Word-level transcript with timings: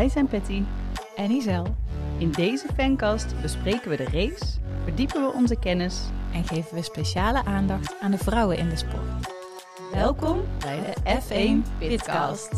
Wij 0.00 0.08
zijn 0.08 0.28
Patty. 0.28 0.62
en 1.16 1.30
Isel. 1.30 1.76
In 2.18 2.30
deze 2.30 2.66
fancast 2.76 3.40
bespreken 3.42 3.90
we 3.90 3.96
de 3.96 4.04
race, 4.04 4.44
verdiepen 4.84 5.22
we 5.22 5.32
onze 5.32 5.58
kennis. 5.58 6.00
En 6.32 6.44
geven 6.44 6.74
we 6.74 6.82
speciale 6.82 7.44
aandacht 7.44 7.94
aan 8.00 8.10
de 8.10 8.18
vrouwen 8.18 8.58
in 8.58 8.68
de 8.68 8.76
sport. 8.76 9.32
Welkom 9.92 10.42
bij 10.58 10.80
de 10.80 11.20
F1 11.20 11.78
Pitcast. 11.78 12.52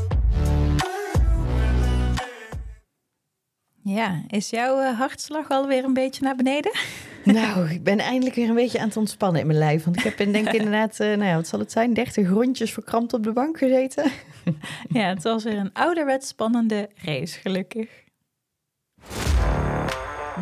Ja, 3.82 4.22
is 4.28 4.50
jouw 4.50 4.80
eh, 4.80 4.98
hartslag 4.98 5.48
alweer 5.48 5.84
een 5.84 5.94
beetje 5.94 6.24
naar 6.24 6.36
beneden? 6.36 6.72
Nou, 7.24 7.70
ik 7.70 7.82
ben 7.82 7.98
eindelijk 7.98 8.34
weer 8.34 8.48
een 8.48 8.54
beetje 8.54 8.78
aan 8.78 8.88
het 8.88 8.96
ontspannen 8.96 9.40
in 9.40 9.46
mijn 9.46 9.58
lijf. 9.58 9.84
Want 9.84 9.96
ik 9.96 10.02
heb 10.02 10.20
in, 10.20 10.32
denk 10.32 10.46
ik 10.46 10.52
inderdaad, 10.60 11.00
eh, 11.00 11.06
nou 11.06 11.24
ja, 11.24 11.34
wat 11.34 11.46
zal 11.46 11.58
het 11.58 11.72
zijn, 11.72 11.94
30 11.94 12.28
rondjes 12.28 12.72
verkrampt 12.72 13.12
op 13.12 13.22
de 13.22 13.32
bank 13.32 13.58
gezeten. 13.58 14.10
Ja, 14.88 15.08
het 15.08 15.22
was 15.22 15.44
weer 15.44 15.58
een 15.58 15.72
ouderwets 15.72 16.28
spannende 16.28 16.90
race, 16.94 17.40
gelukkig. 17.40 17.88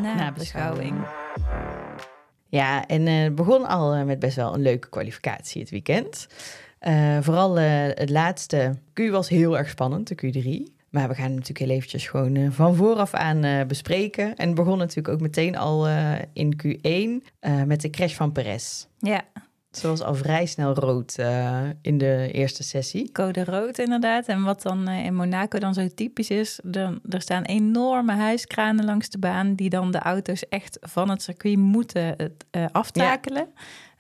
Nabeschouwing. 0.03 1.05
Ja, 2.49 2.87
en 2.87 3.07
eh, 3.07 3.23
het 3.23 3.35
begon 3.35 3.67
al 3.67 3.95
eh, 3.95 4.05
met 4.05 4.19
best 4.19 4.37
wel 4.37 4.55
een 4.55 4.63
leuke 4.63 4.89
kwalificatie 4.89 5.61
het 5.61 5.71
weekend. 5.71 6.27
Eh, 6.79 7.19
vooral 7.21 7.57
het 7.57 8.11
laatste 8.11 8.75
Q 8.93 9.11
was 9.11 9.29
heel 9.29 9.59
erg 9.59 9.69
spannend, 9.69 10.09
de 10.09 10.15
Q3. 10.15 10.79
Maar 10.91 11.09
we 11.09 11.15
gaan 11.15 11.25
het 11.25 11.35
natuurlijk 11.35 11.59
heel 11.59 11.77
eventjes 11.77 12.09
gewoon 12.09 12.53
van 12.53 12.75
vooraf 12.75 13.15
aan 13.15 13.67
bespreken. 13.67 14.37
En 14.37 14.55
begon 14.55 14.79
natuurlijk 14.79 15.09
ook 15.09 15.21
meteen 15.21 15.57
al 15.57 15.89
in 16.33 16.61
Q1 16.63 17.27
eh, 17.41 17.63
met 17.63 17.81
de 17.81 17.91
crash 17.91 18.15
van 18.15 18.33
Perez. 18.33 18.87
Ja, 18.99 19.23
Zoals 19.71 20.03
al 20.03 20.15
vrij 20.15 20.47
snel 20.47 20.75
rood 20.75 21.19
eh, 21.19 21.61
in 21.83 21.99
de 21.99 22.29
eerste 22.33 22.63
sessie. 22.63 23.13
code 23.13 23.45
rood 23.45 23.79
inderdaad. 23.79 24.27
En 24.27 24.43
wat 24.43 24.63
dan 24.63 24.89
eh, 24.89 25.05
in 25.05 25.15
Monaco 25.15 25.59
dan 25.59 25.75
zo 25.75 25.89
typisch 25.95 26.31
is, 26.31 26.61
dan, 26.63 27.01
er 27.09 27.21
staan 27.21 27.43
enorme 27.43 28.13
huiskranen 28.13 28.85
langs 28.85 29.09
de 29.09 29.19
baan 29.19 29.55
die 29.55 29.71
dan 29.71 29.91
de 29.91 29.99
auto's 29.99 30.49
echt 30.49 30.79
van 30.81 31.11
het 31.11 31.23
circuit 31.23 31.57
moeten 31.57 32.17
eh, 32.51 32.65
aftakelen. 32.73 33.49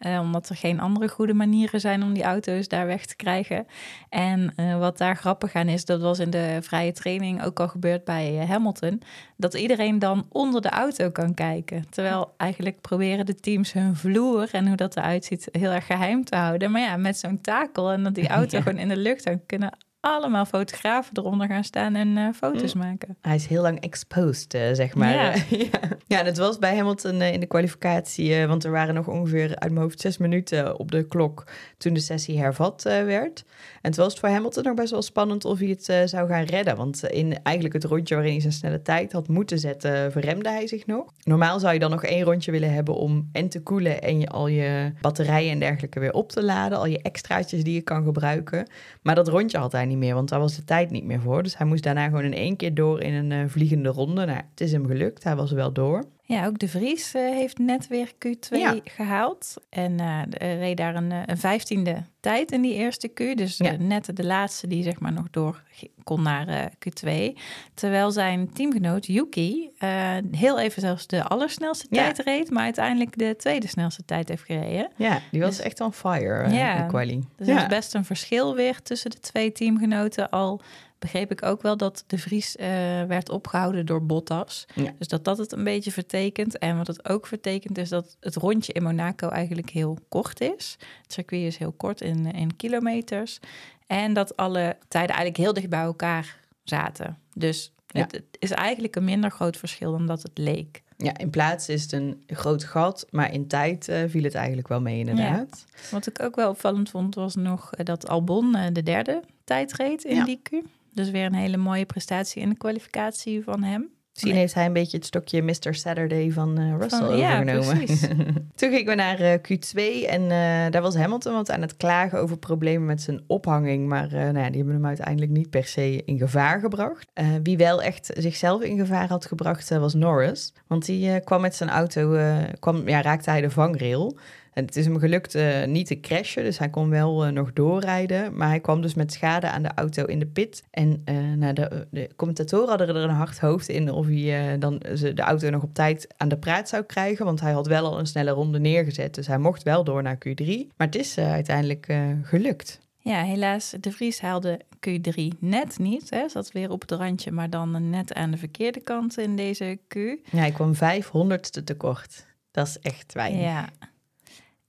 Eh, 0.00 0.18
omdat 0.20 0.48
er 0.48 0.56
geen 0.56 0.80
andere 0.80 1.08
goede 1.08 1.34
manieren 1.34 1.80
zijn 1.80 2.02
om 2.02 2.12
die 2.12 2.22
auto's 2.22 2.68
daar 2.68 2.86
weg 2.86 3.06
te 3.06 3.16
krijgen. 3.16 3.66
En 4.08 4.52
eh, 4.56 4.78
wat 4.78 4.98
daar 4.98 5.16
grappig 5.16 5.54
aan 5.54 5.68
is, 5.68 5.84
dat 5.84 6.00
was 6.00 6.18
in 6.18 6.30
de 6.30 6.58
vrije 6.60 6.92
training 6.92 7.42
ook 7.44 7.60
al 7.60 7.68
gebeurd 7.68 8.04
bij 8.04 8.38
eh, 8.40 8.48
Hamilton, 8.48 9.02
dat 9.36 9.54
iedereen 9.54 9.98
dan 9.98 10.26
onder 10.28 10.62
de 10.62 10.68
auto 10.68 11.10
kan 11.10 11.34
kijken. 11.34 11.84
Terwijl 11.90 12.34
eigenlijk 12.36 12.80
proberen 12.80 13.26
de 13.26 13.34
teams 13.34 13.72
hun 13.72 13.96
vloer 13.96 14.48
en 14.52 14.66
hoe 14.66 14.76
dat 14.76 14.96
eruit 14.96 15.24
ziet 15.24 15.48
heel 15.52 15.70
erg 15.70 15.86
geheim 15.86 16.24
te 16.24 16.36
houden. 16.36 16.70
Maar 16.70 16.80
ja, 16.82 16.96
met 16.96 17.18
zo'n 17.18 17.40
takel 17.40 17.90
en 17.90 18.02
dat 18.02 18.14
die 18.14 18.28
auto 18.38 18.56
Ja. 18.56 18.62
gewoon 18.62 18.78
in 18.78 18.88
de 18.88 18.96
lucht, 18.96 19.24
dan 19.24 19.46
kunnen 19.46 19.70
allemaal 20.00 20.44
fotografen 20.44 21.18
eronder 21.18 21.46
gaan 21.46 21.64
staan 21.64 21.94
en 21.94 22.16
eh, 22.16 22.28
foto's 22.34 22.74
maken. 22.74 23.16
Hij 23.20 23.34
is 23.34 23.46
heel 23.46 23.62
lang 23.62 23.80
exposed, 23.80 24.54
eh, 24.54 24.62
zeg 24.72 24.94
maar. 24.94 25.14
Ja. 25.14 25.34
ja. 25.56 25.80
ja, 26.06 26.18
en 26.18 26.26
het 26.26 26.38
was 26.38 26.58
bij 26.58 26.76
Hamilton 26.76 27.20
eh, 27.20 27.32
in 27.32 27.40
de 27.40 27.46
kwalificatie, 27.46 28.46
want 28.46 28.64
er 28.64 28.70
waren 28.70 28.94
nog 28.94 29.08
ongeveer 29.08 29.48
uit 29.48 29.70
mijn 29.70 29.82
hoofd 29.82 30.00
zes 30.00 30.18
minuten 30.18 30.78
op 30.78 30.90
de 30.90 31.06
klok 31.06 31.46
toen 31.78 31.94
de 31.94 32.00
sessie 32.00 32.38
hervat 32.38 32.82
werd. 32.82 33.44
En 33.82 33.90
toen 33.90 34.04
was 34.04 34.12
het 34.12 34.20
voor 34.20 34.28
Hamilton 34.28 34.62
nog 34.62 34.74
best 34.74 34.90
wel 34.90 35.02
spannend 35.02 35.44
of 35.44 35.58
hij 35.58 35.68
het 35.68 36.10
zou 36.10 36.28
gaan 36.28 36.44
redden. 36.44 36.76
Want 36.76 37.04
in 37.04 37.42
eigenlijk 37.42 37.74
het 37.74 37.84
rondje 37.84 38.14
waarin 38.14 38.32
hij 38.32 38.40
zijn 38.40 38.52
snelle 38.52 38.82
tijd 38.82 39.12
had 39.12 39.28
moeten 39.28 39.58
zetten, 39.58 40.12
verremde 40.12 40.48
hij 40.48 40.66
zich 40.66 40.86
nog. 40.86 41.12
Normaal 41.24 41.60
zou 41.60 41.72
je 41.72 41.78
dan 41.78 41.90
nog 41.90 42.04
één 42.04 42.24
rondje 42.24 42.50
willen 42.50 42.72
hebben 42.72 42.94
om 42.94 43.28
en 43.32 43.48
te 43.48 43.62
koelen 43.62 44.02
en 44.02 44.20
je, 44.20 44.28
al 44.28 44.46
je 44.46 44.92
batterijen 45.00 45.52
en 45.52 45.58
dergelijke 45.58 46.00
weer 46.00 46.12
op 46.12 46.32
te 46.32 46.42
laden. 46.42 46.78
Al 46.78 46.86
je 46.86 47.02
extraatjes 47.02 47.64
die 47.64 47.74
je 47.74 47.80
kan 47.80 48.04
gebruiken. 48.04 48.68
Maar 49.02 49.14
dat 49.14 49.28
rondje 49.28 49.58
had 49.58 49.72
hij 49.72 49.86
niet 49.90 49.98
meer, 49.98 50.14
want 50.14 50.28
daar 50.28 50.40
was 50.40 50.56
de 50.56 50.64
tijd 50.64 50.90
niet 50.90 51.04
meer 51.04 51.20
voor. 51.20 51.42
Dus 51.42 51.58
hij 51.58 51.66
moest 51.66 51.82
daarna 51.82 52.04
gewoon 52.04 52.24
in 52.24 52.34
één 52.34 52.56
keer 52.56 52.74
door 52.74 53.00
in 53.00 53.14
een 53.14 53.32
eh, 53.32 53.48
vliegende 53.48 53.88
ronde. 53.88 54.24
Nou, 54.24 54.40
het 54.50 54.60
is 54.60 54.72
hem 54.72 54.86
gelukt. 54.86 55.24
Hij 55.24 55.36
was 55.36 55.52
wel 55.52 55.72
door. 55.72 56.04
Ja, 56.30 56.46
ook 56.46 56.58
de 56.58 56.68
Vries 56.68 57.14
eh, 57.14 57.22
heeft 57.22 57.58
net 57.58 57.86
weer 57.86 58.12
Q2 58.12 58.58
Ja. 58.58 58.76
gehaald. 58.84 59.54
En 59.68 60.00
eh, 60.00 60.20
de- 60.28 60.54
reed 60.54 60.76
daar 60.76 60.94
een, 60.94 61.12
eh, 61.12 61.18
een 61.26 61.38
vijftiende 61.38 62.02
tijd 62.20 62.52
in 62.52 62.62
die 62.62 62.74
eerste 62.74 63.08
Q. 63.08 63.16
Dus 63.36 63.56
eh, 63.58 63.70
Ja. 63.70 63.76
net 63.78 64.16
de 64.16 64.24
laatste 64.24 64.66
die 64.66 64.82
zeg 64.82 65.00
maar 65.00 65.12
nog 65.12 65.30
door 65.30 65.62
kon 66.04 66.22
naar 66.22 66.48
eh, 66.48 66.64
Q2. 66.64 67.36
Terwijl 67.74 68.10
zijn 68.10 68.52
teamgenoot 68.52 69.06
Yuki 69.06 69.70
eh, 69.78 70.16
heel 70.30 70.58
even 70.58 70.82
zelfs 70.82 71.06
de 71.06 71.24
allersnelste 71.24 71.86
Ja. 71.90 71.96
tijd 72.02 72.18
reed. 72.18 72.50
Maar 72.50 72.62
uiteindelijk 72.64 73.18
de 73.18 73.34
tweede 73.36 73.68
snelste 73.68 74.04
tijd 74.04 74.28
heeft 74.28 74.44
gereden. 74.44 74.88
Ja, 74.96 75.20
die 75.30 75.40
was 75.40 75.56
Dus- 75.56 75.64
echt 75.64 75.80
on 75.80 75.92
fire 75.92 76.42
eh, 76.42 76.54
Ja. 76.56 76.82
de 76.82 76.86
quali. 76.88 77.24
Dus 77.36 77.48
er 77.48 77.56
is 77.56 77.66
best 77.66 77.94
een 77.94 78.04
verschil 78.04 78.54
weer 78.54 78.82
tussen 78.82 79.10
de 79.10 79.20
twee 79.20 79.52
teamgenoten. 79.52 80.30
Al 80.30 80.60
begreep 81.00 81.30
ik 81.30 81.42
ook 81.42 81.62
wel 81.62 81.76
dat 81.76 82.04
de 82.06 82.18
Vries 82.18 82.56
eh, 82.56 82.66
werd 83.02 83.28
opgehouden 83.30 83.86
door 83.86 84.06
Bottas. 84.06 84.66
Ja. 84.74 84.92
Dus 84.98 85.08
dat 85.08 85.24
dat 85.24 85.38
het 85.38 85.52
een 85.52 85.64
beetje 85.64 85.92
vertekent. 85.92 86.58
En 86.58 86.76
wat 86.76 86.86
het 86.86 87.08
ook 87.08 87.26
vertekent 87.26 87.78
is 87.78 87.88
dat 87.88 88.16
het 88.20 88.36
rondje 88.36 88.72
in 88.72 88.82
Monaco 88.82 89.28
eigenlijk 89.28 89.70
heel 89.70 89.98
kort 90.08 90.40
is. 90.40 90.76
Het 91.02 91.12
circuit 91.12 91.42
is 91.42 91.56
heel 91.56 91.72
kort 91.72 92.00
in, 92.00 92.32
in 92.32 92.56
kilometers. 92.56 93.38
En 93.86 94.12
dat 94.12 94.36
alle 94.36 94.76
tijden 94.88 95.14
eigenlijk 95.16 95.44
heel 95.44 95.52
dicht 95.52 95.68
bij 95.68 95.80
elkaar 95.80 96.38
zaten. 96.64 97.18
Dus 97.34 97.72
Ja. 97.86 98.00
het, 98.00 98.12
het 98.12 98.24
is 98.38 98.50
eigenlijk 98.50 98.96
een 98.96 99.04
minder 99.04 99.30
groot 99.30 99.56
verschil 99.56 99.90
dan 99.92 100.06
dat 100.06 100.22
het 100.22 100.38
leek. 100.38 100.82
ja, 100.96 101.16
in 101.18 101.30
plaats 101.30 101.68
is 101.68 101.82
het 101.82 101.92
een 101.92 102.22
groot 102.26 102.64
gat, 102.64 103.06
maar 103.10 103.32
in 103.32 103.46
tijd 103.46 103.88
eh, 103.88 104.02
viel 104.06 104.22
het 104.22 104.34
eigenlijk 104.34 104.68
wel 104.68 104.80
mee 104.80 104.98
inderdaad. 104.98 105.64
Wat 105.90 106.06
ik 106.06 106.22
ook 106.22 106.36
wel 106.36 106.50
opvallend 106.50 106.90
vond, 106.90 107.14
was 107.14 107.34
nog 107.34 107.72
eh, 107.72 107.84
dat 107.84 108.08
Albon 108.08 108.54
eh, 108.54 108.66
de 108.72 108.82
derde 108.82 109.22
tijd 109.44 109.72
reed 109.72 110.04
in 110.04 110.16
Ja. 110.16 110.24
die 110.24 110.40
Q. 110.42 110.50
Dus 110.92 111.10
weer 111.10 111.24
een 111.24 111.34
hele 111.34 111.56
mooie 111.56 111.86
prestatie 111.86 112.42
in 112.42 112.48
de 112.48 112.56
kwalificatie 112.56 113.42
van 113.44 113.62
hem. 113.62 113.90
Misschien 114.12 114.34
heeft 114.34 114.54
hij 114.54 114.66
een 114.66 114.72
beetje 114.72 114.96
het 114.96 115.06
stokje 115.06 115.42
Mr. 115.42 115.74
Saturday 115.74 116.30
van 116.30 116.58
eh, 116.58 116.76
Russell 116.78 117.06
Van- 117.06 117.16
ja, 117.16 117.40
overgenomen. 117.40 117.76
precies. 117.76 118.00
Toen 118.54 118.70
gingen 118.70 118.86
we 118.86 118.94
naar 118.94 119.20
eh, 119.20 119.38
Q2 119.38 120.08
en 120.08 120.22
eh, 120.22 120.70
daar 120.70 120.82
was 120.82 120.96
Hamilton 120.96 121.32
wat 121.32 121.50
aan 121.50 121.60
het 121.60 121.76
klagen 121.76 122.18
over 122.18 122.38
problemen 122.38 122.86
met 122.86 123.02
zijn 123.02 123.22
ophanging. 123.26 123.88
Maar 123.88 124.08
nou 124.10 124.38
ja, 124.38 124.46
die 124.48 124.56
hebben 124.56 124.74
hem 124.74 124.86
uiteindelijk 124.86 125.32
niet 125.32 125.50
per 125.50 125.64
se 125.64 126.02
in 126.04 126.18
gevaar 126.18 126.60
gebracht. 126.60 127.06
Wie 127.42 127.56
wel 127.56 127.82
echt 127.82 128.10
zichzelf 128.16 128.62
in 128.62 128.78
gevaar 128.78 129.08
had 129.08 129.26
gebracht 129.26 129.68
was 129.68 129.94
Norris. 129.94 130.52
Want 130.66 130.86
die 130.86 131.20
kwam 131.20 131.40
met 131.40 131.54
zijn 131.54 131.70
auto, 131.70 132.18
kwam, 132.58 132.88
ja, 132.88 133.02
raakte 133.02 133.30
hij 133.30 133.40
de 133.40 133.50
vangrail. 133.50 134.18
En 134.52 134.64
het 134.64 134.76
is 134.76 134.84
hem 134.84 134.98
gelukt 134.98 135.34
eh, 135.34 135.64
niet 135.64 135.86
te 135.86 136.00
crashen, 136.00 136.44
dus 136.44 136.58
hij 136.58 136.70
kon 136.70 136.90
wel 136.90 137.24
eh, 137.24 137.32
nog 137.32 137.52
doorrijden. 137.52 138.36
Maar 138.36 138.48
hij 138.48 138.60
kwam 138.60 138.80
dus 138.82 138.94
met 138.94 139.12
schade 139.12 139.50
aan 139.50 139.62
de 139.62 139.70
auto 139.74 140.04
in 140.04 140.18
de 140.18 140.26
pit. 140.26 140.64
En 140.70 141.02
eh, 141.04 141.16
nou, 141.36 141.52
de, 141.52 141.86
de 141.90 142.10
commentatoren 142.16 142.68
hadden 142.68 142.88
er 142.88 142.96
een 142.96 143.10
hard 143.10 143.40
hoofd 143.40 143.68
in 143.68 143.90
of 143.90 144.06
hij 144.06 144.58
dan 144.58 144.82
ze 144.94 145.14
de 145.14 145.22
auto 145.22 145.50
nog 145.50 145.62
op 145.62 145.74
tijd 145.74 146.14
aan 146.16 146.28
de 146.28 146.38
praat 146.38 146.68
zou 146.68 146.82
krijgen. 146.82 147.24
Want 147.24 147.40
hij 147.40 147.52
had 147.52 147.66
wel 147.66 147.84
al 147.84 147.98
een 147.98 148.06
snelle 148.06 148.30
ronde 148.30 148.60
neergezet, 148.60 149.14
dus 149.14 149.26
hij 149.26 149.38
mocht 149.38 149.62
wel 149.62 149.84
door 149.84 150.02
naar 150.02 150.18
Q3. 150.28 150.46
Maar 150.76 150.86
het 150.86 150.96
is 150.96 151.18
uiteindelijk 151.18 151.94
gelukt. 152.22 152.80
Ja, 153.02 153.22
helaas, 153.22 153.74
de 153.80 153.92
Vries 153.92 154.20
haalde 154.20 154.60
Q3 154.88 155.38
net 155.38 155.78
niet. 155.78 156.10
Hè. 156.10 156.28
Zat 156.28 156.52
weer 156.52 156.70
op 156.70 156.80
het 156.80 156.90
randje, 156.90 157.30
maar 157.30 157.50
dan 157.50 157.90
net 157.90 158.14
aan 158.14 158.30
de 158.30 158.36
verkeerde 158.36 158.80
kant 158.80 159.18
in 159.18 159.36
deze 159.36 159.78
Q. 159.88 159.94
Ja, 159.94 160.38
hij 160.38 160.50
kwam 160.50 160.74
500ste 160.74 161.64
tekort. 161.64 162.26
Dat 162.50 162.66
is 162.66 162.78
echt 162.78 163.12
weinig. 163.12 163.42
Ja. 163.42 163.68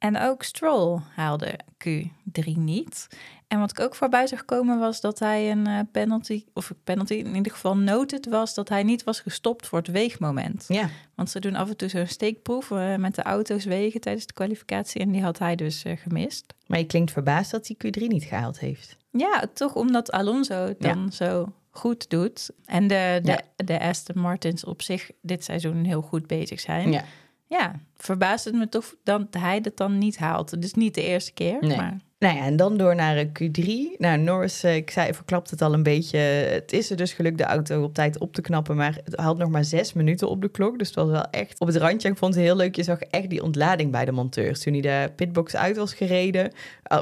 En 0.02 0.18
ook 0.20 0.44
Stroll 0.44 1.00
haalde 1.16 1.60
Q3 1.88 2.44
niet. 2.56 3.08
En 3.48 3.60
wat 3.60 3.70
ik 3.72 3.80
ook 3.80 3.96
voorbij 3.96 4.28
zag 4.28 4.46
komen 4.46 4.80
was 4.80 5.02
dat 5.02 5.20
hij 5.20 5.52
een 5.52 5.68
eh, 5.68 5.80
penalty, 5.92 6.44
of 6.54 6.70
een 6.70 6.78
penalty 6.84 7.14
in 7.14 7.36
ieder 7.36 7.52
geval 7.52 7.78
noted 7.78 8.26
was, 8.30 8.54
dat 8.54 8.70
hij 8.70 8.84
niet 8.84 9.04
was 9.04 9.20
gestopt 9.20 9.68
voor 9.68 9.78
het 9.78 9.88
weegmoment. 9.88 10.66
Ja, 10.68 10.90
Want 11.16 11.30
ze 11.30 11.40
doen 11.40 11.56
af 11.56 11.70
en 11.70 11.78
toe 11.78 11.90
zo'n 11.90 12.08
steekproef 12.08 12.72
eh, 12.72 12.96
met 12.96 13.16
de 13.16 13.22
auto's 13.24 13.66
wegen 13.66 14.02
tijdens 14.02 14.26
de 14.26 14.34
kwalificatie 14.34 15.02
en 15.02 15.12
die 15.12 15.22
had 15.24 15.40
hij 15.40 15.56
dus 15.56 15.84
eh, 15.84 15.98
gemist. 15.98 16.54
maar 16.68 16.80
je 16.80 16.86
klinkt 16.86 17.12
verbaasd 17.12 17.52
dat 17.52 17.68
hij 17.68 17.76
Q3 17.92 18.08
niet 18.08 18.24
gehaald 18.24 18.60
heeft. 18.60 18.98
Ja, 19.12 19.44
toch 19.54 19.76
omdat 19.76 20.12
Alonso 20.12 20.66
het 20.68 20.82
dan 20.82 21.12
zo 21.12 21.54
goed 21.70 22.10
doet. 22.10 22.50
En 22.66 22.88
de, 22.88 23.20
de, 23.24 23.30
Ja. 23.32 23.42
de 23.56 23.80
Aston 23.80 24.22
Martins 24.22 24.64
op 24.66 24.82
zich 24.82 25.12
dit 25.22 25.44
seizoen 25.44 25.84
heel 25.84 26.02
goed 26.02 26.28
bezig 26.28 26.60
zijn. 26.60 26.92
Ja. 26.92 27.04
Ja, 27.52 27.80
verbaast 27.96 28.46
het 28.46 28.54
me 28.54 28.70
toch 28.70 28.96
dat 29.04 29.28
hij 29.38 29.60
het 29.62 29.78
dan 29.78 29.98
niet 29.98 30.18
haalt. 30.18 30.62
Dus 30.62 30.74
niet 30.74 30.96
de 30.96 31.04
eerste 31.04 31.34
keer, 31.34 31.58
Nee. 31.60 31.78
maar... 31.78 31.98
Nou 32.20 32.36
ja, 32.36 32.44
en 32.44 32.56
dan 32.56 32.78
door 32.78 32.96
naar 32.96 33.18
eh, 33.18 33.26
Q3. 33.26 33.66
Nou, 33.98 34.18
Norris, 34.18 34.64
eh, 34.64 34.76
ik 34.76 34.92
zei, 34.92 35.14
verklapt 35.14 35.50
het 35.50 35.62
al 35.62 35.74
een 35.74 35.84
beetje. 35.84 36.18
Het 36.18 36.72
is 36.72 36.90
er 36.90 36.98
dus 36.98 37.14
gelukt 37.14 37.38
de 37.38 37.44
auto 37.44 37.84
op 37.84 37.94
tijd 37.94 38.20
op 38.20 38.34
te 38.34 38.42
knappen, 38.42 38.76
maar 38.76 39.00
het 39.04 39.16
had 39.16 39.38
nog 39.38 39.50
maar 39.50 39.64
zes 39.64 39.94
minuten 39.94 40.30
op 40.30 40.42
de 40.42 40.50
klok. 40.50 40.78
Dus 40.78 40.88
het 40.88 40.96
was 40.96 41.10
wel 41.10 41.30
echt 41.30 41.60
op 41.60 41.68
het 41.68 41.76
randje. 41.76 42.10
Ik 42.10 42.18
vond 42.18 42.36
het 42.36 42.44
heel 42.44 42.56
leuk, 42.56 42.76
je 42.76 42.84
zag 42.84 43.00
echt 43.00 43.30
die 43.30 43.44
ontlading 43.44 43.92
bij 43.92 44.06
de 44.06 44.12
monteurs. 44.12 44.60
Toen 44.60 44.74
hij 44.74 44.82
de 44.82 45.12
pitbox 45.16 45.56
uit 45.56 45.78
was 45.78 45.94
gereden, 45.94 46.52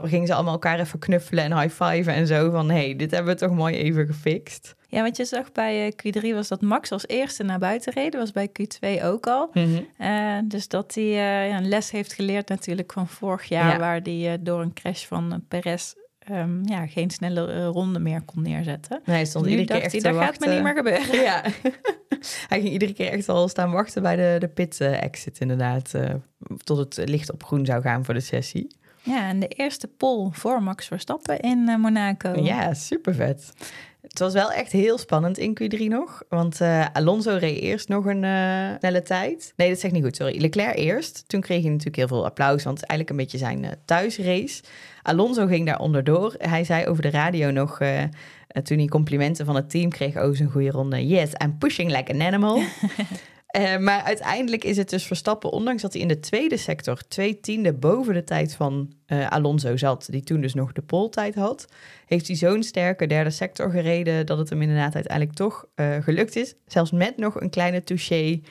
gingen 0.03 0.27
ze 0.27 0.33
allemaal 0.33 0.53
elkaar 0.53 0.79
even 0.79 0.99
knuffelen 0.99 1.43
en 1.43 1.59
high-fiven 1.59 2.13
en 2.13 2.27
zo. 2.27 2.51
Van, 2.51 2.69
hey, 2.69 2.95
dit 2.95 3.11
hebben 3.11 3.33
we 3.33 3.39
toch 3.39 3.53
mooi 3.53 3.75
even 3.75 4.05
gefixt. 4.05 4.75
Ja, 4.91 5.01
wat 5.01 5.17
je 5.17 5.25
zag 5.25 5.51
bij 5.51 5.87
eh, 5.87 5.91
Q3 5.91 6.33
was 6.33 6.47
dat 6.47 6.61
Max 6.61 6.91
als 6.91 7.07
eerste 7.07 7.43
naar 7.43 7.59
buiten 7.59 7.93
reed. 7.93 8.11
Dat 8.11 8.21
was 8.21 8.31
bij 8.31 8.49
Q2 8.49 9.03
ook 9.03 9.27
al. 9.27 9.51
Eh, 9.97 10.37
dus 10.43 10.67
dat 10.67 10.93
hij 10.95 11.03
eh, 11.03 11.55
een 11.57 11.67
les 11.67 11.91
heeft 11.91 12.13
geleerd 12.13 12.49
natuurlijk 12.49 12.93
van 12.93 13.07
vorig 13.07 13.43
jaar... 13.43 13.71
Ja. 13.71 13.79
waar 13.79 13.99
hij 14.03 14.37
door 14.41 14.61
een 14.61 14.73
crash 14.73 15.05
van 15.05 15.43
Perez 15.47 15.93
ehm, 16.19 16.67
ja, 16.69 16.87
geen 16.87 17.09
snelle 17.09 17.65
ronde 17.65 17.99
meer 17.99 18.21
kon 18.21 18.41
neerzetten. 18.41 19.01
Nee, 19.05 19.15
hij 19.15 19.25
stond 19.25 19.45
nu 19.45 19.51
iedere 19.51 19.67
keer 19.67 19.81
echt 19.81 19.91
hij, 19.91 20.11
dat 20.11 20.21
gaat 20.21 20.39
me 20.39 20.53
niet 20.53 20.63
meer 20.63 20.75
gebeuren. 20.75 21.21
Ja, 21.21 21.41
hij 22.49 22.59
ging 22.59 22.69
iedere 22.69 22.93
keer 22.93 23.11
echt 23.11 23.29
al 23.29 23.47
staan 23.47 23.71
wachten 23.71 24.01
bij 24.01 24.15
de, 24.15 24.35
de 24.39 24.47
pit-exit 24.47 25.39
inderdaad. 25.39 25.91
tot 26.63 26.77
het 26.77 27.09
licht 27.09 27.31
op 27.31 27.43
groen 27.43 27.65
zou 27.65 27.81
gaan 27.81 28.05
voor 28.05 28.13
de 28.13 28.19
sessie. 28.19 28.77
Ja, 29.01 29.27
en 29.27 29.39
de 29.39 29.47
eerste 29.47 29.87
pole 29.87 30.29
voor 30.31 30.63
Max 30.63 30.87
Verstappen 30.87 31.39
in 31.39 31.63
Monaco. 31.63 32.33
Ja, 32.41 32.73
super 32.73 33.15
vet. 33.15 33.51
Het 34.01 34.19
was 34.19 34.33
wel 34.33 34.51
echt 34.51 34.71
heel 34.71 34.97
spannend 34.97 35.37
in 35.37 35.57
Q3 35.61 35.79
nog. 35.79 36.23
Want 36.29 36.61
eh, 36.61 36.85
Alonso 36.93 37.37
reed 37.39 37.59
eerst 37.59 37.87
nog 37.87 38.05
een 38.05 38.23
eh, 38.23 38.77
snelle 38.79 39.01
tijd. 39.01 39.53
Nee, 39.55 39.69
dat 39.69 39.79
zeg 39.79 39.89
ik 39.89 39.95
niet 39.95 40.05
goed, 40.05 40.15
sorry. 40.15 40.41
Leclerc 40.41 40.75
eerst. 40.75 41.23
Toen 41.27 41.41
kreeg 41.41 41.61
hij 41.61 41.69
natuurlijk 41.69 41.95
heel 41.95 42.07
veel 42.07 42.25
applaus, 42.25 42.63
want 42.63 42.79
het 42.79 42.89
eigenlijk 42.89 43.09
een 43.09 43.25
beetje 43.25 43.45
zijn 43.45 43.65
eh, 43.65 43.71
thuisrace. 43.85 44.63
Alonso 45.01 45.45
ging 45.45 45.65
daar 45.65 45.79
onderdoor. 45.79 46.35
Hij 46.37 46.63
zei 46.63 46.85
over 46.85 47.01
de 47.01 47.09
radio 47.09 47.51
nog, 47.51 47.77
toen 48.63 48.77
hij 48.77 48.87
complimenten 48.87 49.45
van 49.45 49.55
het 49.55 49.69
team 49.69 49.89
kreeg... 49.89 50.17
oh, 50.17 50.35
zo'n 50.35 50.51
goede 50.51 50.71
ronde. 50.71 51.07
Yes, 51.07 51.31
I'm 51.43 51.57
pushing 51.57 51.91
like 51.91 52.13
an 52.13 52.21
animal. 52.21 52.61
Eh, 53.49 53.77
maar 53.77 54.01
uiteindelijk 54.01 54.63
is 54.63 54.77
het 54.77 54.89
dus 54.89 55.05
Verstappen, 55.05 55.51
ondanks 55.51 55.81
dat 55.81 55.93
hij 55.93 56.01
in 56.01 56.07
de 56.07 56.19
tweede 56.19 56.57
sector 56.57 57.07
twee 57.07 57.39
tiende 57.39 57.73
boven 57.73 58.13
de 58.13 58.23
tijd 58.23 58.55
van 58.55 58.93
eh, 59.05 59.27
Alonso 59.27 59.77
zat, 59.77 60.07
die 60.11 60.23
toen 60.23 60.41
dus 60.41 60.53
nog 60.53 60.71
de 60.71 60.81
poltijd 60.81 61.35
had, 61.35 61.67
heeft 62.05 62.27
hij 62.27 62.35
zo'n 62.35 62.63
sterke 62.63 63.07
derde 63.07 63.29
sector 63.29 63.71
gereden 63.71 64.25
dat 64.25 64.37
het 64.37 64.49
hem 64.49 64.61
inderdaad 64.61 64.95
uiteindelijk 64.95 65.35
toch 65.35 65.65
eh, 65.75 65.97
gelukt 66.01 66.35
is. 66.35 66.55
Zelfs 66.65 66.91
met 66.91 67.17
nog 67.17 67.41
een 67.41 67.49
kleine 67.49 67.83
touché 67.83 68.41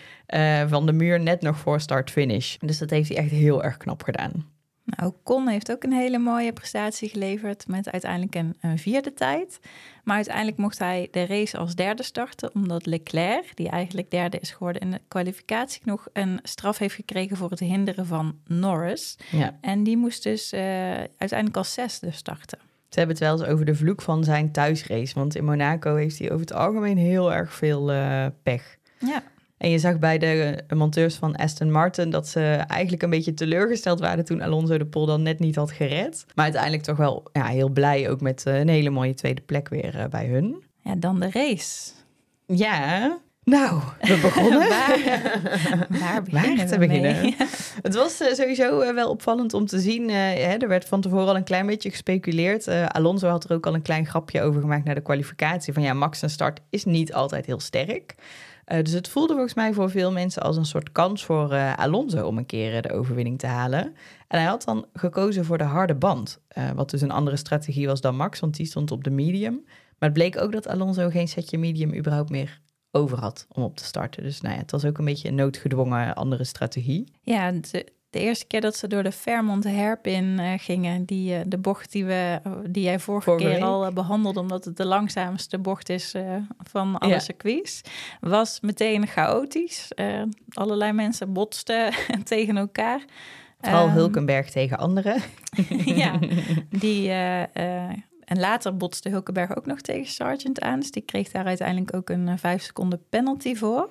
van 0.66 0.86
de 0.86 0.92
muur, 0.92 1.20
net 1.20 1.40
nog 1.40 1.58
voor 1.58 1.80
start-finish. 1.80 2.56
Dus 2.56 2.78
dat 2.78 2.90
heeft 2.90 3.08
hij 3.08 3.18
echt 3.18 3.30
heel 3.30 3.64
erg 3.64 3.76
knap 3.76 4.02
gedaan. 4.02 4.57
Nou, 5.00 5.12
Con 5.22 5.48
heeft 5.48 5.70
ook 5.70 5.82
een 5.82 5.92
hele 5.92 6.18
mooie 6.18 6.52
prestatie 6.52 7.08
geleverd 7.08 7.66
met 7.66 7.90
uiteindelijk 7.90 8.34
een, 8.34 8.56
een 8.60 8.78
vierde 8.78 9.14
tijd. 9.14 9.60
Maar 10.04 10.16
uiteindelijk 10.16 10.56
mocht 10.56 10.78
hij 10.78 11.08
de 11.10 11.26
race 11.26 11.58
als 11.58 11.74
derde 11.74 12.02
starten, 12.02 12.54
omdat 12.54 12.86
Leclerc, 12.86 13.56
die 13.56 13.68
eigenlijk 13.68 14.10
derde 14.10 14.38
is 14.38 14.50
geworden 14.50 14.82
in 14.82 14.90
de 14.90 15.00
kwalificatie, 15.08 15.80
nog 15.84 16.08
een 16.12 16.38
straf 16.42 16.78
heeft 16.78 16.94
gekregen 16.94 17.36
voor 17.36 17.50
het 17.50 17.58
hinderen 17.58 18.06
van 18.06 18.38
Norris. 18.46 19.18
Ja. 19.30 19.58
En 19.60 19.82
die 19.82 19.96
moest 19.96 20.22
dus 20.22 20.52
eh, 20.52 20.60
uiteindelijk 20.96 21.56
als 21.56 21.72
zesde 21.72 22.10
starten. 22.10 22.58
Ze 22.88 22.98
hebben 22.98 23.16
het 23.16 23.24
wel 23.24 23.38
eens 23.38 23.48
over 23.48 23.64
de 23.64 23.74
vloek 23.74 24.02
van 24.02 24.24
zijn 24.24 24.52
thuisrace. 24.52 25.14
Want 25.14 25.36
in 25.36 25.44
Monaco 25.44 25.94
heeft 25.94 26.18
hij 26.18 26.28
over 26.28 26.40
het 26.40 26.52
algemeen 26.52 26.96
heel 26.96 27.32
erg 27.32 27.54
veel 27.54 27.92
eh, 27.92 28.26
pech. 28.42 28.76
Ja, 28.98 29.22
En 29.58 29.70
je 29.70 29.78
zag 29.78 29.98
bij 29.98 30.18
de 30.18 30.64
monteurs 30.74 31.14
van 31.14 31.36
Aston 31.36 31.70
Martin 31.70 32.10
dat 32.10 32.28
ze 32.28 32.40
eigenlijk 32.66 33.02
een 33.02 33.10
beetje 33.10 33.34
teleurgesteld 33.34 34.00
waren 34.00 34.24
toen 34.24 34.42
Alonso 34.42 34.78
de 34.78 34.86
pole 34.86 35.06
dan 35.06 35.22
net 35.22 35.38
niet 35.38 35.56
had 35.56 35.70
gered. 35.70 36.26
Maar 36.34 36.44
uiteindelijk 36.44 36.82
toch 36.82 36.96
wel 36.96 37.22
ja, 37.32 37.46
heel 37.46 37.68
blij 37.68 38.10
ook 38.10 38.20
met 38.20 38.46
eh, 38.46 38.58
een 38.58 38.68
hele 38.68 38.90
mooie 38.90 39.14
tweede 39.14 39.42
plek 39.42 39.68
weer 39.68 39.98
eh, 39.98 40.06
bij 40.06 40.26
hun. 40.26 40.62
ja 40.82 40.94
dan 40.94 41.20
de 41.20 41.30
race. 41.30 41.90
Ja, 42.46 43.18
nou, 43.44 43.80
we 44.00 44.18
begonnen. 44.22 44.68
Waar, 44.68 44.98
waar 45.88 46.22
beginnen 46.22 46.56
Waar 46.56 46.66
te 46.66 46.78
beginnen? 46.78 47.20
mee? 47.22 47.36
Het 47.82 47.94
was 47.94 48.20
eh, 48.20 48.32
sowieso 48.32 48.94
wel 48.94 49.10
opvallend 49.10 49.54
om 49.54 49.66
te 49.66 49.80
zien. 49.80 50.10
er 50.10 50.68
werd 50.68 50.84
van 50.84 51.00
tevoren 51.00 51.28
al 51.28 51.36
een 51.36 51.44
klein 51.44 51.66
beetje 51.66 51.90
gespeculeerd. 51.90 52.68
Alonso 52.68 53.28
had 53.28 53.44
er 53.44 53.52
ook 53.56 53.66
al 53.66 53.74
een 53.74 53.82
klein 53.82 54.06
grapje 54.06 54.42
over 54.42 54.60
gemaakt 54.60 54.84
naar 54.84 54.94
de 54.94 55.00
kwalificatie. 55.00 55.72
Van 55.72 55.82
ja, 55.82 55.92
Max 55.92 56.18
zijn 56.18 56.30
start 56.30 56.60
is 56.70 56.84
niet 56.84 57.12
altijd 57.12 57.46
heel 57.46 57.60
sterk. 57.60 58.14
Eh, 58.68 58.82
dus 58.82 58.92
het 58.92 59.08
voelde 59.08 59.32
volgens 59.32 59.54
mij 59.54 59.72
voor 59.72 59.90
veel 59.90 60.12
mensen 60.12 60.42
als 60.42 60.56
een 60.56 60.64
soort 60.64 60.92
kans 60.92 61.24
voor 61.24 61.52
eh, 61.52 61.74
Alonso 61.74 62.26
om 62.26 62.38
een 62.38 62.46
keer 62.46 62.74
eh, 62.74 62.82
de 62.82 62.92
overwinning 62.92 63.38
te 63.38 63.46
halen. 63.46 63.82
En 64.28 64.38
hij 64.38 64.44
had 64.44 64.64
dan 64.64 64.86
gekozen 64.92 65.44
voor 65.44 65.58
de 65.58 65.64
harde 65.64 65.94
band. 65.94 66.40
wat 66.74 66.90
dus 66.90 67.00
een 67.00 67.10
andere 67.10 67.36
strategie 67.36 67.86
was 67.86 68.00
dan 68.00 68.16
Max, 68.16 68.40
want 68.40 68.56
die 68.56 68.66
stond 68.66 68.90
op 68.90 69.04
de 69.04 69.10
medium. 69.10 69.64
Maar 69.98 70.08
het 70.08 70.12
bleek 70.12 70.40
ook 70.40 70.52
dat 70.52 70.68
Alonso 70.68 71.08
geen 71.08 71.28
setje 71.28 71.58
medium 71.58 71.94
überhaupt 71.94 72.30
meer 72.30 72.60
over 72.90 73.18
had 73.18 73.46
om 73.52 73.62
op 73.62 73.76
te 73.76 73.84
starten. 73.84 74.22
Dus 74.22 74.40
nou 74.40 74.54
ja, 74.54 74.60
het 74.60 74.70
was 74.70 74.84
ook 74.84 74.98
een 74.98 75.04
beetje 75.04 75.28
een 75.28 75.34
noodgedwongen 75.34 76.14
andere 76.14 76.44
strategie. 76.44 77.12
Ja, 77.22 77.52
de 78.10 78.18
eerste 78.20 78.46
keer 78.46 78.60
dat 78.60 78.76
ze 78.76 78.86
door 78.86 79.02
de 79.02 79.12
Fairmont 79.12 79.64
Hairpin 79.64 80.38
eh, 80.38 80.52
gingen, 80.56 81.04
die, 81.04 81.34
eh, 81.34 81.40
de 81.46 81.58
bocht 81.58 81.92
die, 81.92 82.04
we, 82.04 82.40
die 82.70 82.82
jij 82.82 82.98
vorige, 82.98 83.24
Vorige 83.30 83.44
keer 83.46 83.54
week. 83.54 83.64
al 83.64 83.84
eh, 83.86 83.92
behandelde, 83.92 84.40
omdat 84.40 84.64
het 84.64 84.76
de 84.76 84.86
langzaamste 84.86 85.58
bocht 85.58 85.88
is 85.88 86.14
van 86.58 86.98
alle 86.98 87.12
Ja. 87.12 87.18
circuits, 87.18 87.80
was 88.20 88.60
meteen 88.60 89.06
chaotisch. 89.06 89.88
Allerlei 90.52 90.92
mensen 90.92 91.32
botsten 91.32 91.92
tegen 92.24 92.56
elkaar. 92.56 93.04
Vooral 93.60 93.86
Ehm, 93.86 93.94
Hulkenberg 93.94 94.50
tegen 94.50 94.78
anderen. 94.78 95.22
ja, 96.02 96.18
die, 96.70 97.10
en 98.28 98.38
later 98.40 98.76
botste 98.76 99.08
Hulkenberg 99.08 99.56
ook 99.56 99.66
nog 99.66 99.80
tegen 99.80 100.06
Sargent 100.12 100.60
aan. 100.60 100.80
Dus 100.80 100.90
die 100.90 101.02
kreeg 101.02 101.30
daar 101.30 101.44
uiteindelijk 101.44 101.94
ook 101.94 102.08
een 102.10 102.28
eh, 102.28 102.34
vijf 102.36 102.62
seconden 102.62 103.02
penalty 103.08 103.54
voor. 103.54 103.88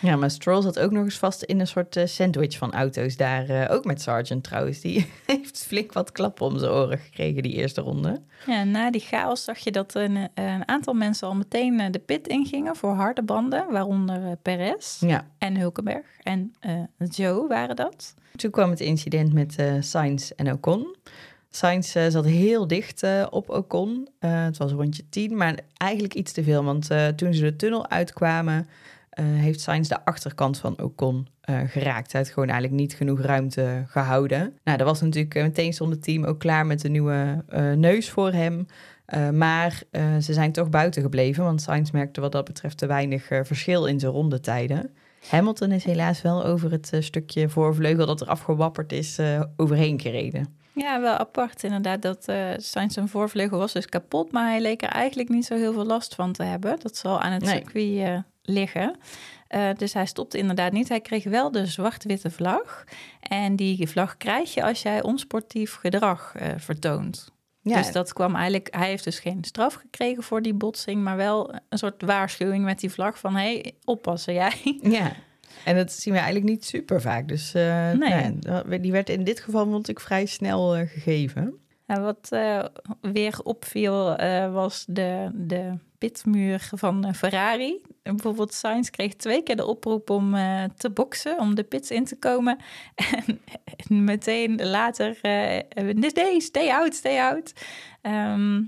Ja, 0.00 0.16
maar 0.16 0.30
Stroll 0.30 0.62
zat 0.62 0.78
ook 0.78 0.90
nog 0.90 1.04
eens 1.04 1.18
vast 1.18 1.42
in 1.42 1.60
een 1.60 1.66
soort 1.66 1.96
eh, 1.96 2.06
sandwich 2.06 2.56
van 2.58 2.72
auto's 2.72 3.16
daar. 3.16 3.48
eh, 3.48 3.74
ook 3.74 3.84
met 3.84 4.00
Sargent 4.02 4.44
trouwens. 4.44 4.80
Die 4.80 5.06
heeft 5.26 5.64
flink 5.66 5.92
wat 5.92 6.12
klappen 6.12 6.46
om 6.46 6.58
zijn 6.58 6.70
oren 6.72 6.98
gekregen 6.98 7.42
die 7.42 7.52
eerste 7.52 7.80
ronde. 7.80 8.20
Ja, 8.46 8.64
na 8.64 8.90
die 8.90 9.00
chaos 9.00 9.44
zag 9.44 9.58
je 9.58 9.70
dat 9.70 9.94
een, 9.94 10.16
een 10.34 10.68
aantal 10.68 10.94
mensen 10.94 11.28
al 11.28 11.34
meteen 11.34 11.80
eh, 11.80 11.86
de 11.90 11.98
pit 11.98 12.26
ingingen 12.28 12.76
voor 12.76 12.92
harde 12.94 13.22
banden, 13.22 13.66
waaronder 13.70 14.24
eh, 14.26 14.32
Perez 14.42 15.00
Ja. 15.00 15.26
en 15.38 15.56
Hulkenberg 15.56 16.06
en 16.22 16.52
eh, 16.60 16.72
Joe 17.10 17.48
waren 17.48 17.76
dat. 17.76 18.14
Toen 18.36 18.50
kwam 18.50 18.70
het 18.70 18.80
incident 18.80 19.32
met 19.32 19.56
eh 19.58 19.72
Sainz 19.80 20.30
en 20.30 20.52
Ocon. 20.52 20.96
Sainz 21.50 21.96
eh, 21.96 22.06
zat 22.08 22.24
heel 22.24 22.66
dicht 22.66 23.02
eh, 23.02 23.26
op 23.30 23.50
Ocon. 23.50 24.08
Eh, 24.18 24.44
het 24.44 24.56
was 24.56 24.72
rondje 24.72 25.02
10, 25.08 25.36
maar 25.36 25.58
eigenlijk 25.76 26.14
iets 26.14 26.32
te 26.32 26.42
veel. 26.42 26.64
Want 26.64 26.90
eh, 26.90 27.06
toen 27.06 27.34
ze 27.34 27.42
de 27.42 27.56
tunnel 27.56 27.88
uitkwamen, 27.90 28.58
eh, 28.58 28.66
heeft 29.24 29.60
Sainz 29.60 29.88
de 29.88 30.04
achterkant 30.04 30.58
van 30.58 30.80
Ocon 30.82 31.26
eh, 31.40 31.58
geraakt. 31.66 32.12
Hij 32.12 32.20
had 32.20 32.30
gewoon 32.30 32.48
eigenlijk 32.48 32.80
niet 32.80 32.94
genoeg 32.94 33.20
ruimte 33.20 33.84
gehouden. 33.86 34.56
Nou, 34.64 34.78
dat 34.78 34.86
was 34.86 35.00
natuurlijk 35.00 35.34
eh, 35.34 35.42
meteen 35.42 35.72
stond 35.72 35.90
het 35.92 36.02
team 36.02 36.24
ook 36.24 36.38
klaar 36.38 36.66
met 36.66 36.84
een 36.84 36.92
nieuwe 36.92 37.44
eh, 37.48 37.72
neus 37.72 38.10
voor 38.10 38.32
hem. 38.32 38.66
Eh, 39.06 39.30
maar 39.30 39.82
eh, 39.90 40.16
ze 40.16 40.32
zijn 40.32 40.52
toch 40.52 40.68
buiten 40.70 41.02
gebleven, 41.02 41.44
want 41.44 41.62
Sainz 41.62 41.90
merkte 41.90 42.20
wat 42.20 42.32
dat 42.32 42.44
betreft 42.44 42.78
te 42.78 42.86
weinig 42.86 43.30
eh, 43.30 43.40
verschil 43.44 43.86
in 43.86 44.00
zijn 44.00 44.12
rondetijden. 44.12 44.90
Hamilton 45.28 45.72
is 45.72 45.84
helaas 45.84 46.22
wel 46.22 46.44
over 46.44 46.70
het 46.70 46.92
eh, 46.92 47.00
stukje 47.00 47.48
voorvleugel 47.48 48.06
dat 48.06 48.20
er 48.20 48.26
afgewapperd 48.28 48.92
is 48.92 49.18
eh, 49.18 49.42
overheen 49.56 50.00
gereden. 50.00 50.56
Ja, 50.72 51.00
wel 51.00 51.16
apart 51.16 51.62
inderdaad 51.62 52.02
dat 52.02 52.28
eh 52.28 52.46
Sainz 52.56 52.94
zijn 52.94 53.08
voorvleugel 53.08 53.58
was 53.58 53.72
dus 53.72 53.86
kapot, 53.86 54.32
maar 54.32 54.48
hij 54.50 54.60
leek 54.60 54.82
er 54.82 54.88
eigenlijk 54.88 55.28
niet 55.28 55.44
zo 55.44 55.54
heel 55.54 55.72
veel 55.72 55.86
last 55.86 56.14
van 56.14 56.32
te 56.32 56.42
hebben. 56.42 56.76
Dat 56.82 56.96
zal 56.96 57.20
aan 57.20 57.32
het 57.32 57.42
Nee. 57.44 57.52
circuit 57.54 57.98
eh, 58.08 58.18
liggen. 58.48 58.96
Eh, 59.48 59.68
dus 59.76 59.92
hij 59.92 60.06
stopte 60.06 60.38
inderdaad 60.38 60.72
niet. 60.72 60.88
Hij 60.88 61.00
kreeg 61.00 61.24
wel 61.24 61.50
de 61.50 61.66
zwart-witte 61.66 62.30
vlag. 62.30 62.84
En 63.20 63.56
die 63.56 63.88
vlag 63.88 64.16
krijg 64.16 64.54
je 64.54 64.64
als 64.64 64.82
jij 64.82 65.02
onsportief 65.02 65.74
gedrag 65.74 66.34
eh, 66.36 66.48
vertoont. 66.56 67.32
Ja, 67.60 67.76
Dus 67.76 67.92
dat 67.92 68.12
kwam 68.12 68.34
eigenlijk, 68.34 68.68
hij 68.70 68.88
heeft 68.88 69.04
dus 69.04 69.18
geen 69.18 69.44
straf 69.44 69.74
gekregen 69.74 70.22
voor 70.22 70.42
die 70.42 70.54
botsing, 70.54 71.02
maar 71.02 71.16
wel 71.16 71.54
een 71.68 71.78
soort 71.78 72.02
waarschuwing 72.02 72.64
met 72.64 72.80
die 72.80 72.90
vlag 72.90 73.18
van 73.18 73.34
hé, 73.34 73.52
hey, 73.52 73.74
oppassen 73.84 74.34
jij. 74.34 74.52
ja. 74.82 75.12
En 75.64 75.76
dat 75.76 75.92
zien 75.92 76.12
we 76.12 76.18
eigenlijk 76.18 76.50
niet 76.50 76.64
super 76.64 77.00
vaak. 77.00 77.28
Dus 77.28 77.54
eh, 77.54 77.90
Nee. 77.90 78.38
nou 78.40 78.80
die 78.80 78.92
werd 78.92 79.08
in 79.08 79.24
dit 79.24 79.40
geval, 79.40 79.64
vond 79.64 79.88
ik, 79.88 80.00
vrij 80.00 80.26
snel 80.26 80.70
gegeven. 80.70 81.54
En 81.86 82.02
wat 82.02 82.28
weer 83.00 83.40
opviel 83.42 84.16
was 84.52 84.84
de, 84.88 85.30
de 85.34 85.78
pitmuur 85.98 86.68
van 86.74 87.14
Ferrari. 87.14 87.82
En 88.08 88.14
bijvoorbeeld 88.14 88.54
Sainz 88.54 88.90
kreeg 88.90 89.14
twee 89.14 89.42
keer 89.42 89.56
de 89.56 89.66
oproep 89.66 90.10
om 90.10 90.34
eh, 90.34 90.64
te 90.76 90.90
boksen, 90.90 91.38
om 91.38 91.54
de 91.54 91.64
pits 91.64 91.90
in 91.90 92.04
te 92.04 92.18
komen. 92.18 92.58
En 93.88 94.04
meteen 94.04 94.66
later, 94.66 95.18
eh, 95.22 95.94
nee, 95.94 96.40
stay 96.40 96.68
out, 96.68 96.94
stay 96.94 97.18
out. 97.18 97.52
Ehm, 98.02 98.62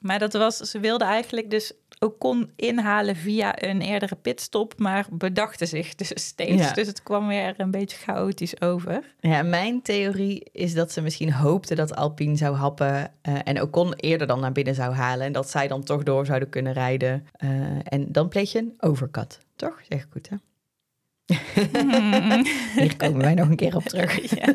maar 0.00 0.18
dat 0.18 0.32
was, 0.32 0.56
ze 0.56 0.80
wilden 0.80 1.06
eigenlijk 1.06 1.50
dus 1.50 1.72
kon 2.10 2.50
inhalen 2.56 3.16
via 3.16 3.62
een 3.62 3.80
eerdere 3.80 4.14
pitstop, 4.14 4.78
maar 4.78 5.06
bedachten 5.10 5.66
zich 5.66 5.94
dus 5.94 6.12
steeds. 6.14 6.62
Ja. 6.62 6.72
Dus 6.72 6.86
het 6.86 7.02
kwam 7.02 7.28
weer 7.28 7.54
een 7.56 7.70
beetje 7.70 7.96
chaotisch 7.96 8.60
over. 8.60 9.14
Ja, 9.20 9.42
mijn 9.42 9.82
theorie 9.82 10.44
is 10.52 10.74
dat 10.74 10.92
ze 10.92 11.00
misschien 11.00 11.32
hoopten 11.32 11.76
dat 11.76 11.96
Alpine 11.96 12.36
zou 12.36 12.56
happen 12.56 13.12
eh, 13.22 13.34
en 13.44 13.62
Ocon 13.62 13.94
eerder 13.94 14.26
dan 14.26 14.40
naar 14.40 14.52
binnen 14.52 14.74
zou 14.74 14.94
halen. 14.94 15.26
En 15.26 15.32
dat 15.32 15.50
zij 15.50 15.68
dan 15.68 15.82
toch 15.82 16.02
door 16.02 16.26
zouden 16.26 16.48
kunnen 16.48 16.72
rijden. 16.72 17.26
Eh, 17.32 17.50
en 17.84 18.06
dan 18.08 18.28
pleeg 18.28 18.52
je 18.52 18.58
een 18.58 18.74
overcut, 18.78 19.38
toch? 19.56 19.80
Zeg 19.88 20.02
ik 20.02 20.08
goed, 20.12 20.28
hè? 20.28 20.36
Hier 22.76 22.96
komen 22.96 23.20
wij 23.20 23.34
nog 23.34 23.48
een 23.48 23.56
keer 23.56 23.76
op 23.76 23.84
terug. 23.84 24.20
Ja. 24.42 24.54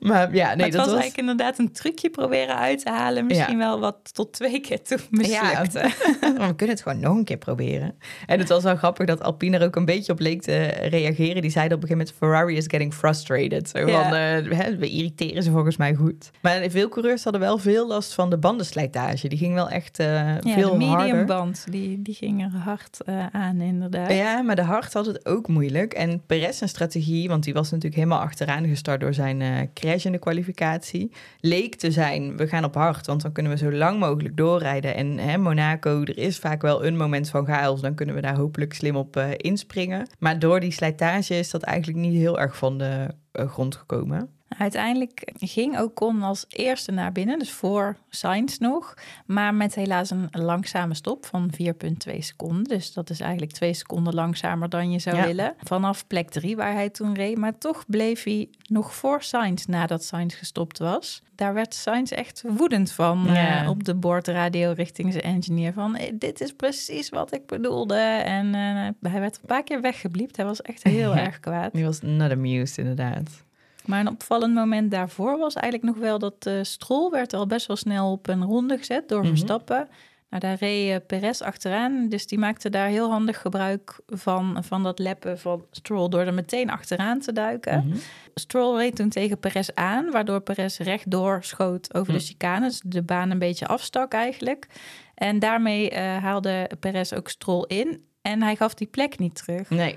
maar 0.00 0.34
ja, 0.34 0.46
nee, 0.46 0.56
Maar 0.56 0.64
het 0.64 0.72
dat 0.72 0.84
was, 0.84 0.90
was... 0.90 1.00
eigenlijk 1.00 1.16
inderdaad 1.16 1.58
een 1.58 1.72
trucje 1.72 2.10
proberen 2.10 2.56
uit 2.56 2.84
te 2.84 2.90
halen. 2.90 3.26
Misschien 3.26 3.58
wel 3.58 3.80
wat 3.80 4.14
tot 4.14 4.32
twee 4.32 4.60
keer 4.60 4.82
toe 4.82 4.98
mislukte. 5.10 5.78
Ja, 6.20 6.32
we 6.46 6.54
kunnen 6.56 6.74
het 6.74 6.82
gewoon 6.82 7.00
nog 7.00 7.16
een 7.16 7.24
keer 7.24 7.36
proberen. 7.36 7.94
En 8.26 8.38
het 8.38 8.48
was 8.48 8.62
wel 8.62 8.76
grappig 8.76 9.06
dat 9.06 9.22
Alpine 9.22 9.58
er 9.58 9.66
ook 9.66 9.76
een 9.76 9.84
beetje 9.84 10.12
op 10.12 10.20
leek 10.20 10.42
te 10.42 10.66
reageren. 10.66 11.42
Die 11.42 11.50
zeiden 11.50 11.76
op 11.76 11.82
een 11.82 11.88
gegeven 11.88 12.12
moment, 12.12 12.12
Ferrari 12.16 12.56
is 12.56 12.64
getting 12.66 12.94
frustrated. 12.94 13.68
Zo 13.68 13.86
van, 13.86 14.14
eh, 14.14 14.76
we 14.78 14.88
irriteren 14.88 15.42
ze 15.42 15.50
volgens 15.50 15.76
mij 15.76 15.94
goed. 15.94 16.30
Maar 16.40 16.70
veel 16.70 16.88
coureurs 16.88 17.22
hadden 17.24 17.40
wel 17.42 17.58
veel 17.58 17.86
last 17.86 18.14
van 18.14 18.30
de 18.30 18.38
bandenslijtage. 18.38 19.28
Die 19.28 19.38
ging 19.38 19.54
wel 19.54 19.68
echt 19.68 19.96
Ja, 19.96 20.38
veel 20.42 20.70
de 20.70 20.76
medium 20.76 20.96
harder. 20.96 21.24
band, 21.24 21.66
die, 21.70 22.02
die 22.02 22.14
ging 22.14 22.42
er 22.42 22.58
hard 22.58 23.00
eh, 23.04 23.26
aan 23.32 23.60
inderdaad. 23.60 24.12
Ja, 24.12 24.42
maar 24.42 24.56
de 24.56 24.62
hard 24.62 24.92
had 24.92 25.03
het 25.06 25.26
ook 25.26 25.48
moeilijk. 25.48 25.92
En 25.92 26.22
Perez 26.26 26.58
zijn 26.58 26.70
strategie, 26.70 27.28
want 27.28 27.44
die 27.44 27.52
was 27.52 27.70
natuurlijk 27.70 27.94
helemaal 27.94 28.20
achteraan 28.20 28.66
gestart 28.66 29.00
door 29.00 29.14
zijn 29.14 29.42
eh, 29.42 29.58
crash 29.74 30.04
in 30.04 30.12
de 30.12 30.18
kwalificatie, 30.18 31.12
leek 31.40 31.74
te 31.74 31.90
zijn, 31.90 32.36
we 32.36 32.46
gaan 32.46 32.64
op 32.64 32.74
hard, 32.74 33.06
want 33.06 33.22
dan 33.22 33.32
kunnen 33.32 33.52
we 33.52 33.58
zo 33.58 33.72
lang 33.72 33.98
mogelijk 33.98 34.36
doorrijden. 34.36 34.94
En 34.94 35.18
hè, 35.18 35.38
Monaco, 35.38 36.02
er 36.02 36.18
is 36.18 36.38
vaak 36.38 36.62
wel 36.62 36.84
een 36.84 36.96
moment 36.96 37.30
van 37.30 37.46
chaos, 37.46 37.80
dan 37.80 37.94
kunnen 37.94 38.14
we 38.14 38.20
daar 38.20 38.36
hopelijk 38.36 38.74
slim 38.74 38.96
op 38.96 39.16
eh, 39.16 39.28
inspringen. 39.36 40.08
Maar 40.18 40.38
door 40.38 40.60
die 40.60 40.72
slijtage 40.72 41.38
is 41.38 41.50
dat 41.50 41.62
eigenlijk 41.62 41.98
niet 41.98 42.18
heel 42.18 42.40
erg 42.40 42.56
van 42.56 42.78
de 42.78 43.06
eh, 43.32 43.48
grond 43.48 43.76
gekomen. 43.76 44.28
Uiteindelijk 44.58 45.32
ging 45.38 45.78
Ocon 45.80 46.22
als 46.22 46.44
eerste 46.48 46.92
naar 46.92 47.12
binnen, 47.12 47.38
dus 47.38 47.50
voor 47.52 47.96
Sainz 48.08 48.58
nog. 48.58 48.94
Maar 49.26 49.54
met 49.54 49.74
helaas 49.74 50.10
een 50.10 50.28
langzame 50.30 50.94
stop 50.94 51.26
van 51.26 51.50
4,2 52.08 52.18
seconden. 52.18 52.64
Dus 52.64 52.92
dat 52.92 53.10
is 53.10 53.20
eigenlijk 53.20 53.52
twee 53.52 53.74
seconden 53.74 54.14
langzamer 54.14 54.68
dan 54.68 54.90
je 54.90 54.98
zou 54.98 55.16
Ja. 55.16 55.24
willen. 55.24 55.54
Vanaf 55.62 56.06
plek 56.06 56.30
3 56.30 56.56
waar 56.56 56.72
hij 56.72 56.90
toen 56.90 57.14
reed. 57.14 57.36
Maar 57.38 57.58
toch 57.58 57.84
bleef 57.86 58.22
hij 58.22 58.48
nog 58.68 58.94
voor 58.94 59.22
Sainz 59.22 59.64
nadat 59.64 60.04
Sainz 60.04 60.38
gestopt 60.38 60.78
was. 60.78 61.22
Daar 61.34 61.54
werd 61.54 61.74
Sainz 61.74 62.10
echt 62.10 62.42
woedend 62.46 62.92
van 62.92 63.22
Ja. 63.26 63.62
eh, 63.62 63.68
op 63.68 63.84
de 63.84 63.94
boordradio 63.94 64.72
richting 64.76 65.12
zijn 65.12 65.24
engineer. 65.24 65.72
Van 65.72 65.96
eh, 65.96 66.12
dit 66.14 66.40
is 66.40 66.52
precies 66.52 67.08
wat 67.08 67.34
ik 67.34 67.46
bedoelde. 67.46 67.94
En 68.24 68.46
eh, 68.54 69.10
hij 69.10 69.20
werd 69.20 69.36
een 69.36 69.46
paar 69.46 69.62
keer 69.64 69.80
weggebliept. 69.80 70.36
Hij 70.36 70.44
was 70.46 70.62
echt 70.62 70.82
heel 70.82 71.14
Ja. 71.14 71.18
erg 71.26 71.40
kwaad. 71.40 71.72
Die 71.72 71.84
was 71.84 72.00
not 72.00 72.30
amused, 72.30 72.78
inderdaad. 72.78 73.30
Maar 73.86 74.00
een 74.00 74.08
opvallend 74.08 74.54
moment 74.54 74.90
daarvoor 74.90 75.38
was 75.38 75.54
eigenlijk 75.54 75.94
nog 75.94 76.04
wel 76.04 76.18
dat 76.18 76.42
de 76.42 76.64
Strol 76.64 77.10
werd 77.10 77.32
al 77.32 77.46
best 77.46 77.66
wel 77.66 77.76
snel 77.76 78.12
op 78.12 78.28
een 78.28 78.42
ronde 78.44 78.78
gezet 78.78 79.08
door 79.08 79.18
Mhm. 79.20 79.28
Verstappen. 79.28 79.88
Nou, 80.30 80.46
daar 80.46 80.56
reed 80.60 80.90
eh, 80.90 81.06
Perez 81.06 81.40
achteraan, 81.40 82.08
dus 82.08 82.26
die 82.26 82.38
maakte 82.38 82.70
daar 82.70 82.88
heel 82.88 83.10
handig 83.10 83.40
gebruik 83.40 84.00
van, 84.06 84.56
van 84.64 84.82
dat 84.82 84.98
leppen 84.98 85.38
van 85.38 85.64
Stroll 85.70 86.08
door 86.08 86.20
er 86.20 86.34
meteen 86.34 86.70
achteraan 86.70 87.18
te 87.20 87.32
duiken. 87.32 87.86
Mhm. 87.86 87.96
Stroll 88.34 88.76
reed 88.78 88.96
toen 88.96 89.08
tegen 89.08 89.38
Perez 89.38 89.68
aan, 89.74 90.10
waardoor 90.10 90.40
Perez 90.40 90.78
rechtdoor 90.78 91.38
schoot 91.44 91.94
over 91.94 92.12
de 92.12 92.18
Hm. 92.18 92.24
chicane, 92.24 92.66
dus 92.66 92.80
de 92.84 93.02
baan 93.02 93.30
een 93.30 93.38
beetje 93.38 93.66
afstak 93.66 94.12
eigenlijk. 94.12 94.66
En 95.14 95.38
daarmee 95.38 95.90
eh, 95.90 96.16
haalde 96.22 96.70
Perez 96.80 97.12
ook 97.12 97.28
Stroll 97.28 97.64
in 97.66 98.04
en 98.22 98.42
hij 98.42 98.56
gaf 98.56 98.74
die 98.74 98.86
plek 98.86 99.18
niet 99.18 99.34
terug. 99.34 99.70
Nee, 99.70 99.96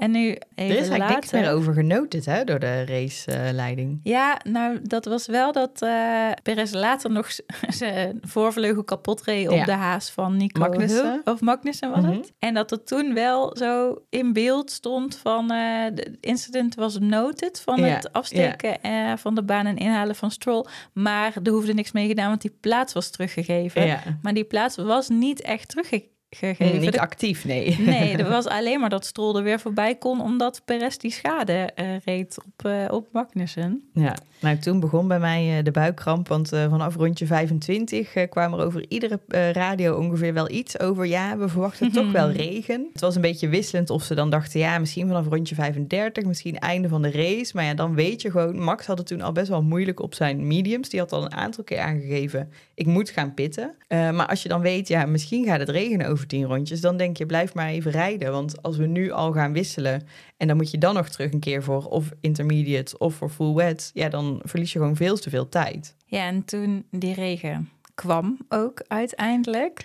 En 0.00 0.10
nu 0.10 0.28
er 0.54 0.66
is 0.68 0.74
eigenlijk 0.88 1.10
niks 1.10 1.32
meer 1.32 1.50
over 1.52 1.74
genoten 1.74 2.22
hè, 2.24 2.44
door 2.44 2.58
de 2.58 2.84
raceleiding. 2.84 4.00
Ja, 4.02 4.40
nou, 4.48 4.78
dat 4.82 5.04
was 5.04 5.26
wel 5.26 5.52
dat 5.52 5.82
eh 5.82 6.30
Perez 6.42 6.72
later 6.72 7.10
nog 7.10 7.28
zijn 7.68 8.18
voorvleugel 8.22 8.84
kapot 8.84 9.22
reed 9.22 9.48
op 9.48 9.54
Ja. 9.54 9.64
de 9.64 9.72
haas 9.72 10.10
van 10.10 10.36
Nico 10.36 10.60
Magnussen. 10.60 11.20
Of 11.24 11.40
Magnussen 11.40 11.90
was 11.90 12.04
Mhm. 12.04 12.12
het. 12.12 12.32
En 12.38 12.54
dat 12.54 12.70
er 12.70 12.84
toen 12.84 13.14
wel 13.14 13.56
zo 13.56 14.02
in 14.10 14.32
beeld 14.32 14.70
stond 14.70 15.16
van... 15.16 15.50
eh 15.50 15.58
de 15.94 16.16
incident 16.20 16.74
was 16.74 16.98
noted 16.98 17.60
van 17.60 17.80
Ja, 17.80 17.86
het 17.86 18.12
afsteken 18.12 18.82
eh, 18.82 19.12
van 19.16 19.34
de 19.34 19.42
baan 19.42 19.66
en 19.66 19.76
inhalen 19.76 20.14
van 20.16 20.30
Stroll. 20.30 20.64
Maar 20.92 21.32
er 21.42 21.52
hoefde 21.52 21.74
niks 21.74 21.92
mee 21.92 22.08
gedaan, 22.08 22.28
want 22.28 22.40
die 22.40 22.56
plaats 22.60 22.92
was 22.92 23.10
teruggegeven. 23.10 23.98
Maar 24.22 24.34
die 24.34 24.44
plaats 24.44 24.76
was 24.76 25.08
niet 25.08 25.40
echt 25.40 25.68
teruggegeven. 25.68 26.08
Niet 26.58 26.92
De- 26.92 27.00
actief, 27.00 27.44
nee. 27.44 27.76
Nee, 27.78 28.16
er 28.16 28.28
was 28.38 28.46
alleen 28.46 28.80
maar 28.80 28.88
dat 28.88 29.06
Stroll 29.06 29.36
er 29.36 29.42
weer 29.42 29.60
voorbij 29.60 29.94
kon... 29.94 30.20
omdat 30.20 30.62
Perez 30.64 30.96
die 30.96 31.10
schade 31.10 31.52
eh, 31.74 31.86
reed 32.04 32.36
op, 32.44 32.64
eh, 32.64 32.84
op 32.90 33.08
Magnussen. 33.12 33.90
Ja, 33.92 34.14
nou 34.40 34.58
toen 34.58 34.80
begon 34.80 35.08
bij 35.08 35.18
mij 35.18 35.58
eh, 35.58 35.64
de 35.64 35.70
buikkramp, 35.70 36.28
want 36.28 36.52
eh, 36.52 36.68
vanaf 36.68 36.96
rondje 36.96 37.26
25 37.26 38.14
eh, 38.14 38.28
kwam 38.28 38.52
er 38.52 38.64
over 38.64 38.84
iedere 38.88 39.20
radio 39.52 39.96
ongeveer 39.96 40.34
wel 40.34 40.50
iets 40.50 40.78
over, 40.78 41.06
ja, 41.06 41.38
we 41.38 41.48
verwachten 41.48 41.92
toch 42.02 42.12
wel 42.12 42.30
regen. 42.30 42.88
Het 42.92 43.00
was 43.00 43.14
een 43.14 43.20
beetje 43.20 43.48
wisselend 43.48 43.90
of 43.90 44.02
ze 44.02 44.14
dan 44.14 44.30
dachten, 44.30 44.60
ja, 44.60 44.78
misschien 44.78 45.06
vanaf 45.06 45.26
rondje 45.26 45.54
35, 45.54 46.24
misschien 46.24 46.58
einde 46.58 46.88
van 46.88 47.02
de 47.02 47.10
race. 47.10 47.52
Maar 47.54 47.64
ja, 47.64 47.74
dan 47.74 47.94
weet 47.94 48.22
je 48.22 48.30
gewoon, 48.30 48.58
Max 48.58 48.86
had 48.86 48.98
het 48.98 49.06
toen 49.06 49.20
al 49.20 49.32
best 49.32 49.48
wel 49.48 49.62
moeilijk 49.62 50.00
op 50.00 50.14
zijn 50.14 50.46
mediums. 50.46 50.88
Die 50.88 51.00
had 51.00 51.12
al 51.12 51.24
een 51.24 51.34
aantal 51.34 51.64
keer 51.64 51.78
aangegeven, 51.78 52.50
ik 52.74 52.86
moet 52.86 53.10
gaan 53.10 53.34
pitten. 53.34 53.74
Maar 53.88 54.26
als 54.26 54.42
je 54.42 54.48
dan 54.48 54.60
weet, 54.60 54.88
ja, 54.88 55.06
misschien 55.06 55.44
gaat 55.44 55.60
het 55.60 55.68
regenen 55.68 56.08
over 56.08 56.26
10 56.26 56.44
rondjes, 56.44 56.80
dan 56.80 56.96
denk 56.96 57.16
je, 57.16 57.26
blijf 57.26 57.54
maar 57.54 57.68
even 57.68 57.90
rijden. 57.90 58.32
Want 58.32 58.62
als 58.62 58.76
we 58.76 58.86
nu 58.86 59.10
al 59.10 59.32
gaan 59.32 59.52
wisselen 59.52 60.02
en 60.40 60.46
dan 60.46 60.56
moet 60.56 60.70
je 60.70 60.78
dan 60.78 60.94
nog 60.94 61.08
terug 61.08 61.32
een 61.32 61.40
keer 61.40 61.62
voor 61.62 61.84
of 61.84 62.10
intermediate 62.20 62.98
of 62.98 63.14
voor 63.14 63.30
full 63.30 63.54
wet. 63.54 63.90
Ja, 63.94 64.08
dan 64.08 64.40
verlies 64.44 64.72
je 64.72 64.78
gewoon 64.78 64.96
veel 64.96 65.16
te 65.16 65.30
veel 65.30 65.48
tijd. 65.48 65.94
Ja, 66.06 66.26
en 66.26 66.44
toen 66.44 66.84
die 66.90 67.14
regen 67.14 67.68
kwam 68.00 68.36
ook 68.48 68.82
uiteindelijk. 68.86 69.80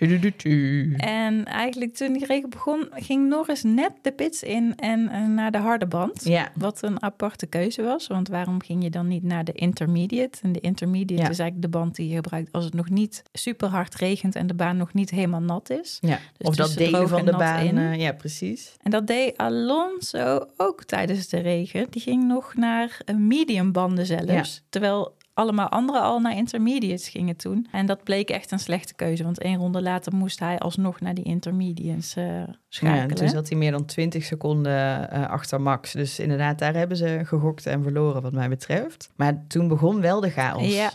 En 0.97 1.45
eigenlijk 1.45 1.93
toen 1.95 2.13
die 2.13 2.25
regen 2.25 2.49
begon, 2.49 2.87
ging 2.91 3.27
Norris 3.27 3.63
net 3.63 3.91
de 4.01 4.11
pits 4.11 4.43
in 4.43 4.75
en 4.75 5.09
eh, 5.09 5.25
naar 5.27 5.51
de 5.51 5.57
harde 5.57 5.85
band. 5.87 6.23
Ja, 6.25 6.51
Wat 6.55 6.81
een 6.83 7.01
aparte 7.03 7.45
keuze 7.45 7.81
was, 7.83 8.07
want 8.07 8.27
waarom 8.27 8.61
ging 8.61 8.83
je 8.83 8.89
dan 8.89 9.07
niet 9.07 9.23
naar 9.23 9.43
de 9.43 9.51
intermediate? 9.51 10.39
En 10.41 10.51
de 10.51 10.59
intermediate 10.59 11.23
Ja. 11.23 11.29
is 11.29 11.39
eigenlijk 11.39 11.61
de 11.71 11.77
band 11.77 11.95
die 11.95 12.07
je 12.09 12.15
gebruikt 12.15 12.51
als 12.51 12.63
het 12.65 12.73
nog 12.73 12.89
niet 12.89 13.23
super 13.33 13.67
hard 13.69 13.95
regent 13.95 14.35
en 14.35 14.47
de 14.47 14.53
baan 14.53 14.77
nog 14.77 14.93
niet 14.93 15.09
helemaal 15.09 15.41
nat 15.41 15.69
is. 15.69 15.97
ja. 16.01 16.19
Dus 16.37 16.47
of 16.47 16.55
dat 16.55 16.73
delen 16.73 16.91
droog 16.93 17.09
van 17.09 17.25
de 17.25 17.31
baan. 17.37 17.63
in. 17.65 17.99
ja, 17.99 18.11
precies. 18.11 18.75
En 18.81 18.91
dat 18.91 19.07
deed 19.07 19.37
Alonso 19.37 20.45
ook 20.57 20.83
tijdens 20.83 21.27
de 21.29 21.39
regen. 21.39 21.87
Die 21.89 22.01
ging 22.01 22.23
nog 22.23 22.55
naar 22.55 22.97
eh, 23.05 23.15
medium 23.15 23.71
banden 23.71 24.05
zelfs. 24.05 24.63
Terwijl 24.69 25.15
allemaal 25.35 25.69
anderen 25.69 26.01
al 26.01 26.19
naar 26.19 26.35
intermediates 26.35 27.09
gingen 27.09 27.35
toen. 27.35 27.67
En 27.71 27.85
dat 27.85 28.03
bleek 28.03 28.29
echt 28.29 28.51
een 28.51 28.59
slechte 28.59 28.93
keuze. 28.95 29.23
Want 29.23 29.39
één 29.39 29.57
ronde 29.57 29.81
later 29.81 30.15
moest 30.15 30.39
hij 30.39 30.59
alsnog 30.59 30.99
naar 30.99 31.13
die 31.13 31.23
intermediates 31.23 32.13
Ja, 32.13 32.45
schakelen. 32.69 33.09
en 33.09 33.15
toen 33.15 33.29
zat 33.29 33.49
hij 33.49 33.57
meer 33.57 33.71
dan 33.71 33.85
20 33.85 34.23
seconden 34.23 35.09
eh, 35.11 35.29
achter 35.29 35.61
Max. 35.61 35.91
Dus 35.91 36.19
inderdaad, 36.19 36.59
daar 36.59 36.73
hebben 36.73 36.97
ze 36.97 37.21
gegokt 37.23 37.65
en 37.65 37.83
verloren 37.83 38.21
wat 38.21 38.33
mij 38.33 38.49
betreft. 38.49 39.09
Maar 39.15 39.43
toen 39.47 39.67
begon 39.67 40.01
wel 40.01 40.19
de 40.19 40.29
chaos. 40.29 40.75
Ja, 40.75 40.91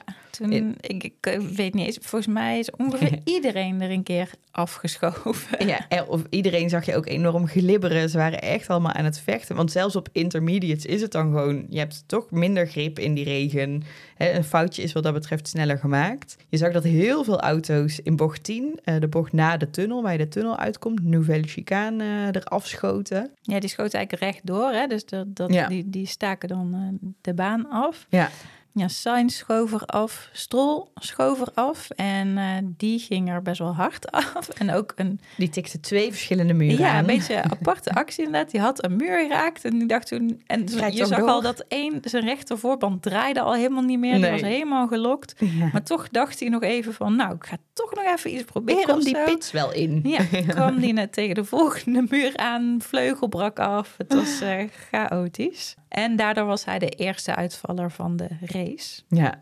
ik, 0.48 1.04
ik 1.04 1.14
eh, 1.20 1.38
weet 1.38 1.74
niet 1.74 1.86
eens, 1.86 1.98
volgens 2.00 2.34
mij 2.34 2.58
is 2.58 2.70
ongeveer 2.70 3.18
iedereen 3.34 3.80
er 3.80 3.90
een 3.90 4.02
keer 4.02 4.30
afgeschoven. 4.50 5.66
Ja, 5.66 5.88
en 5.88 6.06
of 6.06 6.22
iedereen 6.30 6.68
zag 6.68 6.86
je 6.86 6.96
ook 6.96 7.06
enorm 7.06 7.46
glibberen. 7.46 8.08
Ze 8.08 8.18
waren 8.18 8.40
echt 8.40 8.68
allemaal 8.68 8.92
aan 8.92 9.04
het 9.04 9.20
vechten. 9.20 9.56
Want 9.56 9.72
zelfs 9.72 9.96
op 9.96 10.08
intermediates 10.12 10.86
is 10.86 11.00
het 11.00 11.12
dan 11.12 11.24
gewoon... 11.24 11.66
Je 11.68 11.78
hebt 11.78 12.02
toch 12.06 12.30
minder 12.30 12.66
grip 12.66 12.98
in 12.98 13.14
die 13.14 13.24
regen. 13.24 13.82
Een 14.16 14.44
foutje 14.44 14.82
is 14.82 14.92
wat 14.92 15.02
dat 15.02 15.12
betreft 15.12 15.48
sneller 15.48 15.78
gemaakt. 15.78 16.36
Je 16.48 16.56
zag 16.56 16.72
dat 16.72 16.82
heel 16.82 17.24
veel 17.24 17.40
auto's 17.40 18.00
in 18.00 18.16
bocht 18.16 18.44
10... 18.44 18.80
eh, 18.84 18.94
de 19.00 19.08
bocht 19.08 19.32
na 19.32 19.56
de 19.56 19.70
tunnel, 19.70 20.02
waar 20.02 20.12
je 20.12 20.18
de 20.18 20.28
tunnel 20.28 20.56
uitkomt... 20.56 21.02
Nouvelle 21.04 21.46
Chicane 21.46 22.04
eh, 22.04 22.40
eraf 22.42 22.66
schoten. 22.66 23.30
Ja, 23.42 23.60
die 23.60 23.68
schoot 23.68 23.94
eigenlijk 23.94 24.22
rechtdoor. 24.22 24.70
Hè? 24.72 24.86
Dus 24.86 25.04
dat, 25.04 25.36
dat, 25.36 25.52
Ja. 25.52 25.68
die, 25.68 25.90
die 25.90 26.06
staken 26.06 26.48
dan 26.48 26.74
eh, 26.74 27.08
de 27.20 27.34
baan 27.34 27.70
af. 27.70 28.06
Ja, 28.08 28.30
Ja, 28.74 28.88
Sainz 28.88 29.36
schoof 29.36 29.72
er 29.72 29.84
af, 29.86 30.28
Stroll 30.32 30.86
schoof 30.94 31.40
er 31.40 31.48
af 31.54 31.90
en 31.90 32.38
eh, 32.38 32.44
die 32.76 32.98
ging 32.98 33.30
er 33.30 33.42
best 33.42 33.58
wel 33.58 33.74
hard 33.74 34.10
af. 34.34 34.48
En 34.48 34.72
ook 34.72 34.92
een, 34.96 35.20
die 35.36 35.48
tikte 35.48 35.80
twee 35.80 36.10
verschillende 36.10 36.52
muren 36.52 36.78
ja, 36.78 36.90
aan. 36.92 36.98
een 36.98 37.06
beetje 37.06 37.34
een 37.36 37.50
aparte 37.50 37.90
actie 37.94 38.24
inderdaad. 38.24 38.50
Die 38.50 38.60
had 38.60 38.84
een 38.84 38.96
muur 38.96 39.18
geraakt 39.20 39.64
en 39.64 39.78
die 39.78 39.86
dacht 39.88 40.06
toen... 40.06 40.42
En 40.46 40.64
Krijg 40.64 40.94
je 40.96 41.06
zag 41.06 41.18
door? 41.18 41.28
al 41.28 41.42
dat 41.42 41.64
één, 41.68 41.98
zijn 42.02 42.24
rechtervoorband 42.24 43.02
draaide 43.02 43.40
al 43.40 43.54
helemaal 43.54 43.82
niet 43.82 43.98
meer. 43.98 44.12
Die 44.12 44.20
Nee. 44.20 44.30
was 44.30 44.40
helemaal 44.40 44.86
gelokt. 44.86 45.34
Ja. 45.38 45.68
Maar 45.72 45.82
toch 45.82 46.08
dacht 46.08 46.40
hij 46.40 46.48
nog 46.48 46.62
even 46.62 46.94
van, 46.94 47.16
nou, 47.16 47.34
ik 47.34 47.46
ga 47.46 47.56
toch 47.72 47.94
nog 47.94 48.04
even 48.16 48.30
iets 48.30 48.40
Ik 48.40 48.46
proberen 48.46 48.84
kom 48.84 48.96
of 48.96 49.04
die 49.04 49.24
pits 49.24 49.50
wel 49.50 49.72
in. 49.72 50.00
Ja, 50.04 50.24
kwam 50.54 50.80
die 50.80 50.92
net 50.92 51.12
tegen 51.12 51.34
de 51.34 51.44
volgende 51.44 52.04
muur 52.10 52.36
aan, 52.36 52.76
vleugel 52.82 53.28
brak 53.28 53.58
af. 53.58 53.94
Het 53.98 54.14
was 54.14 54.40
eh, 54.40 54.64
chaotisch. 54.90 55.74
En 55.90 56.16
daardoor 56.16 56.46
was 56.46 56.64
hij 56.64 56.78
de 56.78 56.88
eerste 56.88 57.34
uitvaller 57.34 57.90
van 57.90 58.16
de 58.16 58.28
race. 58.40 59.02
Ja. 59.08 59.40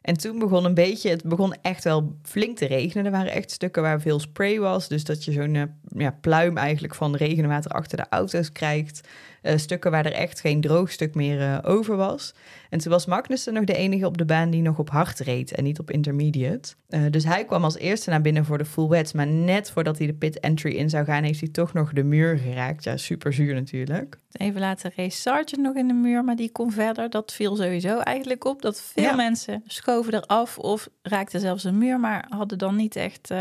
En 0.00 0.16
toen 0.16 0.38
begon 0.38 0.64
een 0.64 0.74
beetje, 0.74 1.10
het 1.10 1.24
begon 1.24 1.54
echt 1.62 1.84
wel 1.84 2.16
flink 2.22 2.56
te 2.56 2.66
regenen. 2.66 3.04
Er 3.04 3.10
waren 3.10 3.32
echt 3.32 3.50
stukken 3.50 3.82
waar 3.82 4.00
veel 4.00 4.20
spray 4.20 4.58
was. 4.58 4.88
Dus 4.88 5.04
dat 5.04 5.24
je 5.24 5.32
zo'n 5.32 5.54
eh, 5.54 5.62
ja, 5.96 6.16
pluim 6.20 6.56
eigenlijk 6.56 6.94
van 6.94 7.16
regenwater 7.16 7.70
achter 7.70 7.96
de 7.96 8.06
auto's 8.10 8.52
krijgt. 8.52 9.08
Eh, 9.48 9.56
stukken 9.56 9.90
waar 9.90 10.06
er 10.06 10.12
echt 10.12 10.40
geen 10.40 10.60
droog 10.60 10.90
stuk 10.90 11.14
meer 11.14 11.40
eh, 11.40 11.58
over 11.62 11.96
was. 11.96 12.34
En 12.70 12.78
toen 12.78 12.92
was 12.92 13.06
Magnussen 13.06 13.52
nog 13.52 13.64
de 13.64 13.76
enige 13.76 14.06
op 14.06 14.18
de 14.18 14.24
baan 14.24 14.50
die 14.50 14.62
nog 14.62 14.78
op 14.78 14.90
hard 14.90 15.18
reed 15.18 15.52
en 15.52 15.64
niet 15.64 15.78
op 15.78 15.90
intermediate. 15.90 16.74
Eh, 16.88 17.02
dus 17.10 17.24
hij 17.24 17.44
kwam 17.44 17.64
als 17.64 17.76
eerste 17.76 18.10
naar 18.10 18.20
binnen 18.20 18.44
voor 18.44 18.58
de 18.58 18.64
full 18.64 18.88
wets. 18.88 19.12
Maar 19.12 19.26
net 19.26 19.70
voordat 19.70 19.98
hij 19.98 20.06
de 20.06 20.14
pit 20.14 20.40
entry 20.40 20.72
in 20.72 20.90
zou 20.90 21.04
gaan, 21.04 21.22
heeft 21.22 21.40
hij 21.40 21.48
toch 21.48 21.72
nog 21.72 21.92
de 21.92 22.02
muur 22.04 22.38
geraakt. 22.38 22.84
Ja, 22.84 22.96
super 22.96 23.32
zuur 23.32 23.54
natuurlijk. 23.54 24.18
Even 24.32 24.60
later 24.60 24.92
race 24.96 25.20
Sargent 25.20 25.62
nog 25.62 25.74
in 25.74 25.88
de 25.88 25.94
muur, 25.94 26.24
maar 26.24 26.36
die 26.36 26.52
kon 26.52 26.72
verder. 26.72 27.10
Dat 27.10 27.32
viel 27.32 27.56
sowieso 27.56 27.98
eigenlijk 27.98 28.44
op. 28.44 28.62
Dat 28.62 28.80
veel 28.82 29.02
Ja. 29.02 29.14
mensen 29.14 29.62
schoven 29.66 30.14
eraf 30.14 30.58
of 30.58 30.88
raakten 31.02 31.40
zelfs 31.40 31.64
een 31.64 31.78
muur, 31.78 32.00
maar 32.00 32.26
hadden 32.28 32.58
dan 32.58 32.76
niet 32.76 32.96
echt 32.96 33.34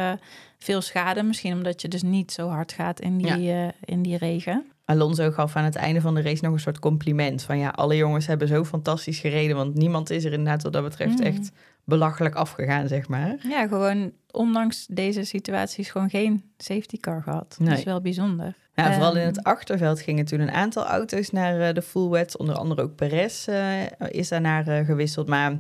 veel 0.60 0.82
schade. 0.82 1.24
Misschien 1.24 1.54
omdat 1.54 1.82
je 1.82 1.88
dus 1.88 2.04
niet 2.04 2.32
zo 2.32 2.48
hard 2.48 2.72
gaat 2.72 3.00
in 3.00 3.18
die, 3.18 3.54
in 3.86 4.02
die 4.02 4.18
regen. 4.18 4.66
Alonso 4.88 5.32
gaf 5.32 5.56
aan 5.56 5.64
het 5.64 5.76
einde 5.76 6.02
van 6.02 6.16
de 6.16 6.22
race 6.22 6.44
nog 6.44 6.54
een 6.54 6.60
soort 6.60 6.80
compliment. 6.80 7.44
Van 7.44 7.58
ja, 7.58 7.70
alle 7.70 7.96
jongens 7.96 8.28
hebben 8.28 8.48
zo 8.48 8.64
fantastisch 8.66 9.20
gereden. 9.20 9.56
Want 9.56 9.74
niemand 9.76 10.10
is 10.10 10.24
er 10.26 10.32
inderdaad 10.32 10.64
wat 10.64 10.74
dat 10.74 10.84
betreft 10.84 11.20
Mm. 11.20 11.26
echt 11.26 11.52
belachelijk 11.84 12.36
afgegaan, 12.36 12.88
zeg 12.88 13.08
maar. 13.08 13.36
Ja, 13.50 13.68
gewoon 13.68 14.12
ondanks 14.32 14.86
deze 14.90 15.24
situaties 15.24 15.90
gewoon 15.90 16.10
geen 16.10 16.44
safety 16.58 16.98
car 16.98 17.22
gehad. 17.24 17.58
Dat 17.60 17.78
is 17.78 17.84
wel 17.84 18.02
bijzonder. 18.02 18.54
Ja, 18.76 18.94
vooral 18.94 19.12
in 19.12 19.18
Ehm, 19.18 19.28
het 19.28 19.44
achterveld 19.44 20.02
gingen 20.02 20.26
toen 20.26 20.40
een 20.40 20.52
aantal 20.52 20.86
auto's 20.86 21.30
naar 21.32 21.60
eh, 21.62 21.74
de 21.74 21.82
full 21.82 22.10
wets. 22.10 22.38
Onder 22.38 22.56
andere 22.56 22.82
ook 22.82 22.96
Perez 22.96 23.48
eh, 23.48 23.82
is 24.10 24.28
daarnaar 24.28 24.68
eh, 24.68 24.86
gewisseld. 24.86 25.28
Maar 25.28 25.60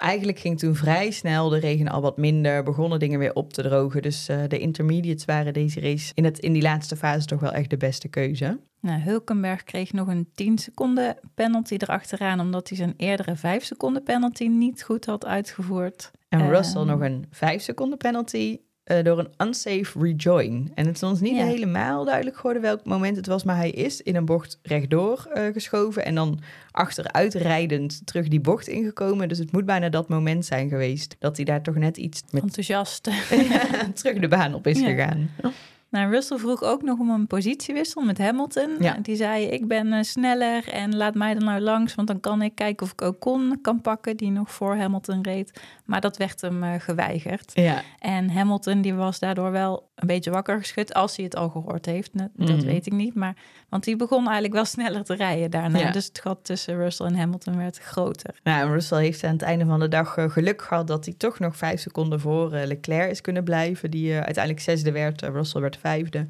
eigenlijk 0.00 0.38
ging 0.38 0.58
toen 0.58 0.74
vrij 0.74 1.10
snel 1.10 1.48
de 1.48 1.58
regen 1.58 1.88
al 1.88 2.00
wat 2.00 2.16
minder. 2.16 2.62
Begonnen 2.62 2.98
dingen 2.98 3.18
weer 3.18 3.34
op 3.34 3.52
te 3.52 3.62
drogen. 3.62 4.02
Dus 4.02 4.28
eh, 4.28 4.38
de 4.48 4.58
intermediates 4.58 5.24
waren 5.24 5.52
deze 5.52 5.80
race 5.80 6.12
in, 6.14 6.24
het, 6.24 6.38
in 6.38 6.52
die 6.52 6.62
laatste 6.62 6.96
fase 6.96 7.26
toch 7.26 7.40
wel 7.40 7.52
echt 7.52 7.70
de 7.70 7.76
beste 7.76 8.08
keuze. 8.08 8.60
Nou, 8.80 9.00
Hulkenberg 9.00 9.64
kreeg 9.64 9.92
nog 9.92 10.08
een 10.08 10.28
10 10.34 10.58
seconden 10.58 11.16
penalty 11.34 11.74
erachteraan, 11.78 12.40
omdat 12.40 12.68
hij 12.68 12.78
zijn 12.78 12.94
eerdere 12.96 13.36
5 13.36 13.64
seconden 13.64 14.02
penalty 14.02 14.44
niet 14.46 14.82
goed 14.82 15.06
had 15.06 15.26
uitgevoerd. 15.26 16.10
En 16.28 16.40
Ehm. 16.40 16.48
Russell 16.48 16.84
nog 16.84 17.00
een 17.00 17.26
5 17.30 17.62
seconden 17.62 17.98
penalty 17.98 18.58
eh, 18.90 19.04
door 19.04 19.18
een 19.18 19.46
unsafe 19.46 19.98
rejoin. 19.98 20.70
En 20.74 20.86
het 20.86 20.94
is 20.96 21.02
ons 21.02 21.20
niet 21.20 21.36
Ja. 21.36 21.44
helemaal 21.46 22.04
duidelijk 22.04 22.36
geworden 22.36 22.62
welk 22.62 22.84
moment 22.84 23.16
het 23.16 23.26
was, 23.26 23.44
maar 23.44 23.56
hij 23.56 23.70
is 23.70 24.00
in 24.02 24.16
een 24.16 24.24
bocht 24.24 24.58
rechtdoor 24.62 25.28
eh, 25.32 25.52
geschoven 25.52 26.04
en 26.04 26.14
dan 26.14 26.40
achteruit 26.70 27.34
rijdend 27.34 28.06
terug 28.06 28.28
die 28.28 28.40
bocht 28.40 28.68
ingekomen. 28.68 29.28
Dus 29.28 29.38
het 29.38 29.52
moet 29.52 29.64
bijna 29.64 29.88
dat 29.88 30.08
moment 30.08 30.44
zijn 30.44 30.68
geweest 30.68 31.16
dat 31.18 31.36
hij 31.36 31.44
daar 31.44 31.62
toch 31.62 31.74
net 31.74 31.96
iets 31.96 32.22
met 32.30 32.42
Enthousiast. 32.42 33.02
terug 33.94 34.18
de 34.18 34.28
baan 34.28 34.54
op 34.54 34.66
is 34.66 34.80
Ja. 34.80 34.86
gegaan. 34.86 35.30
Nou, 35.90 36.10
Russell 36.10 36.38
vroeg 36.38 36.62
ook 36.62 36.82
nog 36.82 36.98
om 36.98 37.10
een 37.10 37.26
positiewissel 37.26 38.02
met 38.02 38.18
Hamilton. 38.18 38.76
Ja. 38.78 38.96
Die 39.02 39.16
zei, 39.16 39.44
ik 39.44 39.68
ben 39.68 39.92
eh, 39.92 40.02
sneller 40.02 40.68
en 40.68 40.96
laat 40.96 41.14
mij 41.14 41.34
er 41.34 41.44
nou 41.44 41.60
langs, 41.60 41.94
want 41.94 42.08
dan 42.08 42.20
kan 42.20 42.42
ik 42.42 42.54
kijken 42.54 42.86
of 42.86 42.92
ik 42.92 43.02
ook 43.02 43.20
kon 43.20 43.58
kan 43.62 43.80
pakken, 43.80 44.16
die 44.16 44.30
nog 44.30 44.50
voor 44.50 44.76
Hamilton 44.76 45.22
reed. 45.22 45.60
Maar 45.84 46.00
dat 46.00 46.16
werd 46.16 46.40
hem 46.40 46.62
eh, 46.62 46.80
geweigerd. 46.80 47.50
Ja, 47.54 47.82
En 47.98 48.30
Hamilton 48.30 48.80
die 48.80 48.94
was 48.94 49.18
daardoor 49.18 49.50
wel 49.50 49.89
een 50.00 50.06
beetje 50.06 50.30
wakker 50.30 50.58
geschud, 50.58 50.94
als 50.94 51.16
hij 51.16 51.24
het 51.24 51.36
al 51.36 51.48
gehoord 51.48 51.86
heeft. 51.86 52.10
Dat 52.18 52.28
Mhm. 52.34 52.60
weet 52.64 52.86
ik 52.86 52.92
niet, 52.92 53.14
maar 53.14 53.36
want 53.68 53.84
hij 53.84 53.96
begon 53.96 54.22
eigenlijk 54.24 54.54
wel 54.54 54.64
sneller 54.76 55.04
te 55.04 55.14
rijden 55.14 55.50
daarna. 55.50 55.78
Ja. 55.78 55.90
Dus 55.90 56.04
het 56.06 56.20
gat 56.20 56.38
tussen 56.44 56.76
Russell 56.76 57.06
en 57.06 57.14
Hamilton 57.16 57.56
werd 57.56 57.78
groter. 57.78 58.40
nou, 58.42 58.66
en 58.66 58.72
Russell 58.72 58.98
heeft 58.98 59.24
aan 59.24 59.32
het 59.32 59.42
einde 59.42 59.64
van 59.64 59.80
de 59.80 59.88
dag 59.88 60.16
eh, 60.16 60.30
geluk 60.30 60.62
gehad 60.62 60.86
dat 60.86 61.04
hij 61.04 61.14
toch 61.18 61.38
nog 61.38 61.56
vijf 61.56 61.80
seconden 61.80 62.20
voor 62.20 62.52
eh, 62.52 62.66
Leclerc 62.66 63.10
is 63.10 63.20
kunnen 63.20 63.44
blijven. 63.44 63.90
Die 63.90 64.10
eh, 64.12 64.20
uiteindelijk 64.20 64.64
zesde 64.64 64.92
werd, 64.92 65.22
Russell 65.22 65.60
werd 65.60 65.76
vijfde. 65.76 66.26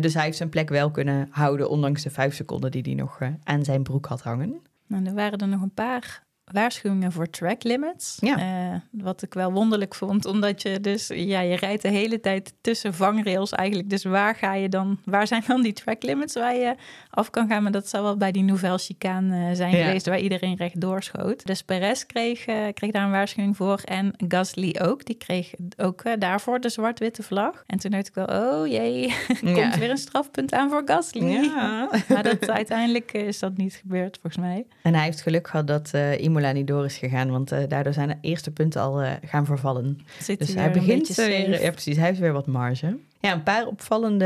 Dus 0.00 0.14
hij 0.14 0.24
heeft 0.24 0.36
zijn 0.36 0.48
plek 0.48 0.68
wel 0.68 0.90
kunnen 0.90 1.28
houden, 1.30 1.70
ondanks 1.70 2.02
de 2.02 2.10
vijf 2.10 2.34
seconden 2.34 2.70
die 2.70 2.82
hij 2.82 2.94
nog 2.94 3.18
aan 3.44 3.64
zijn 3.64 3.82
broek 3.82 4.06
had 4.06 4.22
hangen. 4.22 4.60
Nou, 4.86 5.04
er 5.06 5.14
waren 5.14 5.38
er 5.38 5.48
nog 5.48 5.62
een 5.62 5.74
paar 5.74 6.23
waarschuwingen 6.52 7.12
voor 7.12 7.30
track 7.30 7.62
limits. 7.62 8.16
Ja. 8.20 8.38
Eh, 8.38 8.80
wat 8.90 9.22
ik 9.22 9.34
wel 9.34 9.52
wonderlijk 9.52 9.94
vond, 9.94 10.26
omdat 10.26 10.62
je 10.62 10.80
dus, 10.80 11.10
ja, 11.14 11.40
je 11.40 11.56
rijdt 11.56 11.82
de 11.82 11.88
hele 11.88 12.20
tijd 12.20 12.52
tussen 12.60 12.94
vangrails 12.94 13.50
eigenlijk. 13.52 13.90
Dus 13.90 14.04
waar 14.04 14.34
ga 14.34 14.54
je 14.54 14.68
dan, 14.68 14.98
waar 15.04 15.26
zijn 15.26 15.42
dan 15.46 15.62
die 15.62 15.72
track 15.72 16.02
limits 16.02 16.34
waar 16.34 16.54
je 16.54 16.74
af 17.10 17.30
kan 17.30 17.48
gaan? 17.48 17.62
Maar 17.62 17.72
dat 17.72 17.88
zou 17.88 18.02
wel 18.02 18.16
bij 18.16 18.32
die 18.32 18.42
Nouvelle 18.42 18.78
Chicane 18.78 19.48
eh, 19.48 19.56
zijn 19.56 19.76
Ja. 19.76 19.84
geweest, 19.84 20.06
waar 20.06 20.20
iedereen 20.20 20.56
recht 20.56 20.80
doorschoot. 20.80 21.46
Dus 21.46 21.62
Perez 21.62 22.04
kreeg, 22.06 22.46
eh, 22.46 22.56
kreeg 22.74 22.90
daar 22.90 23.04
een 23.04 23.10
waarschuwing 23.10 23.56
voor 23.56 23.80
en 23.84 24.14
Gasly 24.28 24.76
ook. 24.82 25.04
Die 25.04 25.16
kreeg 25.16 25.50
ook 25.76 26.02
daarvoor 26.20 26.60
de 26.60 26.68
zwart-witte 26.68 27.22
vlag. 27.22 27.62
En 27.66 27.78
toen 27.78 27.90
dacht 27.90 28.08
ik 28.08 28.14
wel, 28.14 28.26
oh 28.26 28.66
jee, 28.66 29.14
komt 29.40 29.76
weer 29.76 29.90
een 29.90 29.96
strafpunt 29.96 30.52
aan 30.52 30.70
voor 30.70 30.82
Gasly. 30.84 31.24
Ja. 31.24 31.88
Maar 32.08 32.22
dat, 32.22 32.50
uiteindelijk 32.50 33.12
is 33.12 33.38
dat 33.38 33.56
niet 33.56 33.74
gebeurd, 33.74 34.18
volgens 34.20 34.42
mij. 34.44 34.66
En 34.82 34.94
hij 34.94 35.04
heeft 35.04 35.20
geluk 35.22 35.48
gehad 35.48 35.66
dat 35.66 35.90
eh 35.92 36.20
Imola 36.34 36.52
niet 36.52 36.66
door 36.66 36.84
is 36.84 36.96
gegaan, 36.96 37.30
want 37.30 37.52
eh, 37.52 37.68
daardoor 37.68 37.92
zijn 37.92 38.08
de 38.08 38.16
eerste 38.20 38.50
punten 38.50 38.80
al 38.80 39.00
eh, 39.02 39.12
gaan 39.24 39.46
vervallen. 39.46 39.98
Zit 40.20 40.38
Dus 40.38 40.54
hij 40.54 40.70
begint 40.70 41.14
weer, 41.14 41.46
safe. 41.46 41.62
ja 41.64 41.70
precies, 41.70 41.96
hij 41.96 42.06
heeft 42.06 42.18
weer 42.18 42.32
wat 42.32 42.46
marge. 42.46 42.98
Ja, 43.24 43.32
een 43.32 43.42
paar 43.42 43.66
opvallende 43.66 44.24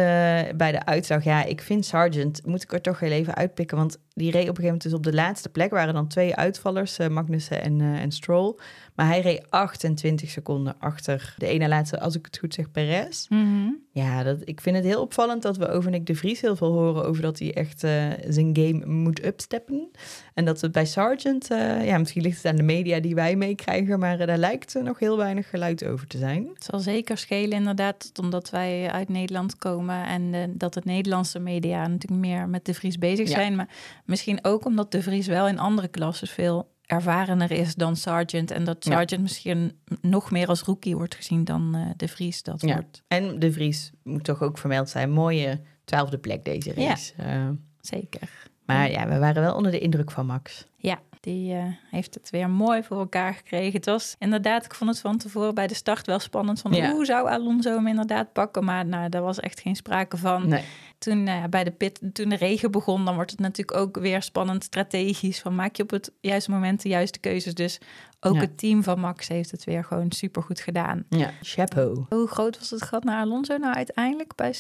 bij 0.57 0.73
de 0.73 0.85
uitslag. 0.85 1.25
Ja, 1.25 1.45
ik 1.45 1.61
vind 1.61 1.85
Sargent, 1.85 2.47
moet 2.47 2.63
ik 2.63 2.73
er 2.73 2.81
toch 2.81 3.01
heel 3.01 3.11
even 3.11 3.35
uitpikken, 3.35 3.77
want 3.77 3.99
die 4.15 4.31
reed 4.31 4.49
op 4.49 4.49
een 4.49 4.63
gegeven 4.63 4.65
moment 4.65 4.83
dus 4.83 4.93
op 4.93 5.03
de 5.03 5.13
laatste 5.13 5.49
plek. 5.49 5.71
Waren 5.71 5.95
dan 5.95 6.09
twee 6.09 6.35
uitvallers, 6.35 6.99
eh, 6.99 7.09
Magnussen 7.09 7.63
en, 7.63 7.81
eh, 7.81 8.01
en 8.03 8.11
Stroll. 8.11 8.55
Maar 8.99 9.07
hij 9.07 9.21
reed 9.21 9.51
28 9.51 10.31
seconden 10.31 10.75
achter 10.79 11.35
de 11.37 11.47
ene 11.47 11.69
laatste, 11.69 12.01
als 12.01 12.15
ik 12.17 12.25
het 12.25 12.39
goed 12.39 12.55
zeg, 12.55 12.71
Perez. 12.71 13.27
Mhm. 13.29 13.69
Ja, 13.93 14.23
dat, 14.23 14.39
ik 14.45 14.61
vind 14.61 14.77
het 14.77 14.85
heel 14.85 15.01
opvallend 15.01 15.43
dat 15.43 15.57
we 15.57 15.69
over 15.69 15.91
Nick 15.91 16.07
de 16.07 16.15
Vries 16.15 16.41
heel 16.41 16.57
veel 16.57 16.73
horen 16.73 17.05
over 17.05 17.23
dat 17.23 17.39
hij 17.39 17.55
echt 17.55 17.85
eh, 17.85 18.07
zijn 18.29 18.57
game 18.57 18.87
moet 18.87 19.25
upsteppen. 19.25 19.91
En 20.35 20.45
dat 20.45 20.61
het 20.61 20.73
bij 20.73 20.87
Sargent, 20.87 21.51
eh, 21.51 21.87
ja, 21.87 21.99
misschien 21.99 22.23
ligt 22.23 22.37
het 22.37 22.47
aan 22.47 22.57
de 22.57 22.63
media 22.63 23.01
die 23.01 23.15
wij 23.15 23.37
meekrijgen, 23.37 23.99
maar 23.99 24.21
eh, 24.21 24.27
daar 24.27 24.39
lijkt 24.39 24.75
nog 24.83 24.99
heel 24.99 25.17
weinig 25.17 25.51
geluid 25.51 25.85
over 25.85 26.07
te 26.07 26.19
zijn. 26.19 26.49
Het 26.55 26.65
zal 26.65 26.79
zeker 26.79 27.19
schelen 27.19 27.59
inderdaad, 27.59 28.11
omdat 28.21 28.51
wij 28.51 28.91
uit 28.91 29.09
Nederland 29.09 29.57
komen 29.59 30.07
en 30.07 30.53
dat 30.57 30.75
het 30.75 30.85
Nederlandse 30.85 31.39
media 31.39 31.87
natuurlijk 31.87 32.21
meer 32.21 32.49
met 32.49 32.65
de 32.65 32.75
Vries 32.75 32.99
bezig 32.99 33.29
Ja. 33.29 33.35
zijn. 33.35 33.57
Maar 33.57 33.69
misschien 34.05 34.45
ook 34.45 34.65
omdat 34.65 34.93
de 34.93 35.03
Vries 35.03 35.27
wel 35.27 35.49
in 35.49 35.59
andere 35.59 35.89
klassen 35.89 36.29
veel 36.29 36.77
ervarener 36.93 37.51
is 37.51 37.75
dan 37.75 37.97
Sargent. 37.97 38.51
En 38.51 38.65
dat 38.65 38.85
Ja. 38.85 38.91
Sargent 38.93 39.23
misschien 39.23 39.79
nog 40.01 40.31
meer 40.31 40.47
als 40.49 40.63
rookie 40.63 40.97
wordt 40.97 41.15
gezien 41.15 41.45
dan 41.45 41.75
eh, 41.75 41.87
de 41.97 42.09
Vries 42.09 42.43
dat 42.43 42.61
Ja. 42.61 42.73
wordt. 42.75 43.03
En 43.09 43.39
de 43.39 43.53
Vries 43.53 43.91
moet 44.03 44.25
toch 44.25 44.43
ook 44.43 44.59
vermeld 44.59 44.89
zijn. 44.89 45.11
Mooie 45.11 45.61
twaalfde 45.85 46.19
plek 46.19 46.45
deze 46.45 46.81
Ja. 46.81 46.89
race. 46.89 47.13
Eh, 47.17 47.49
Zeker. 47.81 48.47
maar 48.67 48.91
ja, 48.91 49.09
we 49.09 49.19
waren 49.19 49.43
wel 49.43 49.55
onder 49.55 49.73
de 49.73 49.79
indruk 49.79 50.11
van 50.11 50.27
Max. 50.27 50.67
Ja, 50.77 50.99
die 51.21 51.55
eh, 51.55 51.65
heeft 51.91 52.15
het 52.15 52.31
weer 52.31 52.51
mooi 52.51 52.83
voor 52.83 52.99
elkaar 52.99 53.35
gekregen. 53.35 53.73
Het 53.73 53.85
was 53.87 54.15
inderdaad, 54.19 54.65
ik 54.65 54.75
vond 54.75 54.91
het 54.91 55.01
van 55.01 55.19
tevoren 55.19 55.55
bij 55.55 55.67
de 55.67 55.75
start 55.75 56.07
wel 56.07 56.19
spannend. 56.19 56.61
Van 56.61 56.73
Ja. 56.73 56.91
hoe 56.91 57.05
zou 57.05 57.29
Alonso 57.29 57.75
hem 57.75 57.87
inderdaad 57.87 58.33
pakken? 58.33 58.65
Maar 58.65 58.87
nou, 58.87 59.09
daar 59.09 59.23
was 59.23 59.41
echt 59.41 59.61
geen 59.61 59.77
sprake 59.77 60.17
van. 60.17 60.49
Nee. 60.49 60.65
Toen, 60.99 61.27
eh, 61.27 61.45
bij 61.51 61.65
de 61.65 61.71
pit, 61.71 62.01
toen 62.13 62.29
de 62.29 62.37
regen 62.37 62.71
begon, 62.71 63.05
dan 63.05 63.15
wordt 63.15 63.31
het 63.31 63.41
natuurlijk 63.41 63.79
ook 63.79 63.99
weer 63.99 64.23
spannend 64.23 64.65
strategisch. 64.65 65.41
Van 65.41 65.55
maak 65.55 65.77
je 65.77 65.83
op 65.83 65.91
het 65.91 66.13
juiste 66.21 66.51
moment 66.51 66.83
de 66.83 66.89
juiste 66.89 67.19
keuzes. 67.19 67.55
Dus 67.55 67.79
ook 68.21 68.35
Ja. 68.35 68.41
het 68.41 68.59
team 68.59 68.83
van 68.83 69.01
Max 69.01 69.29
heeft 69.29 69.51
het 69.51 69.65
weer 69.65 69.85
gewoon 69.85 70.13
supergoed 70.13 70.61
gedaan. 70.61 71.05
Ja, 71.09 71.31
chapeau. 71.43 72.05
Hoe 72.09 72.27
groot 72.29 72.59
was 72.59 72.71
het 72.71 72.83
gat 72.83 73.05
naar 73.05 73.21
Alonso 73.21 73.57
nou 73.57 73.75
uiteindelijk? 73.75 74.35
Bij, 74.35 74.55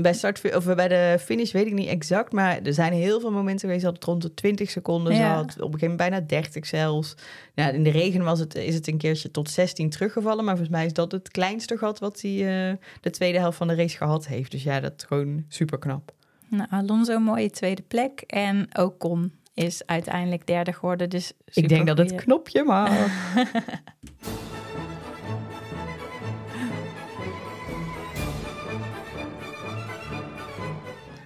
Bij, 0.00 0.12
start, 0.12 0.56
of 0.56 0.74
bij 0.74 0.88
de 0.88 1.16
finish 1.20 1.52
weet 1.52 1.66
ik 1.66 1.72
niet 1.72 1.88
exact, 1.88 2.32
maar 2.32 2.60
er 2.62 2.74
zijn 2.74 2.92
heel 2.92 3.20
veel 3.20 3.30
momenten 3.30 3.60
geweest 3.68 3.84
dat 3.84 3.94
het 3.94 4.04
rond 4.04 4.22
de 4.22 4.34
20 4.34 4.70
seconden 4.70 5.14
Ja. 5.14 5.36
zat. 5.36 5.44
Op 5.44 5.48
een 5.48 5.56
gegeven 5.56 5.78
moment 5.80 5.96
bijna 5.96 6.20
30 6.20 6.66
zelfs. 6.66 7.14
Ja, 7.54 7.68
in 7.70 7.82
de 7.82 7.90
regen 7.90 8.22
was 8.24 8.38
het, 8.38 8.54
is 8.54 8.74
het 8.74 8.86
een 8.88 8.98
keertje 8.98 9.30
tot 9.30 9.50
16 9.50 9.90
teruggevallen, 9.90 10.44
maar 10.44 10.56
volgens 10.56 10.76
mij 10.76 10.86
is 10.86 10.92
dat 10.92 11.12
het 11.12 11.28
kleinste 11.30 11.76
gat 11.76 11.98
wat 11.98 12.20
hij 12.20 12.30
eh, 12.70 12.76
de 13.00 13.10
tweede 13.10 13.38
helft 13.38 13.56
van 13.56 13.68
de 13.68 13.74
race 13.74 13.96
gehad 13.96 14.26
heeft. 14.26 14.50
Dus 14.50 14.62
ja, 14.62 14.80
dat 14.80 14.92
is 14.96 15.04
gewoon 15.04 15.44
super 15.48 15.78
knap. 15.78 16.12
nou, 16.48 16.66
Alonso, 16.70 17.18
mooie 17.18 17.50
tweede 17.50 17.82
plek. 17.82 18.20
En 18.26 18.68
Ocon 18.78 19.32
is 19.54 19.82
uiteindelijk 19.86 20.46
derde 20.46 20.72
geworden. 20.72 21.10
Dus 21.10 21.32
Ik 21.52 21.68
denk 21.68 21.86
dat 21.86 21.98
het 21.98 22.14
knopje 22.14 22.64
mag. 22.64 22.90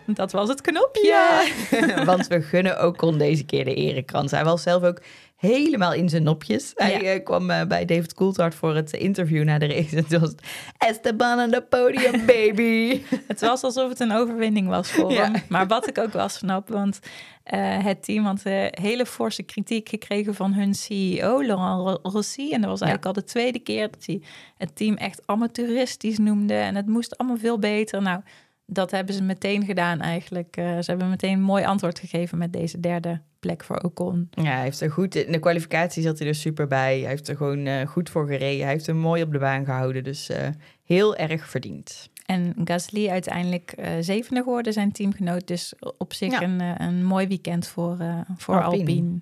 Dat 0.07 0.33
was 0.33 0.49
het 0.49 0.61
knopje. 0.61 1.07
Ja, 1.07 1.45
want 2.05 2.27
we 2.27 2.43
gunnen 2.43 2.87
Ocon 2.87 3.19
deze 3.19 3.45
keer 3.45 3.65
de 3.65 3.75
erekrans. 3.75 4.31
Hij 4.31 4.45
was 4.45 4.63
zelf 4.63 4.83
ook 4.83 5.01
helemaal 5.37 5.93
in 5.93 6.09
zijn 6.09 6.23
nopjes. 6.23 6.73
Hij 6.75 6.93
Ja. 6.93 7.01
eh, 7.01 7.25
kwam 7.25 7.51
eh, 7.51 7.67
bij 7.67 7.85
David 7.85 8.15
Coulthard 8.15 8.55
voor 8.55 8.75
het 8.75 8.93
interview 8.93 9.45
na 9.45 9.59
de 9.59 9.67
race. 9.67 9.97
En 9.97 10.07
toen 10.07 10.21
was 10.21 10.29
het 10.31 10.43
Esteban 10.79 11.39
aan 11.39 11.51
de 11.51 11.63
podium, 11.63 12.27
baby. 12.37 13.01
Het 13.27 13.41
was 13.41 13.63
alsof 13.63 13.89
het 13.89 14.01
een 14.01 14.13
overwinning 14.13 14.69
was 14.69 14.91
voor 14.93 15.13
Ja. 15.13 15.23
hem. 15.23 15.43
Maar 15.49 15.67
wat 15.67 15.89
ik 15.89 15.99
ook 15.99 16.13
wel 16.13 16.29
snap, 16.29 16.69
want 16.69 16.99
eh, 17.43 17.85
het 17.85 18.05
team 18.05 18.25
had 18.25 18.43
hele 18.71 19.07
forse 19.07 19.43
kritiek 19.43 19.89
gekregen 19.89 20.35
van 20.35 20.53
hun 20.53 20.75
CEO, 20.75 21.43
Laurent 21.43 21.81
Ro- 22.03 22.11
Rossi. 22.11 22.53
En 22.53 22.61
dat 22.61 22.71
was 22.71 22.81
eigenlijk 22.81 23.07
al 23.17 23.23
de 23.23 23.29
tweede 23.29 23.59
keer 23.59 23.91
dat 23.91 24.07
hij 24.07 24.21
het 24.59 24.77
team 24.77 24.95
echt 24.95 25.23
amateuristisch 25.27 26.19
noemde. 26.19 26.55
En 26.55 26.75
het 26.75 26.87
moest 26.87 27.19
allemaal 27.19 27.39
veel 27.39 27.59
beter. 27.59 28.03
Nou, 28.03 28.21
dat 28.67 28.91
hebben 28.91 29.15
ze 29.15 29.23
meteen 29.23 29.65
gedaan 29.65 30.01
eigenlijk. 30.01 30.57
Uh, 30.57 30.65
ze 30.65 30.91
hebben 30.91 31.09
meteen 31.09 31.33
een 31.33 31.41
mooi 31.41 31.65
antwoord 31.65 31.99
gegeven 31.99 32.39
met 32.39 32.53
deze 32.53 32.81
derde 32.81 33.21
plek 33.41 33.65
voor 33.65 33.81
Ocon. 33.81 34.29
Ja, 34.31 34.43
hij 34.43 34.63
heeft 34.63 34.81
er 34.81 34.91
goed 34.91 35.15
in 35.15 35.33
de 35.33 35.39
kwalificatie 35.39 36.03
zat 36.03 36.19
hij 36.19 36.29
er 36.29 36.35
super 36.35 36.67
bij. 36.67 37.01
Hij 37.01 37.09
heeft 37.09 37.29
er 37.29 37.37
gewoon 37.37 37.67
uh, 37.67 37.87
goed 37.87 38.11
voor 38.11 38.27
gereden. 38.27 38.63
Hij 38.63 38.73
heeft 38.73 38.87
hem 38.87 38.97
mooi 38.97 39.23
op 39.23 39.33
de 39.33 39.39
baan 39.39 39.65
gehouden. 39.65 40.05
Dus 40.05 40.31
uh, 40.31 40.37
heel 40.83 41.17
erg 41.17 41.49
verdiend. 41.49 42.11
En 42.27 42.55
Gasly 42.65 43.09
uiteindelijk 43.09 43.75
uh, 43.79 43.89
zevende 44.01 44.43
geworden, 44.43 44.73
zijn 44.73 44.93
teamgenoot. 44.93 45.47
Dus 45.47 45.75
op 45.99 46.13
zich 46.13 46.33
ja. 46.33 46.43
een, 46.43 46.83
een 46.83 47.05
mooi 47.05 47.27
weekend 47.27 47.67
voor, 47.67 47.97
voor 48.37 48.63
Alpine. 48.63 48.81
Alpine. 48.81 49.19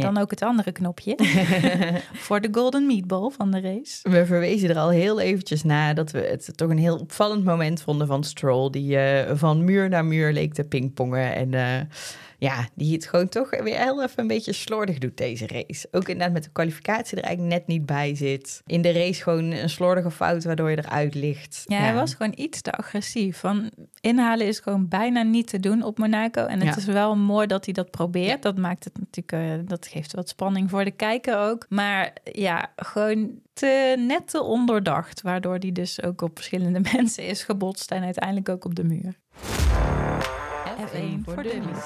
Ja, 0.00 0.12
dan 0.12 0.22
ook 0.22 0.30
het 0.30 0.42
andere 0.42 0.72
knopje. 0.72 1.16
voor 2.26 2.40
de 2.40 2.48
Golden 2.52 2.86
Meatball 2.86 3.30
van 3.30 3.50
de 3.50 3.60
race. 3.60 4.10
We 4.10 4.26
verwezen 4.26 4.68
er 4.68 4.78
al 4.78 4.90
heel 4.90 5.20
eventjes 5.20 5.62
na 5.62 5.94
dat 5.94 6.10
we 6.10 6.18
het 6.18 6.56
toch 6.56 6.70
een 6.70 6.78
heel 6.78 6.96
opvallend 6.96 7.44
moment 7.44 7.82
vonden 7.82 8.06
van 8.06 8.24
Stroll. 8.24 8.70
Die 8.70 8.96
uh, 8.96 9.30
van 9.34 9.64
muur 9.64 9.88
naar 9.88 10.04
muur 10.04 10.32
leek 10.32 10.54
te 10.54 10.64
pingpongen. 10.64 11.34
En 11.34 11.52
uh, 11.52 11.80
ja, 12.40 12.68
die 12.74 12.92
het 12.92 13.06
gewoon 13.06 13.28
toch 13.28 13.50
weer 13.50 13.78
heel 13.78 14.02
even 14.02 14.20
een 14.20 14.26
beetje 14.26 14.52
slordig 14.52 14.98
doet 14.98 15.16
deze 15.16 15.46
race. 15.46 15.88
Ook 15.90 16.08
inderdaad 16.08 16.32
met 16.32 16.44
de 16.44 16.50
kwalificatie 16.50 17.18
er 17.18 17.24
eigenlijk 17.24 17.54
net 17.54 17.66
niet 17.66 17.86
bij 17.86 18.14
zit. 18.14 18.62
In 18.66 18.82
de 18.82 18.92
race 18.92 19.22
gewoon 19.22 19.50
een 19.50 19.70
slordige 19.70 20.10
fout 20.10 20.44
waardoor 20.44 20.70
je 20.70 20.78
eruit 20.78 21.14
ligt. 21.14 21.64
Ja, 21.66 21.78
hij 21.78 21.94
was 21.94 22.14
gewoon 22.14 22.32
iets 22.36 22.60
te 22.60 22.72
agressief. 22.72 23.38
Van 23.38 23.70
inhalen 24.00 24.46
is 24.46 24.58
gewoon 24.58 24.88
bijna 24.88 25.22
niet 25.22 25.46
te 25.46 25.60
doen 25.60 25.82
op 25.82 25.98
Monaco. 25.98 26.46
En 26.46 26.66
het 26.66 26.76
is 26.76 26.84
wel 26.84 27.16
mooi 27.16 27.46
dat 27.46 27.64
hij 27.64 27.74
dat 27.74 27.90
probeert. 27.90 28.42
Dat 28.42 28.58
maakt 28.58 28.84
het 28.84 28.98
natuurlijk, 28.98 29.60
uh, 29.60 29.68
dat 29.68 29.86
geeft 29.86 30.14
wat 30.14 30.28
spanning 30.28 30.70
voor 30.70 30.84
de 30.84 30.90
kijker 30.90 31.38
ook. 31.38 31.66
Maar 31.68 32.12
ja, 32.32 32.72
gewoon 32.76 33.30
te 33.52 33.94
net 33.98 34.28
te 34.28 34.42
ondoordacht. 34.42 35.22
Waardoor 35.22 35.56
hij 35.58 35.72
dus 35.72 36.02
ook 36.02 36.22
op 36.22 36.30
verschillende 36.34 36.80
mensen 36.96 37.24
is 37.24 37.42
gebotst 37.42 37.90
en 37.90 38.02
uiteindelijk 38.02 38.48
ook 38.48 38.64
op 38.64 38.74
de 38.74 38.84
muur. 38.84 39.18
F1 40.90 41.20
voor 41.24 41.42
dummies. 41.42 41.84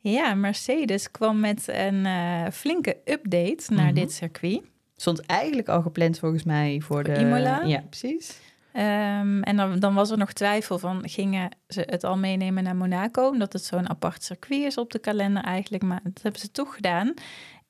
Ja, 0.00 0.34
Mercedes 0.34 1.10
kwam 1.10 1.40
met 1.40 1.68
een 1.68 2.04
uh, 2.04 2.46
flinke 2.52 2.96
update 3.04 3.74
naar 3.74 3.88
mm 3.88 3.94
dit 3.94 4.12
circuit. 4.12 4.62
Stond 4.96 5.20
eigenlijk 5.20 5.68
al 5.68 5.82
gepland 5.82 6.18
volgens 6.18 6.44
mij 6.44 6.80
voor, 6.80 7.04
de... 7.04 7.14
Imola. 7.14 7.62
Ja, 7.64 7.84
precies. 7.88 8.38
Um, 8.76 9.42
en 9.42 9.56
dan, 9.56 9.78
dan, 9.78 9.94
was 9.94 10.10
er 10.10 10.18
nog 10.18 10.32
twijfel 10.32 10.78
van, 10.78 11.08
gingen 11.08 11.50
ze 11.68 11.82
het 11.86 12.04
al 12.04 12.16
meenemen 12.16 12.62
naar 12.62 12.76
Monaco? 12.76 13.28
Omdat 13.28 13.52
het 13.52 13.64
zo'n 13.64 13.88
apart 13.88 14.22
circuit 14.22 14.62
is 14.62 14.78
op 14.78 14.92
de 14.92 14.98
kalender 14.98 15.42
eigenlijk. 15.42 15.82
Maar 15.82 16.00
dat 16.02 16.22
hebben 16.22 16.40
ze 16.40 16.50
toch 16.50 16.74
gedaan. 16.74 17.14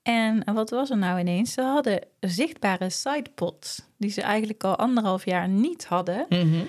En 0.03 0.55
wat 0.55 0.71
was 0.71 0.91
er 0.91 0.99
nou 0.99 1.21
ineens? 1.21 1.53
Ze 1.53 1.63
hadden 1.63 2.01
zichtbare 2.21 2.91
sidepods, 2.91 3.89
die 3.99 4.11
ze 4.11 4.23
eigenlijk 4.23 4.65
al 4.65 4.77
anderhalf 4.77 5.25
jaar 5.25 5.49
niet 5.49 5.85
hadden. 5.85 6.27
Mm 6.29 6.69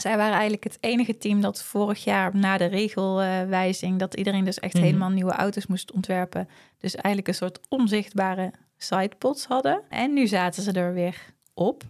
zij 0.00 0.16
waren 0.16 0.32
eigenlijk 0.32 0.64
het 0.64 0.78
enige 0.80 1.18
team 1.18 1.40
dat 1.40 1.62
vorig 1.62 2.04
jaar 2.04 2.36
na 2.36 2.56
de 2.56 2.64
regelwijzing, 2.64 3.98
dat 3.98 4.14
iedereen 4.14 4.44
dus 4.44 4.58
echt 4.58 4.74
mhm. 4.74 4.82
helemaal 4.82 5.10
nieuwe 5.10 5.32
auto's 5.32 5.66
moest 5.66 5.92
ontwerpen. 5.92 6.48
Dus 6.78 6.94
eigenlijk 6.94 7.28
een 7.28 7.34
soort 7.34 7.60
onzichtbare 7.68 8.52
sidepods 8.76 9.46
hadden. 9.46 9.82
En 9.88 10.12
nu 10.12 10.26
zaten 10.26 10.62
ze 10.62 10.72
er 10.72 10.94
weer 10.94 11.16
op. 11.54 11.82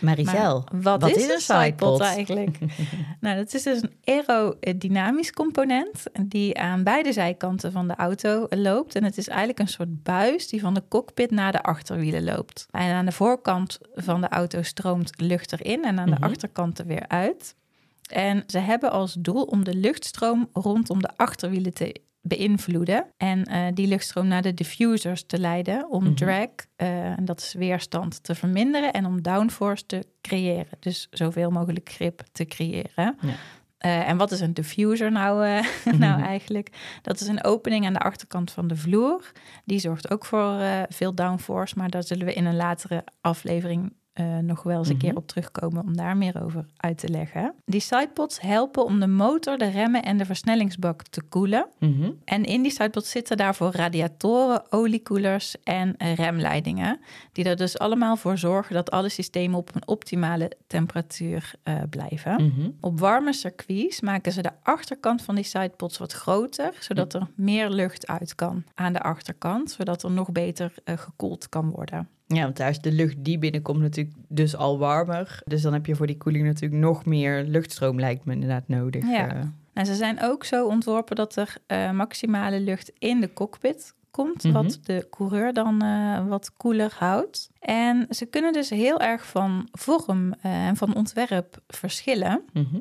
Maricel, 0.00 0.64
wat, 0.72 1.00
wat, 1.00 1.16
is, 1.16 1.28
een 1.28 1.40
sidepod 1.40 2.00
eigenlijk? 2.00 2.58
nou, 3.20 3.36
dat 3.36 3.54
is 3.54 3.62
dus 3.62 3.82
een 3.82 3.92
aerodynamisch 4.04 5.32
component 5.32 6.02
die 6.20 6.58
aan 6.58 6.82
beide 6.82 7.12
zijkanten 7.12 7.72
van 7.72 7.88
de 7.88 7.94
auto 7.94 8.46
loopt. 8.48 8.94
En 8.94 9.04
het 9.04 9.18
is 9.18 9.28
eigenlijk 9.28 9.58
een 9.58 9.68
soort 9.68 10.02
buis 10.02 10.48
die 10.48 10.60
van 10.60 10.74
de 10.74 10.82
cockpit 10.88 11.30
naar 11.30 11.52
de 11.52 11.62
achterwielen 11.62 12.24
loopt. 12.24 12.66
En 12.70 12.92
aan 12.92 13.06
de 13.06 13.12
voorkant 13.12 13.78
van 13.94 14.20
de 14.20 14.28
auto 14.28 14.62
stroomt 14.62 15.12
lucht 15.16 15.52
erin 15.52 15.84
en 15.84 15.98
aan 15.98 16.10
de 16.10 16.16
mhm. 16.16 16.24
achterkant 16.24 16.78
er 16.78 16.86
weer 16.86 17.08
uit. 17.08 17.54
En 18.10 18.44
ze 18.46 18.58
hebben 18.58 18.90
als 18.90 19.16
doel 19.18 19.42
om 19.42 19.64
de 19.64 19.74
luchtstroom 19.74 20.48
rondom 20.52 21.02
de 21.02 21.10
achterwielen 21.16 21.74
te 21.74 22.00
beïnvloeden. 22.20 23.06
En 23.16 23.50
uh, 23.50 23.66
die 23.74 23.86
luchtstroom 23.86 24.26
naar 24.26 24.42
de 24.42 24.54
diffusers 24.54 25.26
te 25.26 25.38
leiden 25.38 25.90
om 25.90 26.04
mhm. 26.04 26.14
drag, 26.14 26.48
uh, 26.76 27.18
en 27.18 27.24
dat 27.24 27.40
is 27.40 27.52
weerstand, 27.52 28.22
te 28.22 28.34
verminderen 28.34 28.92
en 28.92 29.06
om 29.06 29.22
downforce 29.22 29.86
te 29.86 30.06
creëren. 30.20 30.76
Dus 30.80 31.06
zoveel 31.10 31.50
mogelijk 31.50 31.88
grip 31.88 32.22
te 32.32 32.44
creëren. 32.44 33.16
Ja. 33.20 33.34
Uh, 33.86 34.08
en 34.08 34.16
wat 34.16 34.30
is 34.30 34.40
een 34.40 34.54
diffuser 34.54 35.12
nou, 35.12 35.38
nou 35.84 36.18
mhm. 36.18 36.22
eigenlijk? 36.22 36.98
Dat 37.02 37.20
is 37.20 37.26
een 37.26 37.44
opening 37.44 37.86
aan 37.86 37.92
de 37.92 37.98
achterkant 37.98 38.50
van 38.50 38.66
de 38.66 38.76
vloer. 38.76 39.32
Die 39.64 39.78
zorgt 39.78 40.10
ook 40.10 40.24
voor 40.24 40.60
veel 40.88 41.14
downforce, 41.14 41.74
maar 41.78 41.90
daar 41.90 42.04
zullen 42.04 42.26
we 42.26 42.32
in 42.32 42.44
een 42.44 42.56
latere 42.56 43.04
aflevering 43.20 43.92
uh, 44.20 44.38
nog 44.38 44.62
wel 44.62 44.78
eens 44.78 44.88
een 44.88 44.96
keer 44.96 45.08
mhm. 45.08 45.18
op 45.18 45.26
terugkomen 45.26 45.82
om 45.82 45.96
daar 45.96 46.16
meer 46.16 46.44
over 46.44 46.66
uit 46.76 46.98
te 46.98 47.08
leggen. 47.08 47.54
Die 47.64 47.80
sidepods 47.80 48.40
helpen 48.40 48.84
om 48.84 49.00
de 49.00 49.06
motor, 49.06 49.58
de 49.58 49.70
remmen 49.70 50.02
en 50.02 50.16
de 50.16 50.24
versnellingsbak 50.24 51.02
te 51.02 51.22
koelen. 51.22 51.66
Mhm. 51.78 52.10
En 52.24 52.44
in 52.44 52.62
die 52.62 52.70
sidepods 52.70 53.10
zitten 53.10 53.36
daarvoor 53.36 53.72
radiatoren, 53.72 54.72
oliekoelers 54.72 55.56
en 55.64 55.94
remleidingen, 56.14 57.00
die 57.32 57.44
er 57.44 57.56
dus 57.56 57.78
allemaal 57.78 58.16
voor 58.16 58.38
zorgen 58.38 58.74
dat 58.74 58.90
alle 58.90 59.08
systemen 59.08 59.58
op 59.58 59.74
een 59.74 59.88
optimale 59.88 60.52
temperatuur 60.66 61.52
uh, 61.64 61.74
blijven. 61.90 62.44
Mhm. 62.44 62.70
Op 62.80 63.00
warme 63.00 63.32
circuits 63.32 64.00
maken 64.00 64.32
ze 64.32 64.42
de 64.42 64.52
achterkant 64.62 65.22
van 65.22 65.34
die 65.34 65.44
sidepods 65.44 65.98
wat 65.98 66.12
groter, 66.12 66.74
zodat 66.80 67.14
er 67.14 67.26
meer 67.34 67.70
lucht 67.70 68.06
uit 68.06 68.34
kan 68.34 68.64
aan 68.74 68.92
de 68.92 69.00
achterkant, 69.00 69.70
zodat 69.70 70.02
er 70.02 70.10
nog 70.10 70.32
beter 70.32 70.74
uh, 70.84 70.98
gekoeld 70.98 71.48
kan 71.48 71.70
worden. 71.70 72.08
Ja, 72.34 72.42
want 72.42 72.56
daar 72.56 72.68
is 72.68 72.78
de 72.78 72.92
lucht 72.92 73.16
die 73.18 73.38
binnenkomt 73.38 73.80
natuurlijk 73.80 74.16
dus 74.28 74.56
al 74.56 74.78
warmer. 74.78 75.42
Dus 75.44 75.62
dan 75.62 75.72
heb 75.72 75.86
je 75.86 75.96
voor 75.96 76.06
die 76.06 76.16
koeling 76.16 76.44
natuurlijk 76.44 76.80
nog 76.82 77.04
meer 77.04 77.44
luchtstroom, 77.44 78.00
lijkt 78.00 78.24
me 78.24 78.32
inderdaad 78.32 78.68
nodig. 78.68 79.06
Ja. 79.06 79.28
En 79.28 79.36
eh. 79.36 79.46
nou, 79.74 79.86
ze 79.86 79.94
zijn 79.94 80.22
ook 80.22 80.44
zo 80.44 80.66
ontworpen 80.66 81.16
dat 81.16 81.36
er 81.36 81.56
uh, 81.66 81.90
maximale 81.90 82.60
lucht 82.60 82.92
in 82.98 83.20
de 83.20 83.32
cockpit 83.32 83.94
komt, 84.10 84.42
wat 84.42 84.64
mhm. 84.64 84.82
de 84.82 85.06
coureur 85.10 85.52
dan 85.52 85.84
uh, 85.84 86.26
wat 86.26 86.52
koeler 86.56 86.94
houdt. 86.98 87.50
En 87.58 88.06
ze 88.10 88.26
kunnen 88.26 88.52
dus 88.52 88.70
heel 88.70 89.00
erg 89.00 89.26
van 89.26 89.68
vorm 89.72 90.32
en 90.40 90.76
van 90.76 90.94
ontwerp 90.94 91.62
verschillen. 91.66 92.42
Mhm. 92.52 92.78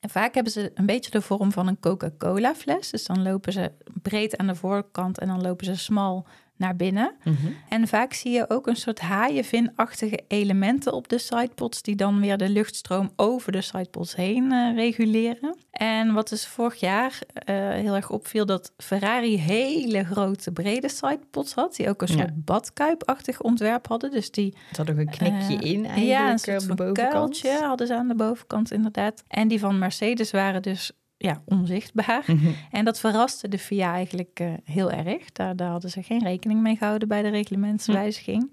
En 0.00 0.10
vaak 0.10 0.34
hebben 0.34 0.52
ze 0.52 0.70
een 0.74 0.86
beetje 0.86 1.10
de 1.10 1.20
vorm 1.20 1.52
van 1.52 1.66
een 1.66 1.80
Coca-Cola 1.80 2.54
fles. 2.54 2.90
Dus 2.90 3.06
dan 3.06 3.22
lopen 3.22 3.52
ze 3.52 3.72
breed 4.02 4.36
aan 4.36 4.46
de 4.46 4.54
voorkant 4.54 5.18
en 5.18 5.28
dan 5.28 5.42
lopen 5.42 5.66
ze 5.66 5.76
smal 5.76 6.26
naar 6.56 6.76
binnen. 6.76 7.14
Mhm. 7.24 7.36
En 7.68 7.88
vaak 7.88 8.12
zie 8.12 8.32
je 8.32 8.50
ook 8.50 8.66
een 8.66 8.76
soort 8.76 9.00
haaienvinachtige 9.00 10.20
elementen 10.28 10.92
op 10.92 11.08
de 11.08 11.18
sidepods... 11.18 11.82
die 11.82 11.96
dan 11.96 12.20
weer 12.20 12.36
de 12.36 12.48
luchtstroom 12.48 13.10
over 13.16 13.52
de 13.52 13.60
sidepods 13.60 14.16
heen 14.16 14.52
uh, 14.52 14.74
reguleren. 14.74 15.56
En 15.70 16.12
wat 16.12 16.28
dus 16.28 16.46
vorig 16.46 16.80
jaar 16.80 17.18
uh, 17.48 17.54
heel 17.68 17.94
erg 17.94 18.10
opviel... 18.10 18.46
dat 18.46 18.72
Ferrari 18.76 19.38
hele 19.38 20.04
grote 20.04 20.52
brede 20.52 20.88
sidepods 20.88 21.54
had... 21.54 21.76
die 21.76 21.88
ook 21.88 22.02
een 22.02 22.08
soort 22.08 22.28
ja. 22.28 22.34
badkuipachtig 22.44 23.40
ontwerp 23.40 23.86
hadden. 23.86 24.10
Dus 24.10 24.30
die... 24.30 24.54
Het 24.68 24.76
had 24.76 24.90
ook 24.90 24.98
een 24.98 25.10
knikje 25.10 25.54
uh, 25.54 25.72
in 25.72 25.84
eigenlijk 25.84 26.06
ja, 26.06 26.30
een 26.30 26.38
soort 26.38 26.62
op 26.62 26.76
de 26.76 26.84
bovenkant. 26.84 27.42
hadden 27.60 27.86
ze 27.86 27.96
aan 27.96 28.08
de 28.08 28.14
bovenkant 28.14 28.72
inderdaad. 28.72 29.24
En 29.28 29.48
die 29.48 29.60
van 29.60 29.78
Mercedes 29.78 30.30
waren 30.30 30.62
dus 30.62 30.92
ja, 31.16 31.42
onzichtbaar. 31.44 32.22
Mhm. 32.26 32.50
En 32.70 32.84
dat 32.84 33.00
verraste 33.00 33.48
de 33.48 33.58
VIA 33.58 33.92
eigenlijk 33.92 34.40
uh, 34.40 34.52
heel 34.64 34.90
erg. 34.90 35.32
Daar, 35.32 35.56
daar, 35.56 35.70
hadden 35.70 35.90
ze 35.90 36.02
geen 36.02 36.22
rekening 36.22 36.60
mee 36.60 36.76
gehouden 36.76 37.08
bij 37.08 37.22
de 37.22 37.28
reglementswijziging. 37.28 38.50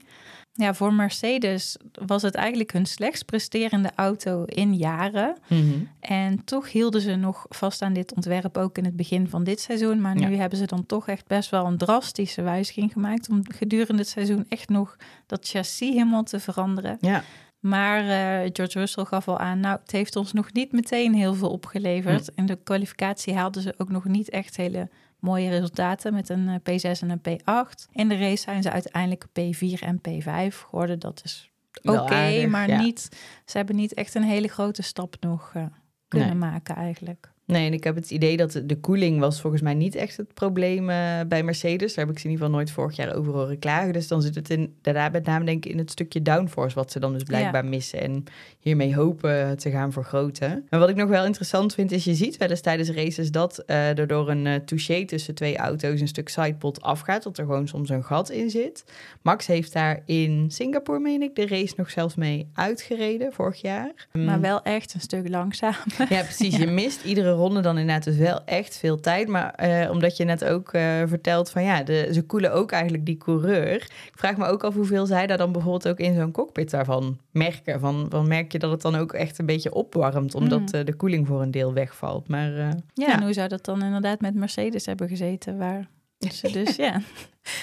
Ja, 0.56 0.74
voor 0.74 0.94
Mercedes 0.94 1.78
was 2.06 2.22
het 2.22 2.36
eigenlijk 2.36 2.74
hun 2.74 2.86
slechtst 2.86 3.26
presterende 3.26 3.92
auto 3.96 4.44
in 4.44 4.76
jaren. 4.76 5.38
Mhm. 5.48 5.62
En 6.00 6.44
toch 6.44 6.72
hielden 6.72 7.02
ze 7.02 7.16
nog 7.16 7.46
vast 7.50 7.82
aan 7.82 7.94
dit 7.94 8.14
ontwerp 8.14 8.58
ook 8.58 8.78
in 8.78 8.86
het 8.86 8.96
begin 8.96 9.28
van 9.30 9.44
dit 9.44 9.60
seizoen. 9.60 10.02
Maar 10.02 10.16
nu 10.16 10.36
hebben 10.36 10.58
ze 10.58 10.66
dan 10.66 10.86
toch 10.86 11.08
echt 11.08 11.28
best 11.28 11.50
wel 11.50 11.66
een 11.66 11.78
drastische 11.78 12.42
wijziging 12.42 12.92
gemaakt 12.92 13.30
om 13.30 13.42
gedurende 13.44 14.02
het 14.02 14.12
seizoen 14.12 14.46
echt 14.50 14.70
nog 14.70 14.96
dat 15.26 15.48
chassis 15.48 15.90
helemaal 15.90 16.24
te 16.24 16.40
veranderen. 16.40 16.98
Ja. 17.00 17.24
Maar 17.64 18.04
uh, 18.04 18.50
George 18.54 18.80
Russell 18.80 19.06
gaf 19.06 19.28
al 19.28 19.40
aan, 19.40 19.60
nou, 19.60 19.80
het 19.82 19.92
heeft 19.92 20.16
ons 20.16 20.34
nog 20.34 20.54
niet 20.54 20.72
meteen 20.72 21.14
heel 21.14 21.34
veel 21.34 21.50
opgeleverd. 21.50 22.30
In 22.36 22.46
de 22.46 22.56
kwalificatie 22.64 23.36
haalden 23.36 23.62
ze 23.62 23.74
ook 23.78 23.90
nog 23.90 24.06
niet 24.06 24.30
echt 24.30 24.58
hele 24.58 24.90
mooie 25.20 25.50
resultaten 25.50 26.14
met 26.14 26.30
een 26.30 26.48
eh, 26.50 26.56
P6 26.56 27.00
en 27.00 27.10
een 27.10 27.22
P8. 27.30 27.92
In 27.92 28.10
de 28.10 28.18
race 28.18 28.42
zijn 28.42 28.62
ze 28.62 28.72
uiteindelijk 28.72 29.26
P4 29.26 29.80
en 29.80 30.02
P5 30.10 30.56
geworden. 30.56 31.00
Dat 31.00 31.22
is 31.24 31.52
oké, 31.84 32.48
maar 32.48 32.78
niet, 32.78 33.10
ze 33.46 33.58
hebben 33.58 33.76
niet 33.76 33.94
echt 33.94 34.16
een 34.16 34.24
hele 34.24 34.48
grote 34.48 34.82
stap 34.82 35.16
nog 35.20 35.54
uh, 35.58 35.66
kunnen 36.08 36.38
maken 36.38 36.76
eigenlijk. 36.76 37.33
Nee, 37.46 37.68
en 37.68 37.74
ik 37.74 37.84
heb 37.84 37.96
het 37.96 38.12
idee 38.12 38.38
dat 38.38 38.62
de 38.66 38.80
koeling 38.80 39.20
was 39.20 39.42
volgens 39.42 39.62
mij 39.62 39.74
niet 39.74 39.96
echt 39.96 40.18
het 40.18 40.34
probleem 40.34 40.90
uh, 40.90 41.20
bij 41.28 41.44
Mercedes. 41.44 41.94
Daar 41.94 42.06
heb 42.06 42.14
ik 42.14 42.20
ze 42.20 42.26
in 42.26 42.32
ieder 42.32 42.46
geval 42.46 42.60
nooit 42.60 42.72
vorig 42.72 42.96
jaar 42.96 43.16
over 43.16 43.34
horen 43.34 43.60
klagen. 43.60 43.94
Dus 43.94 44.08
dan 44.08 44.22
zit 44.22 44.36
het 44.36 44.50
in, 44.50 44.76
daar 44.82 45.12
met 45.12 45.26
name 45.26 45.46
denk 45.46 45.66
ik 45.66 45.72
in 45.72 45.78
het 45.78 45.92
stukje 45.92 46.22
downforce 46.22 46.76
wat 46.76 46.92
ze 46.92 47.00
dan 47.00 47.14
dus 47.14 47.24
blijkbaar 47.24 47.66
missen. 47.66 48.02
En 48.02 48.24
hiermee 48.60 48.96
hopen 48.96 49.58
te 49.58 49.72
gaan 49.72 49.92
vergroten. 49.92 50.66
Maar 50.70 50.80
wat 50.80 50.90
ik 50.90 50.96
nog 50.96 51.10
wel 51.10 51.26
interessant 51.26 51.74
vind 51.74 51.92
is, 51.92 52.04
je 52.04 52.14
ziet 52.14 52.38
wel 52.38 52.50
eens 52.50 52.62
tijdens 52.62 52.90
races 52.90 53.32
dat 53.32 53.64
uh, 53.68 53.98
er 53.98 54.08
door 54.08 54.30
een 54.30 54.46
uh, 54.46 54.56
touché 54.56 55.06
tussen 55.06 55.36
twee 55.36 55.58
auto's 55.58 56.00
een 56.00 56.08
stuk 56.08 56.30
sidepot 56.30 56.82
afgaat. 56.82 57.24
Dat 57.24 57.38
er 57.38 57.46
gewoon 57.46 57.68
soms 57.68 57.90
een 57.90 58.04
gat 58.04 58.30
in 58.30 58.50
zit. 58.50 58.84
Max 59.22 59.48
heeft 59.48 59.74
daar 59.74 60.02
in 60.06 60.46
Singapore, 60.52 61.00
meen 61.00 61.22
ik, 61.22 61.36
de 61.36 61.48
race 61.48 61.74
nog 61.78 61.90
zelfs 61.90 62.16
mee 62.16 62.50
uitgereden 62.54 63.34
vorig 63.34 63.62
jaar. 63.62 64.08
Maar 64.12 64.42
wel 64.42 64.62
echt 64.62 64.94
een 64.94 65.02
stuk 65.02 65.30
langzamer. 65.30 65.84
Ja, 66.10 66.22
precies. 66.22 66.58
Je 66.64 66.68
mist 66.68 67.04
iedere 67.04 67.33
ronde 67.34 67.62
dan 67.62 67.78
inderdaad 67.78 68.04
dus 68.04 68.18
wel 68.18 68.40
echt 68.46 68.78
veel 68.78 69.00
tijd. 69.00 69.28
Maar 69.28 69.54
eh, 69.54 69.92
omdat 69.92 70.18
je 70.18 70.24
net 70.24 70.46
ook 70.46 70.74
uh, 70.74 70.82
vertelt 71.06 71.50
van 71.50 71.64
ja, 71.64 71.84
de, 71.84 72.10
ze 72.12 72.22
koelen 72.22 72.54
ook 72.54 72.72
eigenlijk 72.72 73.06
die 73.06 73.18
coureur. 73.18 73.76
Ik 73.76 74.14
vraag 74.16 74.38
me 74.38 74.46
ook 74.46 74.64
af 74.64 74.74
hoeveel 74.74 75.06
zij 75.06 75.28
daar 75.28 75.38
dan 75.38 75.52
bijvoorbeeld 75.52 75.88
ook 75.88 76.00
in 76.00 76.16
zo'n 76.16 76.32
cockpit 76.32 76.70
daarvan 76.70 77.20
merken. 77.32 77.80
Van, 77.80 78.06
van 78.10 78.28
merk 78.28 78.52
je 78.52 78.60
dat 78.60 78.72
het 78.72 78.82
dan 78.82 78.96
ook 78.96 79.14
echt 79.14 79.40
een 79.40 79.46
beetje 79.46 79.74
opwarmt, 79.74 80.36
omdat 80.36 80.60
mm. 80.60 80.80
uh, 80.80 80.86
de 80.86 80.96
koeling 80.96 81.28
voor 81.28 81.42
een 81.42 81.52
deel 81.52 81.74
wegvalt. 81.74 82.28
Maar, 82.28 82.52
ja, 82.52 82.76
ja, 82.94 83.14
en 83.14 83.24
hoe 83.24 83.34
zou 83.34 83.48
dat 83.48 83.66
dan 83.66 83.84
inderdaad 83.84 84.22
met 84.22 84.36
Mercedes 84.36 84.86
hebben 84.86 85.08
gezeten, 85.08 85.58
waar 85.58 85.88
ze 86.32 86.52
dus 86.52 86.76
ja... 86.86 87.02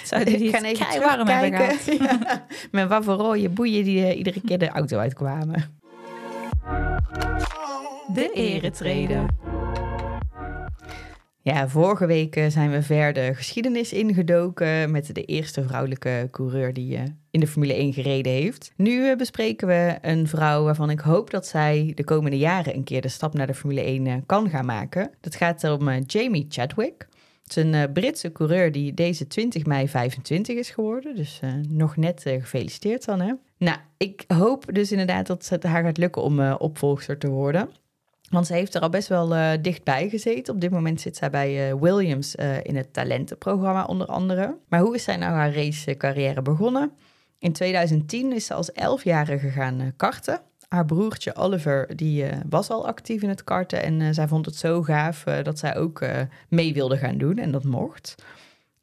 Zouden 0.05 0.39
die 0.39 0.53
gaan 0.53 0.65
even 0.65 1.01
warm 1.01 1.29
hebben 1.29 1.61
gehad. 1.61 1.85
ja. 1.99 2.47
Met 2.71 2.89
wat 2.89 3.05
voor 3.05 3.15
rode 3.15 3.49
boeien 3.49 3.85
die 3.85 4.15
iedere 4.15 4.41
keer 4.41 4.59
de 4.59 4.69
auto 4.69 4.99
uitkwamen. 4.99 5.79
De 8.13 8.31
eretreden. 8.33 9.50
Ja, 11.43 11.69
vorige 11.69 12.07
week 12.07 12.37
eh, 12.37 12.47
zijn 12.49 12.71
we 12.71 12.83
verder 12.83 13.37
geschiedenis 13.37 13.93
ingedoken 13.93 14.91
met 14.91 15.15
de 15.15 15.25
eerste 15.25 15.63
vrouwelijke 15.63 16.29
coureur 16.31 16.73
die 16.73 16.97
uh, 16.97 17.03
in 17.31 17.41
de 17.41 17.47
Formule 17.47 17.75
1 17.75 17.93
gereden 17.93 18.33
heeft. 18.33 18.73
Nu 18.77 18.91
uh, 18.91 19.17
bespreken 19.17 19.67
we 19.67 19.99
een 20.01 20.29
vrouw 20.29 20.65
waarvan 20.65 20.91
ik 20.91 21.01
hoop 21.01 21.31
dat 21.31 21.47
zij 21.47 21.93
de 21.95 22.05
komende 22.05 22.39
jaren 22.39 22.75
een 22.75 22.85
keer 22.85 23.01
de 23.01 23.09
stap 23.09 23.35
naar 23.35 23.47
de 23.47 23.55
Formule 23.55 23.81
1 23.81 24.27
kan 24.27 24.51
gaan 24.51 24.65
maken. 24.65 25.11
Dat 25.21 25.35
gaat 25.35 25.65
om 25.65 25.99
Jamie 26.07 26.47
Chadwick. 26.49 27.09
Het 27.43 27.57
is 27.57 27.63
een 27.65 27.93
Britse 27.93 28.33
coureur 28.33 28.73
die 28.73 28.95
deze 28.95 29.27
20 29.27 29.67
mei 29.67 29.89
25 29.89 30.57
is 30.57 30.71
geworden. 30.71 31.17
Dus 31.17 31.41
nog 31.69 31.97
net 31.97 32.23
gefeliciteerd 32.25 33.05
dan 33.05 33.21
hè. 33.21 33.33
Nou, 33.59 33.79
ik 33.97 34.25
hoop 34.27 34.75
dus 34.75 34.91
inderdaad 34.91 35.27
dat 35.27 35.49
het 35.49 35.63
haar 35.63 35.85
gaat 35.85 35.99
lukken 35.99 36.23
om 36.23 36.53
opvolgster 36.53 37.19
te 37.19 37.29
worden. 37.29 37.69
Want 38.31 38.47
ze 38.47 38.53
heeft 38.53 38.75
er 38.75 38.81
al 38.81 38.89
best 38.89 39.09
wel 39.09 39.37
uh, 39.37 39.51
dichtbij 39.61 40.09
gezeten. 40.09 40.55
Op 40.55 40.61
dit 40.61 40.71
moment 40.71 41.01
zit 41.01 41.17
zij 41.17 41.31
bij 41.31 41.71
uh, 41.71 41.81
Williams 41.81 42.37
uh, 42.37 42.65
in 42.65 42.77
het 42.77 42.93
talentenprogramma 42.93 43.85
onder 43.85 44.07
andere. 44.07 44.57
Maar 44.69 44.81
hoe 44.81 44.95
is 44.95 45.05
zij 45.05 45.17
nou 45.17 45.33
haar 45.33 45.55
racecarrière 45.55 46.43
begonnen? 46.43 46.93
In 47.39 47.53
2010 47.53 48.33
is 48.33 48.47
ze 48.47 48.55
als 48.55 48.73
elfjarige 48.73 49.49
gaan 49.49 49.93
karten. 49.97 50.41
Haar 50.69 50.85
broertje 50.85 51.35
Oliver 51.35 51.97
die, 51.97 52.25
was 52.49 52.71
al 52.71 52.87
actief 52.87 53.23
in 53.23 53.29
het 53.29 53.45
karten 53.45 53.83
en 53.83 54.15
zij 54.15 54.29
vond 54.29 54.47
het 54.47 54.57
zo 54.57 54.83
gaaf 54.83 55.25
dat 55.43 55.59
zij 55.59 55.77
ook 55.77 56.05
mee 56.49 56.75
wilde 56.75 56.97
gaan 56.97 57.19
doen 57.19 57.39
en 57.39 57.51
dat 57.51 57.65
mocht. 57.65 58.15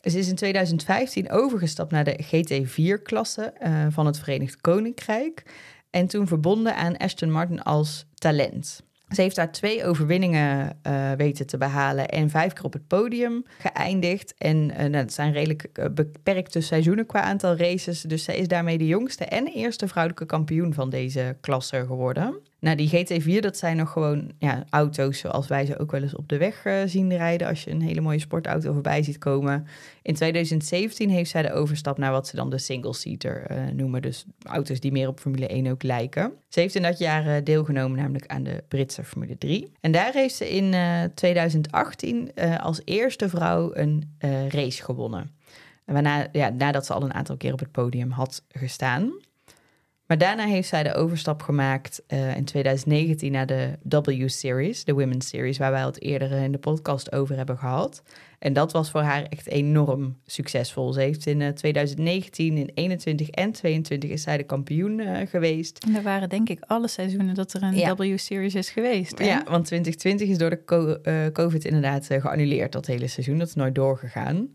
Ze 0.02 0.18
is 0.18 0.30
in 0.30 0.36
2015 0.36 1.32
overgestapt 1.32 1.92
naar 1.92 2.04
de 2.04 2.20
GT4-klasse 2.24 3.54
van 3.90 4.06
het 4.06 4.20
Verenigd 4.20 4.62
Koninkrijk 4.62 5.44
en 5.90 6.08
toen 6.08 6.28
verbonden 6.28 6.76
aan 6.76 6.98
Aston 6.98 7.32
Martin 7.32 7.64
als 7.64 8.06
talent. 8.14 8.87
Ze 9.10 9.22
heeft 9.22 9.36
daar 9.36 9.52
twee 9.52 9.86
overwinningen 9.86 10.80
uh, 10.88 11.12
weten 11.12 11.48
te 11.48 11.58
behalen 11.58 12.08
en 12.08 12.30
vijf 12.30 12.54
keer 12.54 12.64
op 12.64 12.74
het 12.74 12.88
podium 12.88 13.46
geëindigd. 13.58 14.34
En 14.38 14.58
uh, 14.58 14.78
nou, 14.78 14.92
dat 14.92 15.14
zijn 15.14 15.32
redelijk 15.32 15.68
uh, 15.74 15.86
beperkte 15.92 16.62
seizoenen 16.62 17.06
qua 17.06 17.22
aantal 17.22 17.58
races. 17.58 18.02
Dus 18.02 18.24
zij 18.24 18.38
is 18.38 18.48
daarmee 18.48 18.78
de 18.78 18.88
jongste 18.88 19.26
en 19.26 19.48
eerste 19.48 19.88
vrouwelijke 19.88 20.26
kampioen 20.26 20.74
van 20.74 20.90
deze 20.90 21.38
klasse 21.42 21.86
geworden. 21.86 22.40
Nou, 22.68 22.80
die 22.80 23.06
GT4, 23.06 23.40
dat 23.40 23.58
zijn 23.58 23.78
nog 23.78 23.92
gewoon 23.92 24.32
ja, 24.40 24.66
auto's 24.70 25.20
zoals 25.20 25.48
wij 25.48 25.66
ze 25.66 25.80
ook 25.80 25.92
wel 25.92 26.02
eens 26.02 26.16
op 26.16 26.30
de 26.30 26.38
weg 26.38 26.66
uh, 26.66 26.82
zien 26.86 27.18
rijden. 27.18 27.48
Als 27.48 27.64
je 27.64 27.72
een 27.72 27.82
hele 27.82 28.02
mooie 28.02 28.20
sportauto 28.20 28.74
voorbij 28.74 29.04
ziet 29.04 29.18
komen. 29.18 29.68
In 30.02 30.14
2017 30.14 31.10
heeft 31.10 31.30
zij 31.30 31.42
de 31.42 31.54
overstap 31.54 31.98
naar 31.98 32.12
wat 32.12 32.28
ze 32.28 32.36
dan 32.36 32.50
de 32.50 32.58
single-seater 32.58 33.52
uh, 33.52 33.58
noemen. 33.74 34.02
Dus 34.02 34.26
auto's 34.44 34.80
die 34.80 34.92
meer 34.92 35.08
op 35.08 35.20
Formule 35.20 35.48
1 35.48 35.68
ook 35.68 35.84
lijken. 35.84 36.34
Ze 36.50 36.60
heeft 36.60 36.76
in 36.76 36.82
dat 36.82 36.98
jaar 36.98 37.26
uh, 37.26 37.36
deelgenomen 37.44 37.98
namelijk 37.98 38.28
aan 38.28 38.44
de 38.44 38.64
Britse 38.68 39.04
Formule 39.04 39.38
3. 39.38 39.72
En 39.82 39.92
daar 39.92 40.14
heeft 40.14 40.36
ze 40.36 40.50
in 40.50 40.76
2018 41.14 42.32
als 42.62 42.82
eerste 42.84 43.30
vrouw 43.30 43.72
een 43.74 44.18
race 44.50 44.84
gewonnen. 44.84 45.32
Waarna, 45.86 46.28
ja, 46.32 46.50
nadat 46.50 46.86
ze 46.86 46.94
al 46.94 47.04
een 47.04 47.14
aantal 47.14 47.38
keer 47.38 47.54
op 47.54 47.60
het 47.60 47.72
podium 47.72 48.12
had 48.12 48.44
gestaan. 48.50 49.26
Maar 50.08 50.18
daarna 50.18 50.46
heeft 50.46 50.68
zij 50.68 50.84
de 50.84 50.94
overstap 50.94 51.42
gemaakt 51.42 52.04
uh, 52.08 52.36
in 52.36 52.46
2019 52.46 53.32
naar 53.32 53.46
de 53.46 53.78
W-Series, 53.82 54.84
de 54.84 54.94
Women's 54.94 55.28
Series, 55.28 55.58
waar 55.58 55.72
wij 55.72 55.86
het 55.86 56.02
eerder 56.02 56.32
in 56.32 56.52
de 56.52 56.58
podcast 56.58 57.12
over 57.12 57.36
hebben 57.36 57.58
gehad. 57.58 58.04
En 58.40 58.54
dat 58.54 58.72
was 58.72 58.92
voor 58.92 59.02
haar 59.02 59.24
echt 59.24 59.48
enorm 59.48 60.18
succesvol. 60.26 60.94
Ze 60.94 61.00
heeft 61.00 61.26
in 61.26 61.40
uh, 61.40 61.48
2019, 61.48 62.58
in 62.58 62.72
21 62.74 63.30
en 63.30 63.52
22 63.52 64.10
is 64.10 64.22
zij 64.22 64.38
de 64.38 64.44
kampioen 64.44 65.00
uh, 65.00 65.18
geweest. 65.28 65.84
En 65.88 65.96
er 65.96 66.04
waren 66.04 66.30
denk 66.30 66.50
ik 66.50 66.60
alle 66.68 66.88
seizoenen 66.88 67.36
dat 67.36 67.54
er 67.54 67.64
een 67.64 67.76
ja. 67.76 67.96
W-Series 67.96 68.56
is 68.56 68.70
geweest. 68.70 69.20
Hè? 69.20 69.26
Ja, 69.26 69.44
want 69.50 69.66
2020 69.66 70.30
is 70.30 70.38
door 70.38 70.50
de 70.50 70.64
co 70.64 70.98
COVID 71.32 71.66
inderdaad 71.66 72.08
geannuleerd, 72.10 72.72
dat 72.72 72.86
hele 72.86 73.08
seizoen. 73.08 73.38
Dat 73.38 73.48
is 73.48 73.56
nooit 73.56 73.76
doorgegaan. 73.76 74.50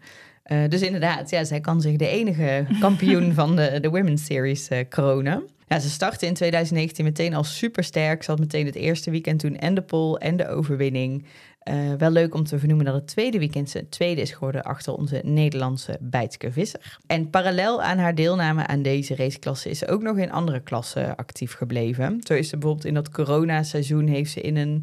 Uh, 0.46 0.68
dus 0.68 0.82
inderdaad, 0.82 1.30
ja, 1.30 1.44
zij 1.44 1.60
kan 1.60 1.80
zich 1.80 1.96
de 1.96 2.08
enige 2.08 2.66
kampioen 2.80 3.34
van 3.40 3.56
de, 3.56 3.78
de 3.80 3.90
Women's 3.90 4.24
Series 4.24 4.70
uh, 4.70 4.78
kronen. 4.88 5.42
Ja, 5.68 5.78
ze 5.78 5.90
startte 5.90 6.26
in 6.26 6.34
2019 6.34 7.04
meteen 7.04 7.34
al 7.34 7.44
supersterk. 7.44 8.22
Ze 8.22 8.30
had 8.30 8.40
meteen 8.40 8.66
het 8.66 8.74
eerste 8.74 9.10
weekend 9.10 9.40
toen 9.40 9.56
en 9.56 9.74
de 9.74 9.82
pole 9.82 10.18
en 10.18 10.36
de 10.36 10.48
overwinning. 10.48 11.24
Uh, 11.68 11.94
wel 11.98 12.10
leuk 12.10 12.34
om 12.34 12.44
te 12.44 12.58
vernoemen 12.58 12.84
dat 12.84 12.94
het 12.94 13.06
tweede 13.06 13.38
weekend 13.38 13.70
ze 13.70 13.88
tweede 13.88 14.20
is 14.20 14.30
geworden 14.30 14.62
achter 14.62 14.94
onze 14.94 15.20
Nederlandse 15.24 15.98
Bijtske 16.00 16.52
Visser. 16.52 16.98
En 17.06 17.30
parallel 17.30 17.82
aan 17.82 17.98
haar 17.98 18.14
deelname 18.14 18.66
aan 18.66 18.82
deze 18.82 19.16
raceklasse 19.16 19.70
is 19.70 19.78
ze 19.78 19.88
ook 19.88 20.02
nog 20.02 20.16
in 20.16 20.32
andere 20.32 20.60
klassen 20.60 21.16
actief 21.16 21.52
gebleven. 21.52 22.20
Zo 22.22 22.34
is 22.34 22.48
ze 22.48 22.56
bijvoorbeeld 22.56 22.86
in 22.86 22.94
dat 22.94 23.10
corona-seizoen 23.10 24.06
heeft 24.06 24.30
ze 24.30 24.40
in 24.40 24.56
een 24.56 24.82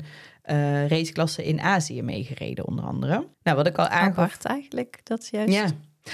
uh, 0.51 0.88
raceklasse 0.88 1.45
in 1.45 1.62
Azië 1.62 2.01
meegereden, 2.01 2.67
onder 2.67 2.85
andere. 2.85 3.27
Nou, 3.43 3.57
wat 3.57 3.67
ik 3.67 3.77
al 3.77 3.88
aangaf... 3.88 4.43
eigenlijk, 4.43 4.99
dat 5.03 5.21
is 5.21 5.29
juist... 5.29 5.53
Ja, 5.53 5.65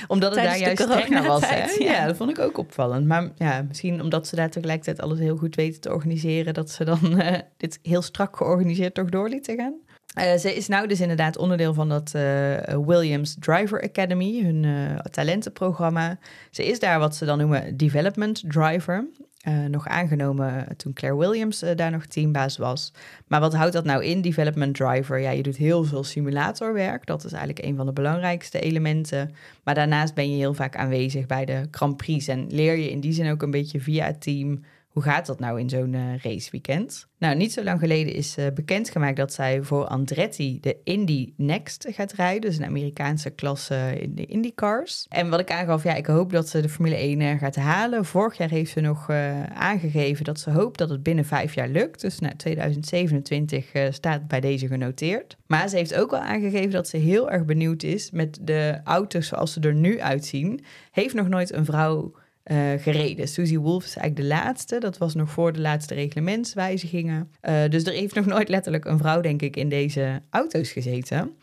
omdat 0.07 0.35
het 0.35 0.43
daar 0.43 0.57
juist 0.57 0.81
strenger 0.81 1.23
was. 1.23 1.49
Hè? 1.49 1.63
Ja. 1.63 1.91
ja. 1.91 2.05
dat 2.05 2.17
vond 2.17 2.29
ik 2.29 2.39
ook 2.39 2.57
opvallend. 2.57 3.07
Maar 3.07 3.31
ja, 3.35 3.61
misschien 3.61 4.01
omdat 4.01 4.27
ze 4.27 4.35
daar 4.35 4.49
tegelijkertijd 4.49 5.01
alles 5.01 5.19
heel 5.19 5.37
goed 5.37 5.55
weten 5.55 5.81
te 5.81 5.93
organiseren... 5.93 6.53
dat 6.53 6.69
ze 6.69 6.83
dan 6.83 6.99
uh, 7.03 7.33
dit 7.57 7.79
heel 7.81 8.01
strak 8.01 8.37
georganiseerd 8.37 8.93
toch 8.93 9.09
door 9.09 9.29
lieten 9.29 9.57
gaan. 9.57 9.73
Uh, 10.19 10.35
ze 10.37 10.55
is 10.55 10.67
nou 10.67 10.87
dus 10.87 11.01
inderdaad 11.01 11.37
onderdeel 11.37 11.73
van 11.73 11.89
dat 11.89 12.11
uh, 12.15 12.57
Williams 12.85 13.35
Driver 13.39 13.81
Academy, 13.81 14.41
hun 14.43 14.65
talentenprogramma. 15.11 16.17
Ze 16.51 16.65
is 16.65 16.79
daar 16.79 16.99
wat 16.99 17.15
ze 17.15 17.25
dan 17.25 17.37
noemen 17.37 17.77
development 17.77 18.43
driver. 18.47 19.07
Uh, 19.47 19.65
nog 19.65 19.87
aangenomen 19.87 20.77
toen 20.77 20.93
Claire 20.93 21.19
Williams 21.19 21.63
uh, 21.63 21.69
daar 21.75 21.91
nog 21.91 22.05
teambaas 22.05 22.57
was. 22.57 22.93
Maar 23.27 23.39
wat 23.39 23.53
houdt 23.53 23.73
dat 23.73 23.83
nou 23.83 24.03
in, 24.03 24.21
development 24.21 24.75
driver? 24.75 25.19
Ja, 25.19 25.29
je 25.29 25.43
doet 25.43 25.57
heel 25.57 25.83
veel 25.83 26.03
simulatorwerk. 26.03 27.05
Dat 27.05 27.23
is 27.23 27.31
eigenlijk 27.31 27.65
een 27.65 27.75
van 27.75 27.85
de 27.85 27.93
belangrijkste 27.93 28.59
elementen. 28.59 29.31
Maar 29.63 29.75
daarnaast 29.75 30.13
ben 30.13 30.31
je 30.31 30.37
heel 30.37 30.53
vaak 30.53 30.75
aanwezig 30.75 31.25
bij 31.25 31.45
de 31.45 31.67
Grand 31.71 31.97
Prix. 31.97 32.27
En 32.27 32.47
leer 32.49 32.77
je 32.77 32.91
in 32.91 32.99
die 32.99 33.13
zin 33.13 33.31
ook 33.31 33.41
een 33.41 33.51
beetje 33.51 33.79
via 33.79 34.05
het 34.05 34.21
team 34.21 34.63
hoe 34.95 35.03
gaat 35.03 35.25
dat 35.25 35.39
nou 35.39 35.59
in 35.59 35.69
zo'n 35.69 35.93
uh, 35.93 36.17
raceweekend? 36.21 37.07
Nou, 37.17 37.35
niet 37.35 37.53
zo 37.53 37.63
lang 37.63 37.79
geleden 37.79 38.13
is 38.13 38.37
uh, 38.37 38.45
bekendgemaakt 38.53 39.17
dat 39.17 39.33
zij 39.33 39.63
voor 39.63 39.85
Andretti 39.85 40.59
de 40.59 40.77
Indy 40.83 41.33
Next 41.37 41.87
gaat 41.89 42.13
rijden. 42.13 42.41
Dus 42.41 42.57
een 42.57 42.65
Amerikaanse 42.65 43.29
klasse 43.29 43.99
in 43.99 44.15
de 44.15 44.25
IndyCars. 44.25 45.05
En 45.09 45.29
wat 45.29 45.39
ik 45.39 45.51
aangaf, 45.51 45.83
ja, 45.83 45.93
ik 45.93 46.05
hoop 46.05 46.31
dat 46.31 46.49
ze 46.49 46.61
de 46.61 46.69
Formule 46.69 46.95
1 46.95 47.19
uh, 47.19 47.39
gaat 47.39 47.55
halen. 47.55 48.05
Vorig 48.05 48.37
jaar 48.37 48.49
heeft 48.49 48.71
ze 48.71 48.79
nog 48.79 49.09
aangegeven 49.53 50.23
dat 50.23 50.39
ze 50.39 50.51
hoopt 50.51 50.77
dat 50.77 50.89
het 50.89 51.03
binnen 51.03 51.25
vijf 51.25 51.55
jaar 51.55 51.69
lukt. 51.69 52.01
Dus 52.01 52.19
nou, 52.19 52.35
2027 52.35 53.71
staat 53.89 54.27
bij 54.27 54.39
deze 54.39 54.67
genoteerd. 54.67 55.37
Maar 55.47 55.69
ze 55.69 55.75
heeft 55.75 55.95
ook 55.95 56.13
al 56.13 56.19
aangegeven 56.19 56.71
dat 56.71 56.87
ze 56.87 56.97
heel 56.97 57.31
erg 57.31 57.45
benieuwd 57.45 57.83
is 57.83 58.11
met 58.11 58.39
de 58.41 58.79
auto's 58.83 59.27
zoals 59.27 59.53
ze 59.53 59.59
er 59.59 59.75
nu 59.75 60.01
uitzien. 60.01 60.63
Heeft 60.91 61.13
nog 61.13 61.27
nooit 61.27 61.53
een 61.53 61.65
vrouw 61.65 62.13
uh, 62.51 62.57
gereden. 62.77 63.27
Susie 63.27 63.59
Wolf 63.59 63.83
is 63.83 63.95
eigenlijk 63.95 64.29
de 64.29 64.35
laatste. 64.35 64.79
Dat 64.79 64.97
was 64.97 65.15
nog 65.15 65.29
voor 65.29 65.53
de 65.53 65.61
laatste 65.61 65.93
reglementswijzigingen. 65.93 67.31
Uh, 67.41 67.69
dus 67.69 67.83
er 67.83 67.93
heeft 67.93 68.15
nog 68.15 68.25
nooit 68.25 68.49
letterlijk 68.49 68.85
een 68.85 68.97
vrouw, 68.97 69.21
denk 69.21 69.41
ik, 69.41 69.55
in 69.55 69.69
deze 69.69 70.21
auto's 70.29 70.71
gezeten. 70.71 71.35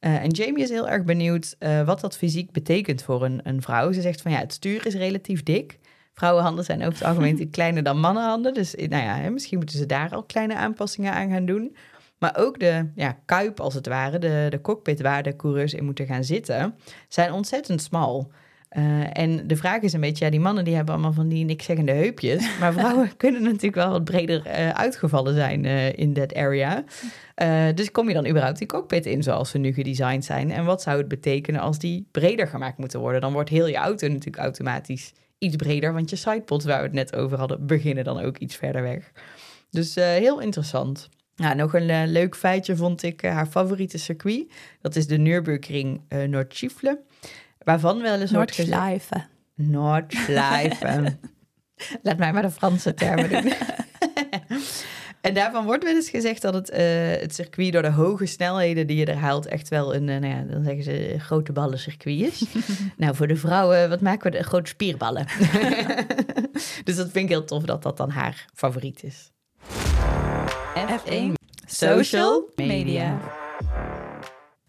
Uh, 0.00 0.22
en 0.22 0.30
Jamie 0.30 0.62
is 0.62 0.68
heel 0.68 0.88
erg 0.88 1.04
benieuwd 1.04 1.56
wat 1.84 2.00
dat 2.00 2.16
fysiek 2.16 2.52
betekent 2.52 3.02
voor 3.02 3.24
een, 3.24 3.40
een 3.42 3.62
vrouw. 3.62 3.92
Ze 3.92 4.00
zegt 4.00 4.20
van 4.20 4.30
ja, 4.30 4.38
het 4.38 4.52
stuur 4.52 4.86
is 4.86 4.94
relatief 4.94 5.42
dik. 5.42 5.78
Vrouwenhanden 6.12 6.64
zijn 6.64 6.80
over 6.80 6.92
het 6.92 7.04
algemeen 7.04 7.50
kleiner 7.50 7.82
dan 7.82 8.00
mannenhanden. 8.00 8.54
Dus 8.54 8.74
nou 8.74 9.04
ja, 9.04 9.30
misschien 9.30 9.58
moeten 9.58 9.78
ze 9.78 9.86
daar 9.86 10.10
al 10.10 10.22
kleine 10.22 10.54
aanpassingen 10.54 11.12
aan 11.12 11.30
gaan 11.30 11.46
doen. 11.46 11.76
Maar 12.18 12.36
ook 12.36 12.60
de 12.60 12.90
ja, 12.94 13.18
kuip, 13.24 13.60
als 13.60 13.74
het 13.74 13.86
ware, 13.86 14.18
de, 14.18 14.46
de 14.50 14.60
cockpit 14.60 15.00
waar 15.00 15.22
de 15.22 15.36
coureurs 15.36 15.74
in 15.74 15.84
moeten 15.84 16.06
gaan 16.06 16.24
zitten, 16.24 16.74
zijn 17.08 17.32
ontzettend 17.32 17.82
smal. 17.82 18.30
Uh, 18.76 19.18
en 19.18 19.46
de 19.46 19.56
vraag 19.56 19.80
is 19.80 19.92
een 19.92 20.00
beetje, 20.00 20.24
ja, 20.24 20.30
die 20.30 20.40
mannen 20.40 20.64
die 20.64 20.74
hebben 20.74 20.94
allemaal 20.94 21.12
van 21.12 21.28
die 21.28 21.44
nikszeggende 21.44 21.92
heupjes. 21.92 22.50
Maar 22.60 22.72
vrouwen 22.72 23.16
kunnen 23.16 23.42
natuurlijk 23.42 23.74
wel 23.74 23.90
wat 23.90 24.04
breder 24.04 24.46
uh, 24.46 24.70
uitgevallen 24.70 25.34
zijn 25.34 25.64
uh, 25.64 25.92
in 25.92 26.12
that 26.12 26.34
area. 26.34 26.84
dus 27.74 27.90
kom 27.90 28.08
je 28.08 28.14
dan 28.14 28.26
überhaupt 28.26 28.58
die 28.58 28.66
cockpit 28.66 29.06
in 29.06 29.22
zoals 29.22 29.50
ze 29.50 29.58
nu 29.58 29.72
gedesigned 29.72 30.24
zijn? 30.24 30.50
En 30.50 30.64
wat 30.64 30.82
zou 30.82 30.98
het 30.98 31.08
betekenen 31.08 31.60
als 31.60 31.78
die 31.78 32.08
breder 32.10 32.46
gemaakt 32.46 32.78
moeten 32.78 33.00
worden? 33.00 33.20
Dan 33.20 33.32
wordt 33.32 33.50
heel 33.50 33.66
je 33.66 33.76
auto 33.76 34.08
natuurlijk 34.08 34.44
automatisch 34.44 35.12
iets 35.38 35.56
breder, 35.56 35.92
want 35.92 36.10
je 36.10 36.16
sidepods 36.16 36.64
waar 36.64 36.78
we 36.78 36.84
het 36.84 36.92
net 36.92 37.16
over 37.16 37.38
hadden, 37.38 37.66
beginnen 37.66 38.04
dan 38.04 38.20
ook 38.20 38.38
iets 38.38 38.56
verder 38.56 38.82
weg. 38.82 39.12
Dus 39.70 39.94
heel 39.94 40.40
interessant. 40.40 41.08
Nou, 41.36 41.56
nog 41.56 41.74
een 41.74 42.10
leuk 42.12 42.36
feitje 42.36 42.76
vond 42.76 43.02
ik 43.02 43.20
haar 43.20 43.46
favoriete 43.46 43.98
circuit. 43.98 44.52
Dat 44.80 44.96
is 44.96 45.06
de 45.06 45.18
Nürburgring 45.18 46.00
Noordschifle. 46.26 47.00
Waarvan 47.70 48.02
wel 48.02 48.20
eens 48.20 48.32
wordt 48.32 48.54
gezegd... 48.54 49.08
Noordschleifen. 49.54 51.20
Laat 52.02 52.16
mij 52.22 52.32
maar 52.32 52.42
de 52.42 52.50
Franse 52.50 52.94
termen 52.94 53.28
doen. 53.30 53.52
en 55.20 55.34
daarvan 55.34 55.64
wordt 55.64 55.84
wel 55.84 55.94
eens 55.94 56.10
gezegd 56.10 56.42
dat 56.42 56.54
het, 56.54 56.70
uh, 56.70 56.78
het 57.20 57.34
circuit 57.34 57.72
door 57.72 57.82
de 57.82 57.90
hoge 57.90 58.26
snelheden 58.26 58.86
die 58.86 58.96
je 58.96 59.04
er 59.04 59.16
haalt 59.16 59.46
echt 59.46 59.68
wel 59.68 59.94
een, 59.94 60.08
uh, 60.08 60.16
nou 60.18 60.34
ja, 60.34 60.42
dan 60.42 60.64
zeggen 60.64 60.82
ze 60.82 61.14
grote 61.18 61.52
ballen 61.52 61.78
circuit 61.78 62.20
is. 62.20 62.44
nou, 62.96 63.14
voor 63.14 63.26
de 63.26 63.36
vrouwen, 63.36 63.88
wat 63.88 64.00
maken 64.00 64.30
we? 64.30 64.38
De 64.38 64.44
grote 64.44 64.70
spierballen. 64.70 65.26
dus 66.84 66.96
dat 66.96 67.10
vind 67.10 67.24
ik 67.24 67.28
heel 67.28 67.44
tof 67.44 67.62
dat 67.62 67.82
dat 67.82 67.96
dan 67.96 68.10
haar 68.10 68.46
favoriet 68.54 69.02
is. 69.02 69.30
F1 70.74 71.32
Social 71.66 72.50
Media. 72.56 73.20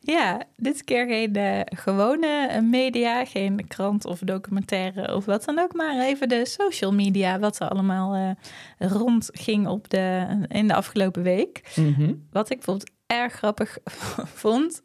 Ja, 0.04 0.42
dit 0.58 0.84
keer 0.84 1.06
geen 1.06 1.38
uh, 1.38 1.60
gewone 1.66 2.62
media, 2.62 3.26
geen 3.26 3.68
krant 3.68 4.06
of 4.06 4.20
documentaire 4.20 5.16
of 5.16 5.26
wat 5.26 5.46
dan 5.46 5.60
ook, 5.60 5.74
maar 5.74 6.00
even 6.00 6.30
de 6.30 6.46
social 6.46 6.94
media, 6.94 7.40
wat 7.40 7.60
er 7.60 7.68
allemaal 7.68 8.16
uh, 8.16 8.32
rondging 8.78 9.68
op 9.68 9.90
de, 9.90 10.28
in 10.48 10.68
de 10.68 10.74
afgelopen 10.74 11.24
week. 11.24 11.72
Mhm. 11.76 12.14
Wat 12.32 12.50
ik 12.50 12.56
bijvoorbeeld 12.56 12.92
erg 13.06 13.34
grappig 13.34 13.78
vond, 14.42 14.82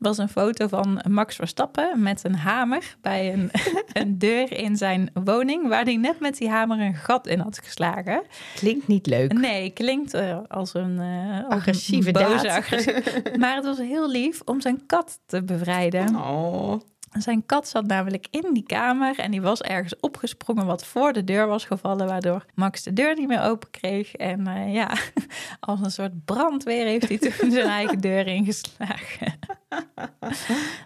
was 0.00 0.18
een 0.18 0.28
foto 0.28 0.68
van 0.68 1.00
Max 1.08 1.36
Verstappen 1.36 2.02
met 2.02 2.24
een 2.24 2.36
hamer 2.36 2.96
bij 3.00 3.32
een, 3.32 3.50
een 4.02 4.18
deur 4.18 4.52
in 4.52 4.76
zijn 4.76 5.10
woning, 5.24 5.68
waar 5.68 5.84
hij 5.84 5.96
net 5.96 6.20
met 6.20 6.36
die 6.36 6.48
hamer 6.48 6.80
een 6.80 6.94
gat 6.94 7.26
in 7.26 7.38
had 7.38 7.58
geslagen. 7.58 8.22
Klinkt 8.54 8.86
niet 8.86 9.06
leuk. 9.06 9.32
Nee, 9.32 9.70
klinkt 9.70 10.14
uh, 10.14 10.38
als 10.48 10.74
een 10.74 10.96
uh, 11.00 11.48
agressieve 11.48 12.12
boze 12.12 12.52
agressie. 12.52 12.94
Maar 13.38 13.54
het 13.54 13.64
was 13.64 13.78
heel 13.78 14.10
lief 14.10 14.40
om 14.44 14.60
zijn 14.60 14.86
kat 14.86 15.20
te 15.26 15.42
bevrijden. 15.42 16.16
Oh. 16.16 16.80
Zijn 17.18 17.46
kat 17.46 17.68
zat 17.68 17.86
namelijk 17.86 18.26
in 18.30 18.52
die 18.52 18.62
kamer 18.66 19.18
en 19.18 19.30
die 19.30 19.42
was 19.42 19.62
ergens 19.62 20.00
opgesprongen 20.00 20.66
wat 20.66 20.86
voor 20.86 21.12
de 21.12 21.24
deur 21.24 21.46
was 21.46 21.64
gevallen, 21.64 22.06
waardoor 22.06 22.44
Max 22.54 22.82
de 22.82 22.92
deur 22.92 23.14
niet 23.14 23.28
meer 23.28 23.42
open 23.42 23.70
kreeg. 23.70 24.14
En 24.14 24.48
uh, 24.48 24.74
ja, 24.74 24.90
als 25.60 25.80
een 25.80 25.90
soort 25.90 26.24
brandweer 26.24 26.86
heeft 26.86 27.08
hij 27.08 27.18
toen 27.18 27.50
zijn 27.50 27.68
eigen 27.68 28.00
deur 28.00 28.26
ingeslagen. 28.26 29.38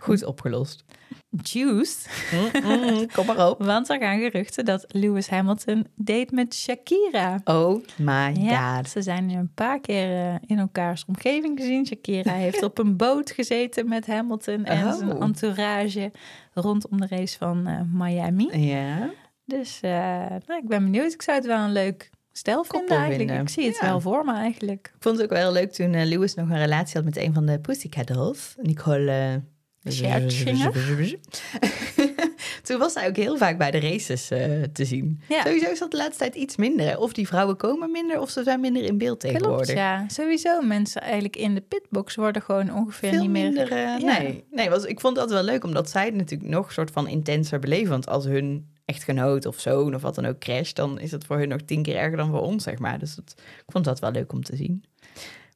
Goed 0.01 0.25
opgelost. 0.25 0.85
Juice. 1.43 2.09
Mm, 2.33 2.71
mm, 2.81 3.07
kom 3.13 3.27
maar 3.27 3.49
op. 3.51 3.63
Want 3.65 3.89
er 3.89 3.99
gaan 3.99 4.19
geruchten 4.19 4.65
dat 4.65 4.85
Lewis 4.89 5.29
Hamilton 5.29 5.87
date 5.95 6.29
met 6.35 6.55
Shakira. 6.55 7.41
Oh 7.45 7.85
my 7.97 8.33
ja, 8.41 8.77
god. 8.77 8.89
Ze 8.89 9.03
zijn 9.03 9.27
nu 9.27 9.35
een 9.35 9.53
paar 9.55 9.81
keer 9.81 10.09
uh, 10.11 10.35
in 10.47 10.59
elkaars 10.59 11.05
omgeving 11.07 11.59
gezien. 11.59 11.87
Shakira 11.87 12.33
heeft 12.47 12.63
op 12.63 12.79
een 12.79 12.97
boot 12.97 13.31
gezeten 13.31 13.89
met 13.89 14.07
Hamilton 14.07 14.65
en 14.65 14.87
Oh. 14.87 14.93
zijn 14.97 15.21
entourage 15.21 16.13
rondom 16.53 17.01
de 17.01 17.07
race 17.07 17.39
van 17.39 17.69
uh, 17.69 17.81
Miami. 17.93 18.59
Ja. 18.59 19.11
Dus 19.45 19.81
uh, 19.85 19.91
nou, 20.47 20.61
ik 20.63 20.69
ben 20.69 20.83
benieuwd. 20.85 21.13
Ik 21.13 21.23
zou 21.23 21.37
het 21.37 21.47
wel 21.47 21.59
een 21.65 21.73
leuk 21.73 22.11
stel 22.33 22.65
vinden 22.65 22.81
Koppel 22.81 22.97
eigenlijk. 22.97 23.29
vinden. 23.29 23.47
Ik 23.47 23.53
zie 23.53 23.67
het 23.67 23.79
Ja. 23.81 23.87
wel 23.87 24.01
voor 24.01 24.25
me 24.25 24.33
eigenlijk. 24.35 24.93
Ik 24.97 25.03
vond 25.03 25.17
het 25.17 25.25
ook 25.25 25.33
wel 25.33 25.43
heel 25.43 25.53
leuk 25.53 25.73
toen 25.73 25.95
eh, 25.95 26.05
Lewis 26.07 26.35
nog 26.35 26.49
een 26.49 26.59
relatie 26.59 26.95
had 26.95 27.05
met 27.05 27.17
een 27.17 27.35
van 27.35 27.47
de 27.47 27.59
Pussycat 27.61 28.07
Dolls. 28.07 28.55
Nicole... 28.63 29.43
Toen 32.63 32.79
was 32.79 32.95
hij 32.95 33.09
ook 33.09 33.17
heel 33.17 33.37
vaak 33.37 33.59
bij 33.59 33.71
de 33.71 33.81
races 33.81 34.31
eh, 34.31 34.63
te 34.73 34.85
zien. 34.85 35.21
Ja. 35.29 35.43
Sowieso 35.45 35.71
is 35.71 35.79
dat 35.79 35.91
de 35.91 35.97
laatste 35.97 36.19
tijd 36.19 36.35
iets 36.35 36.57
minder. 36.57 36.87
hè. 36.87 36.97
Of 36.97 37.13
die 37.13 37.27
vrouwen 37.27 37.57
komen 37.57 37.91
minder, 37.91 38.21
of 38.21 38.31
ze 38.31 38.43
zijn 38.43 38.61
minder 38.61 38.83
in 38.83 38.99
beeld 38.99 39.21
tegenwoordig. 39.21 39.57
Klopt, 39.67 39.79
ja. 39.79 40.05
Sowieso 40.09 40.61
mensen 40.63 41.01
eigenlijk 41.03 41.37
in 41.37 41.55
de 41.55 41.61
pitbox 41.61 42.15
worden 42.15 42.43
gewoon 42.43 42.75
ongeveer 42.75 43.11
Veel 43.11 43.21
niet 43.21 43.31
meer... 43.31 43.45
minder. 43.45 43.73
eh, 43.73 43.79
Ja. 43.79 43.99
Nee, 44.19 44.45
nee 44.51 44.71
was, 44.71 44.85
ik 44.85 45.01
vond 45.01 45.17
dat 45.17 45.31
wel 45.31 45.43
leuk, 45.43 45.65
omdat 45.65 45.91
zij 45.91 46.05
het 46.05 46.15
natuurlijk 46.15 46.51
nog 46.51 46.73
soort 46.73 46.91
van 46.91 47.09
intenser 47.09 47.59
beleven. 47.59 47.91
Want 47.91 48.07
als 48.09 48.25
hun 48.25 48.67
echtgenoot 48.85 49.47
of 49.47 49.61
zoon 49.61 49.95
of 49.95 50.03
wat 50.03 50.15
dan 50.15 50.27
ook 50.27 50.39
crasht, 50.39 50.77
dan 50.77 51.01
is 51.01 51.11
het 51.11 51.25
voor 51.25 51.39
hun 51.39 51.49
nog 51.49 51.61
tien 51.61 51.83
keer 51.83 51.97
erger 51.97 52.17
dan 52.17 52.31
voor 52.31 52.41
ons, 52.43 52.63
zeg 52.65 52.79
maar. 52.79 52.99
Dus 52.99 53.15
dat, 53.15 53.35
ik 53.39 53.73
vond 53.73 53.85
dat 53.85 54.01
wel 54.01 54.11
leuk 54.11 54.33
om 54.33 54.43
te 54.43 54.57
zien. 54.57 54.85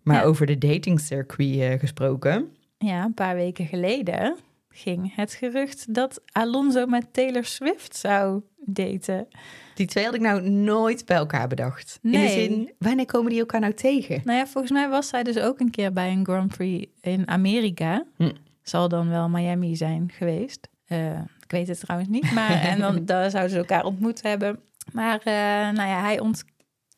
Maar 0.02 0.16
Ja. 0.16 0.22
over 0.22 0.46
de 0.46 0.58
datingcircuit 0.58 1.58
eh, 1.58 1.78
gesproken. 1.78 2.48
Ja, 2.78 3.04
een 3.04 3.14
paar 3.14 3.34
weken 3.34 3.66
geleden 3.66 4.36
ging 4.68 5.14
het 5.14 5.32
gerucht 5.32 5.94
dat 5.94 6.20
Alonso 6.32 6.86
met 6.86 7.12
Taylor 7.12 7.44
Swift 7.44 7.96
zou 7.96 8.42
daten. 8.56 9.28
Die 9.74 9.86
twee 9.86 10.04
had 10.04 10.14
ik 10.14 10.20
nou 10.20 10.48
nooit 10.50 11.06
bij 11.06 11.16
elkaar 11.16 11.48
bedacht. 11.48 11.98
In 12.02 12.10
de 12.10 12.16
Nee. 12.18 12.28
zin, 12.28 12.72
wanneer 12.78 13.06
komen 13.06 13.30
die 13.30 13.40
elkaar 13.40 13.60
nou 13.60 13.74
tegen? 13.74 14.20
Nou 14.24 14.38
ja, 14.38 14.46
volgens 14.46 14.72
mij 14.72 14.88
was 14.88 15.08
zij 15.08 15.22
dus 15.22 15.38
ook 15.38 15.60
een 15.60 15.70
keer 15.70 15.92
bij 15.92 16.12
een 16.12 16.24
Grand 16.24 16.56
Prix 16.56 16.90
in 17.00 17.28
Amerika. 17.28 18.04
Hm. 18.16 18.30
Zal 18.62 18.88
dan 18.88 19.08
wel 19.08 19.28
Miami 19.28 19.76
zijn 19.76 20.10
geweest. 20.12 20.68
Eh, 20.86 21.18
ik 21.18 21.50
weet 21.50 21.68
het 21.68 21.80
trouwens 21.80 22.10
niet, 22.10 22.32
maar 22.32 22.50
en 22.70 22.78
dan 22.78 23.04
daar 23.04 23.30
zouden 23.30 23.52
ze 23.52 23.58
elkaar 23.58 23.84
ontmoet 23.84 24.22
hebben. 24.22 24.60
Maar 24.92 25.18
eh, 25.18 25.32
nou 25.76 25.88
ja, 25.88 26.00
hij, 26.00 26.20
ont, 26.20 26.44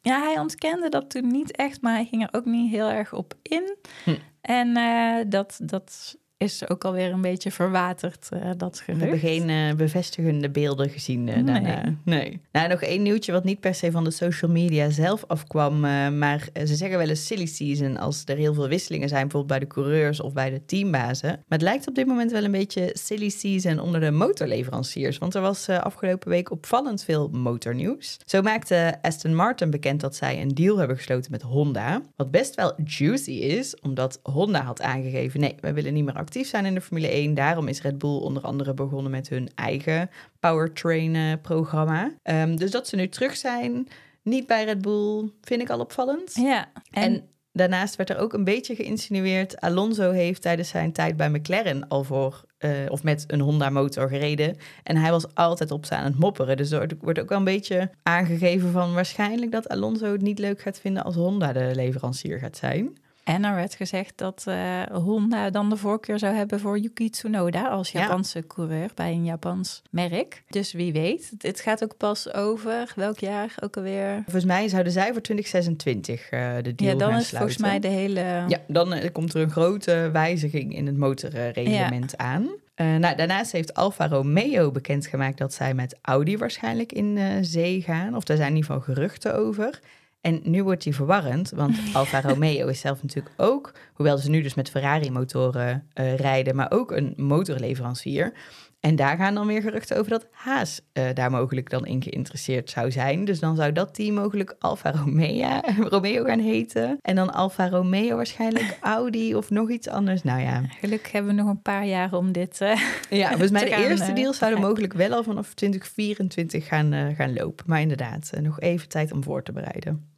ja, 0.00 0.20
hij 0.22 0.38
ontkende 0.38 0.88
dat 0.88 1.10
toen 1.10 1.26
niet 1.26 1.56
echt, 1.56 1.80
maar 1.82 1.94
hij 1.94 2.04
ging 2.04 2.22
er 2.22 2.28
ook 2.38 2.44
niet 2.44 2.70
heel 2.70 2.90
erg 2.90 3.12
op 3.12 3.34
in. 3.42 3.76
Hm. 4.04 4.14
En 4.40 4.76
eh, 4.76 5.24
dat, 5.28 5.60
dat 5.62 6.18
is 6.40 6.68
ook 6.68 6.84
alweer 6.84 7.12
een 7.12 7.20
beetje 7.20 7.50
verwaterd, 7.50 8.28
eh, 8.32 8.50
dat 8.56 8.76
We 8.78 8.84
gerucht. 8.84 9.00
hebben 9.00 9.18
geen 9.18 9.48
eh, 9.50 9.74
bevestigende 9.76 10.50
beelden 10.50 10.90
gezien 10.90 11.28
eh, 11.28 11.34
Nee. 11.34 11.44
daarna. 11.44 11.94
Nee. 12.04 12.40
Nou, 12.52 12.68
nog 12.68 12.82
één 12.82 13.02
nieuwtje 13.02 13.32
wat 13.32 13.44
niet 13.44 13.60
per 13.60 13.74
se 13.74 13.90
van 13.90 14.04
de 14.04 14.10
social 14.10 14.50
media 14.50 14.90
zelf 14.90 15.24
afkwam. 15.26 15.80
maar 16.18 16.48
ze 16.54 16.74
zeggen 16.74 16.98
wel 16.98 17.08
eens 17.08 17.26
silly 17.26 17.46
season 17.46 17.96
als 17.96 18.22
er 18.26 18.36
heel 18.36 18.54
veel 18.54 18.68
wisselingen 18.68 19.08
zijn, 19.08 19.20
bijvoorbeeld 19.28 19.58
bij 19.58 19.68
de 19.68 19.74
coureurs 19.74 20.20
of 20.20 20.32
bij 20.32 20.50
de 20.50 20.64
teambazen. 20.64 21.28
Maar 21.28 21.58
het 21.58 21.62
lijkt 21.62 21.88
op 21.88 21.94
dit 21.94 22.06
moment 22.06 22.30
wel 22.32 22.44
een 22.44 22.50
beetje 22.50 22.90
silly 22.92 23.28
season 23.28 23.78
onder 23.78 24.00
de 24.00 24.10
motorleveranciers. 24.10 25.18
Want 25.18 25.34
er 25.34 25.40
was 25.40 25.68
afgelopen 25.68 26.28
week 26.28 26.50
opvallend 26.50 27.04
veel 27.04 27.28
motornieuws. 27.28 28.18
Zo 28.24 28.42
maakte 28.42 28.98
Aston 29.02 29.34
Martin 29.34 29.70
bekend 29.70 30.00
dat 30.00 30.16
zij 30.16 30.40
een 30.40 30.54
deal 30.54 30.76
hebben 30.78 30.96
gesloten 30.96 31.30
met 31.30 31.42
Honda. 31.42 32.02
Wat 32.16 32.30
best 32.30 32.54
wel 32.54 32.72
juicy 32.84 33.30
is, 33.30 33.76
omdat 33.80 34.20
Honda 34.22 34.62
had 34.62 34.82
aangegeven: 34.82 35.40
nee, 35.40 35.54
we 35.60 35.72
willen 35.72 35.94
niet 35.94 36.04
meer 36.04 36.14
actief 36.30 36.48
zijn 36.48 36.66
in 36.66 36.74
de 36.74 36.80
Formule 36.80 37.08
1. 37.08 37.34
Daarom 37.34 37.68
is 37.68 37.82
Red 37.82 37.98
Bull 37.98 38.18
onder 38.18 38.42
andere 38.42 38.74
begonnen 38.74 39.10
met 39.10 39.28
hun 39.28 39.48
eigen 39.54 40.10
powertrain-programma. 40.40 42.12
Ehm, 42.22 42.56
dus 42.56 42.70
dat 42.70 42.88
ze 42.88 42.96
nu 42.96 43.08
terug 43.08 43.36
zijn, 43.36 43.88
niet 44.22 44.46
bij 44.46 44.64
Red 44.64 44.82
Bull, 44.82 45.30
vind 45.42 45.62
ik 45.62 45.70
al 45.70 45.80
opvallend. 45.80 46.34
Ja, 46.34 46.68
en, 46.90 47.02
En 47.02 47.28
daarnaast 47.52 47.96
werd 47.96 48.10
er 48.10 48.18
ook 48.18 48.32
een 48.32 48.44
beetje 48.44 48.74
geïnsinueerd... 48.74 49.60
Alonso 49.60 50.10
heeft 50.10 50.42
tijdens 50.42 50.68
zijn 50.68 50.92
tijd 50.92 51.16
bij 51.16 51.30
McLaren 51.30 51.88
al 51.88 52.04
voor... 52.04 52.44
eh, 52.58 52.70
of 52.88 53.02
met 53.02 53.24
een 53.26 53.40
Honda-motor 53.40 54.08
gereden. 54.08 54.56
En 54.82 54.96
hij 54.96 55.10
was 55.10 55.34
altijd 55.34 55.70
op 55.70 55.86
ze 55.86 55.94
aan 55.94 56.04
het 56.04 56.18
mopperen. 56.18 56.56
Dus 56.56 56.70
er 56.70 56.90
wordt 57.00 57.20
ook 57.20 57.28
wel 57.28 57.38
een 57.38 57.44
beetje 57.44 57.90
aangegeven 58.02 58.70
van... 58.72 58.94
waarschijnlijk 58.94 59.52
dat 59.52 59.68
Alonso 59.68 60.12
het 60.12 60.22
niet 60.22 60.38
leuk 60.38 60.60
gaat 60.60 60.80
vinden... 60.80 61.04
als 61.04 61.14
Honda 61.14 61.52
de 61.52 61.70
leverancier 61.74 62.38
gaat 62.38 62.56
zijn. 62.56 62.98
En 63.30 63.44
er 63.44 63.54
werd 63.54 63.74
gezegd 63.74 64.12
dat 64.16 64.44
eh, 64.46 64.82
Honda 64.92 65.50
dan 65.50 65.70
de 65.70 65.76
voorkeur 65.76 66.18
zou 66.18 66.34
hebben 66.34 66.60
voor 66.60 66.78
Yuki 66.78 67.10
Tsunoda 67.10 67.68
als 67.68 67.90
Ja. 67.90 68.00
Japanse 68.00 68.46
coureur 68.46 68.90
bij 68.94 69.12
een 69.12 69.24
Japans 69.24 69.82
merk. 69.90 70.42
Dus 70.48 70.72
wie 70.72 70.92
weet, 70.92 71.40
dit 71.40 71.60
gaat 71.60 71.82
ook 71.82 71.96
pas 71.96 72.32
over 72.32 72.92
welk 72.96 73.18
jaar 73.18 73.54
ook 73.60 73.76
alweer. 73.76 74.20
Volgens 74.22 74.44
mij 74.44 74.68
zouden 74.68 74.92
zij 74.92 75.12
voor 75.12 75.22
2026 75.22 76.30
eh, 76.30 76.54
de 76.62 76.74
deal 76.74 76.90
Ja, 76.92 76.98
dan 76.98 77.16
is 77.16 77.28
volgens 77.30 77.58
mij 77.58 77.80
de 77.80 77.88
hele. 77.88 78.20
Ja, 78.48 78.58
dan 78.66 78.92
eh, 78.92 79.12
komt 79.12 79.34
er 79.34 79.40
een 79.40 79.50
grote 79.50 80.10
wijziging 80.12 80.74
in 80.74 80.86
het 80.86 80.96
motorreglement 80.96 82.16
aan. 82.16 82.48
Eh, 82.80 82.96
nou, 82.96 83.16
daarnaast 83.16 83.52
heeft 83.52 83.74
Alfa 83.74 84.08
Romeo 84.08 84.70
bekendgemaakt 84.70 85.38
dat 85.38 85.54
zij 85.54 85.74
met 85.74 85.98
Audi 86.02 86.38
waarschijnlijk 86.38 86.92
in 86.92 87.18
eh, 87.18 87.24
zee 87.40 87.82
gaan. 87.82 88.16
Of 88.16 88.24
daar 88.24 88.36
zijn 88.36 88.48
in 88.48 88.56
ieder 88.56 88.70
geval 88.70 88.94
geruchten 88.94 89.34
over. 89.34 89.80
En 90.20 90.40
nu 90.44 90.62
wordt 90.64 90.82
die 90.82 90.94
verwarrend, 90.94 91.50
want 91.50 91.78
Alfa 91.92 92.20
Romeo 92.20 92.66
is 92.66 92.80
zelf 92.80 93.02
natuurlijk 93.02 93.34
ook, 93.36 93.72
hoewel 94.00 94.18
ze 94.18 94.30
nu 94.30 94.42
dus 94.42 94.54
met 94.54 94.70
Ferrari-motoren 94.70 95.88
eh, 95.92 96.14
rijden, 96.14 96.56
maar 96.56 96.70
ook 96.70 96.90
een 96.90 97.12
motorleverancier. 97.16 98.32
En 98.80 98.96
daar 98.96 99.16
gaan 99.16 99.34
dan 99.34 99.46
weer 99.46 99.62
geruchten 99.62 99.98
over 99.98 100.10
dat 100.10 100.26
Haas 100.30 100.80
uh, 100.92 101.04
daar 101.14 101.30
mogelijk 101.30 101.70
dan 101.70 101.86
in 101.86 102.02
geïnteresseerd 102.02 102.70
zou 102.70 102.90
zijn. 102.90 103.24
Dus 103.24 103.40
dan 103.40 103.56
zou 103.56 103.72
dat 103.72 103.94
team 103.94 104.14
mogelijk 104.14 104.56
Alfa 104.58 104.90
Romeo, 104.90 105.60
Romeo 105.94 106.24
gaan 106.24 106.38
heten. 106.38 106.98
En 107.02 107.14
dan 107.14 107.32
Alfa 107.32 107.68
Romeo 107.68 108.16
waarschijnlijk 108.16 108.78
Audi 108.96 109.34
of 109.34 109.50
nog 109.50 109.70
iets 109.70 109.88
anders. 109.88 110.22
Nou 110.22 110.40
ja. 110.40 110.62
Gelukkig 110.80 111.12
hebben 111.12 111.34
we 111.34 111.42
nog 111.42 111.50
een 111.50 111.62
paar 111.62 111.86
jaar 111.86 112.12
om 112.12 112.32
dit 112.32 112.60
uh, 112.60 112.80
Ja, 113.10 113.28
volgens 113.28 113.50
mij 113.50 113.64
de 113.64 113.88
eerste 113.88 114.12
deals 114.12 114.38
zouden 114.38 114.60
mogelijk 114.60 114.92
wel 114.92 115.12
al 115.12 115.22
vanaf 115.22 115.54
2024 115.54 116.66
gaan, 116.66 116.92
uh, 116.92 117.16
gaan 117.16 117.32
lopen. 117.32 117.64
Maar 117.68 117.80
inderdaad, 117.80 118.30
nog 118.40 118.60
even 118.60 118.88
tijd 118.88 119.12
om 119.12 119.22
voor 119.24 119.42
te 119.42 119.52
bereiden. 119.52 120.08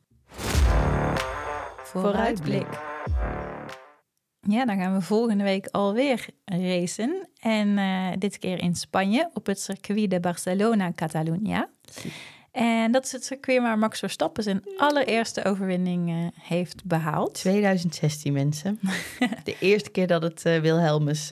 Vooruitblik. 1.85 2.67
Ja, 4.49 4.65
dan 4.65 4.79
gaan 4.79 4.95
we 4.95 5.01
volgende 5.01 5.45
week 5.45 5.67
alweer 5.67 6.27
racen. 6.45 7.29
En 7.41 7.69
uh, 7.69 8.09
dit 8.19 8.39
keer 8.39 8.63
in 8.63 8.75
Spanje 8.75 9.31
op 9.35 9.47
het 9.47 9.61
circuit 9.61 10.11
de 10.11 10.21
Barcelona-Catalunya. 10.21 11.69
En 12.51 12.93
dat 12.93 13.05
is 13.05 13.13
het 13.13 13.25
circuit 13.25 13.61
waar 13.61 13.79
Max 13.79 13.99
Verstappen 13.99 14.43
zijn 14.43 14.63
allereerste 14.77 15.45
overwinning 15.45 16.11
uh, 16.11 16.17
heeft 16.41 16.85
behaald. 16.85 17.35
2016 17.35 18.33
mensen. 18.33 18.79
de 19.45 19.57
eerste 19.61 19.91
keer 19.91 20.07
dat 20.07 20.23
het 20.23 20.45
uh, 20.47 20.59
Wilhelmus... 20.59 21.31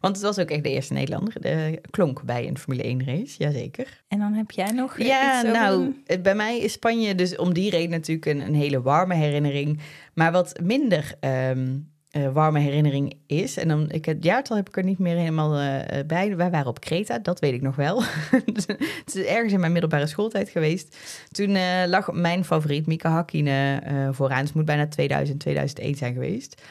want 0.00 0.16
het 0.16 0.24
was 0.24 0.38
ook 0.38 0.50
echt 0.50 0.62
de 0.62 0.70
eerste 0.70 0.92
Nederlander. 0.92 1.40
De, 1.40 1.80
klonk 1.90 2.22
bij 2.22 2.48
een 2.48 2.58
Formule 2.58 2.82
1 2.82 3.04
race, 3.04 3.34
jazeker. 3.38 4.02
En 4.08 4.18
dan 4.18 4.32
heb 4.32 4.50
jij 4.50 4.70
nog 4.70 4.98
Ja, 4.98 5.42
iets 5.42 5.52
nou, 5.52 5.94
bij 6.22 6.34
mij 6.34 6.58
is 6.58 6.72
Spanje 6.72 7.14
dus 7.14 7.36
om 7.36 7.54
die 7.54 7.70
reden 7.70 7.90
natuurlijk 7.90 8.26
een, 8.26 8.40
een 8.40 8.54
hele 8.54 8.82
warme 8.82 9.14
herinnering. 9.14 9.80
Maar 10.14 10.32
wat 10.32 10.60
minder... 10.62 11.14
Um, 11.20 11.89
uh, 12.16 12.32
warme 12.32 12.58
herinnering 12.58 13.14
is. 13.26 13.56
En 13.56 13.68
dan, 13.68 13.90
ik, 13.90 14.04
het 14.04 14.24
jaartal 14.24 14.56
heb 14.56 14.68
ik 14.68 14.76
er 14.76 14.84
niet 14.84 14.98
meer 14.98 15.16
helemaal 15.16 15.60
uh, 15.60 15.80
bij. 16.06 16.36
Wij 16.36 16.50
waren 16.50 16.66
op 16.66 16.80
Kreta, 16.80 17.18
dat 17.18 17.40
weet 17.40 17.52
ik 17.52 17.62
nog 17.62 17.76
wel. 17.76 18.02
het 19.04 19.14
is 19.14 19.24
ergens 19.24 19.52
in 19.52 19.60
mijn 19.60 19.72
middelbare 19.72 20.06
schooltijd 20.06 20.48
geweest. 20.48 20.96
Toen 21.30 21.56
lag 21.88 22.12
mijn 22.12 22.44
favoriet, 22.44 22.86
Mika 22.86 23.10
Hakkinen, 23.10 24.14
vooraan. 24.14 24.44
Het 24.44 24.54
moet 24.54 24.64
bijna 24.64 24.88
2000, 24.88 25.40
2001 25.40 25.94
zijn 25.94 26.12
geweest. 26.12 26.62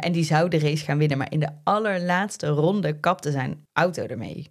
en 0.00 0.12
die 0.12 0.24
zou 0.24 0.48
de 0.48 0.58
race 0.58 0.84
gaan 0.84 0.98
winnen. 0.98 1.18
Maar 1.18 1.32
in 1.32 1.40
de 1.40 1.50
allerlaatste 1.64 2.46
ronde 2.46 3.00
kapte 3.00 3.30
zijn 3.30 3.66
auto 3.72 4.06
ermee. 4.06 4.50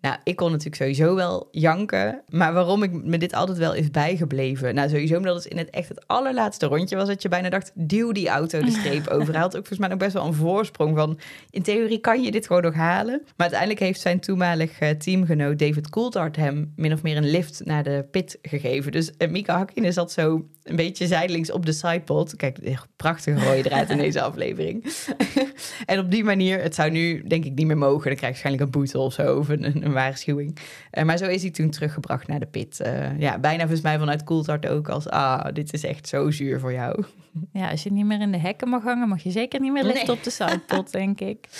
Nou, 0.00 0.16
ik 0.24 0.36
kon 0.36 0.50
natuurlijk 0.50 0.76
sowieso 0.76 1.14
wel 1.14 1.48
janken. 1.50 2.22
Maar 2.28 2.52
waarom 2.52 2.82
ik 2.82 2.92
me 2.92 3.18
dit 3.18 3.34
altijd 3.34 3.58
wel 3.58 3.74
is 3.74 3.90
bijgebleven. 3.90 4.74
Nou, 4.74 4.88
sowieso 4.88 5.16
omdat 5.16 5.34
het 5.34 5.44
in 5.44 5.58
het 5.58 5.70
echt 5.70 5.88
het 5.88 6.06
allerlaatste 6.06 6.66
rondje 6.66 6.96
was. 6.96 7.08
Dat 7.08 7.22
je 7.22 7.28
bijna 7.28 7.48
dacht, 7.48 7.70
duw 7.74 8.12
die 8.12 8.28
auto 8.28 8.60
de 8.60 8.70
streep 8.70 9.08
over. 9.14 9.32
Hij 9.32 9.42
had 9.42 9.56
ook 9.56 9.66
volgens 9.66 9.78
mij 9.78 9.88
nog 9.88 9.98
best 9.98 10.12
wel 10.12 10.26
een 10.26 10.34
voorsprong 10.34 10.96
van... 10.96 11.18
in 11.50 11.62
theorie 11.62 11.98
kan 11.98 12.22
je 12.22 12.30
dit 12.30 12.46
gewoon 12.46 12.62
nog 12.62 12.74
halen. 12.74 13.20
Maar 13.24 13.32
uiteindelijk 13.36 13.80
heeft 13.80 14.00
zijn 14.00 14.20
toenmalig 14.20 14.80
uh, 14.80 14.88
teamgenoot 14.88 15.58
David 15.58 15.90
Coulthard... 15.90 16.36
hem 16.36 16.72
min 16.76 16.92
of 16.92 17.02
meer 17.02 17.16
een 17.16 17.30
lift 17.30 17.60
naar 17.64 17.82
de 17.82 18.06
pit 18.10 18.38
gegeven. 18.42 18.92
Dus 18.92 19.12
uh, 19.18 19.30
Mika 19.30 19.56
Hakkinen 19.56 19.92
zat 19.92 20.12
zo 20.12 20.46
een 20.70 20.76
beetje 20.76 21.06
zijdelings 21.06 21.52
op 21.52 21.66
de 21.66 21.72
sidepod. 21.72 22.36
Kijk, 22.36 22.58
prachtige 22.96 23.44
rode 23.44 23.62
draad 23.62 23.90
in 23.90 23.98
deze 24.06 24.22
aflevering. 24.22 24.84
en 25.86 25.98
op 25.98 26.10
die 26.10 26.24
manier, 26.24 26.62
het 26.62 26.74
zou 26.74 26.90
nu 26.90 27.22
denk 27.26 27.44
ik 27.44 27.54
niet 27.54 27.66
meer 27.66 27.78
mogen. 27.78 28.06
Dan 28.06 28.16
krijg 28.16 28.20
je 28.20 28.26
waarschijnlijk 28.26 28.64
een 28.64 28.70
boete 28.70 28.98
of 28.98 29.12
zo, 29.12 29.38
of 29.38 29.48
een, 29.48 29.84
een 29.84 29.92
waarschuwing. 29.92 30.58
Uh, 30.92 31.04
maar 31.04 31.18
zo 31.18 31.26
is 31.26 31.42
hij 31.42 31.50
toen 31.50 31.70
teruggebracht 31.70 32.26
naar 32.26 32.40
de 32.40 32.46
pit. 32.46 32.80
Uh, 32.86 33.18
ja, 33.18 33.38
bijna 33.38 33.60
volgens 33.60 33.80
mij 33.80 33.98
vanuit 33.98 34.24
Coulthard 34.24 34.66
ook 34.66 34.88
als... 34.88 35.08
ah, 35.08 35.44
dit 35.52 35.72
is 35.72 35.84
echt 35.84 36.08
zo 36.08 36.30
zuur 36.30 36.60
voor 36.60 36.72
jou. 36.72 37.04
Ja, 37.52 37.70
als 37.70 37.82
je 37.82 37.92
niet 37.92 38.04
meer 38.04 38.20
in 38.20 38.32
de 38.32 38.38
hekken 38.38 38.68
mag 38.68 38.82
hangen... 38.82 39.08
mag 39.08 39.22
je 39.22 39.30
zeker 39.30 39.60
niet 39.60 39.72
meer 39.72 39.84
licht 39.84 40.06
nee. 40.06 40.16
op 40.16 40.22
de 40.22 40.30
sidepod, 40.30 40.92
denk 40.92 41.20
ik. 41.20 41.48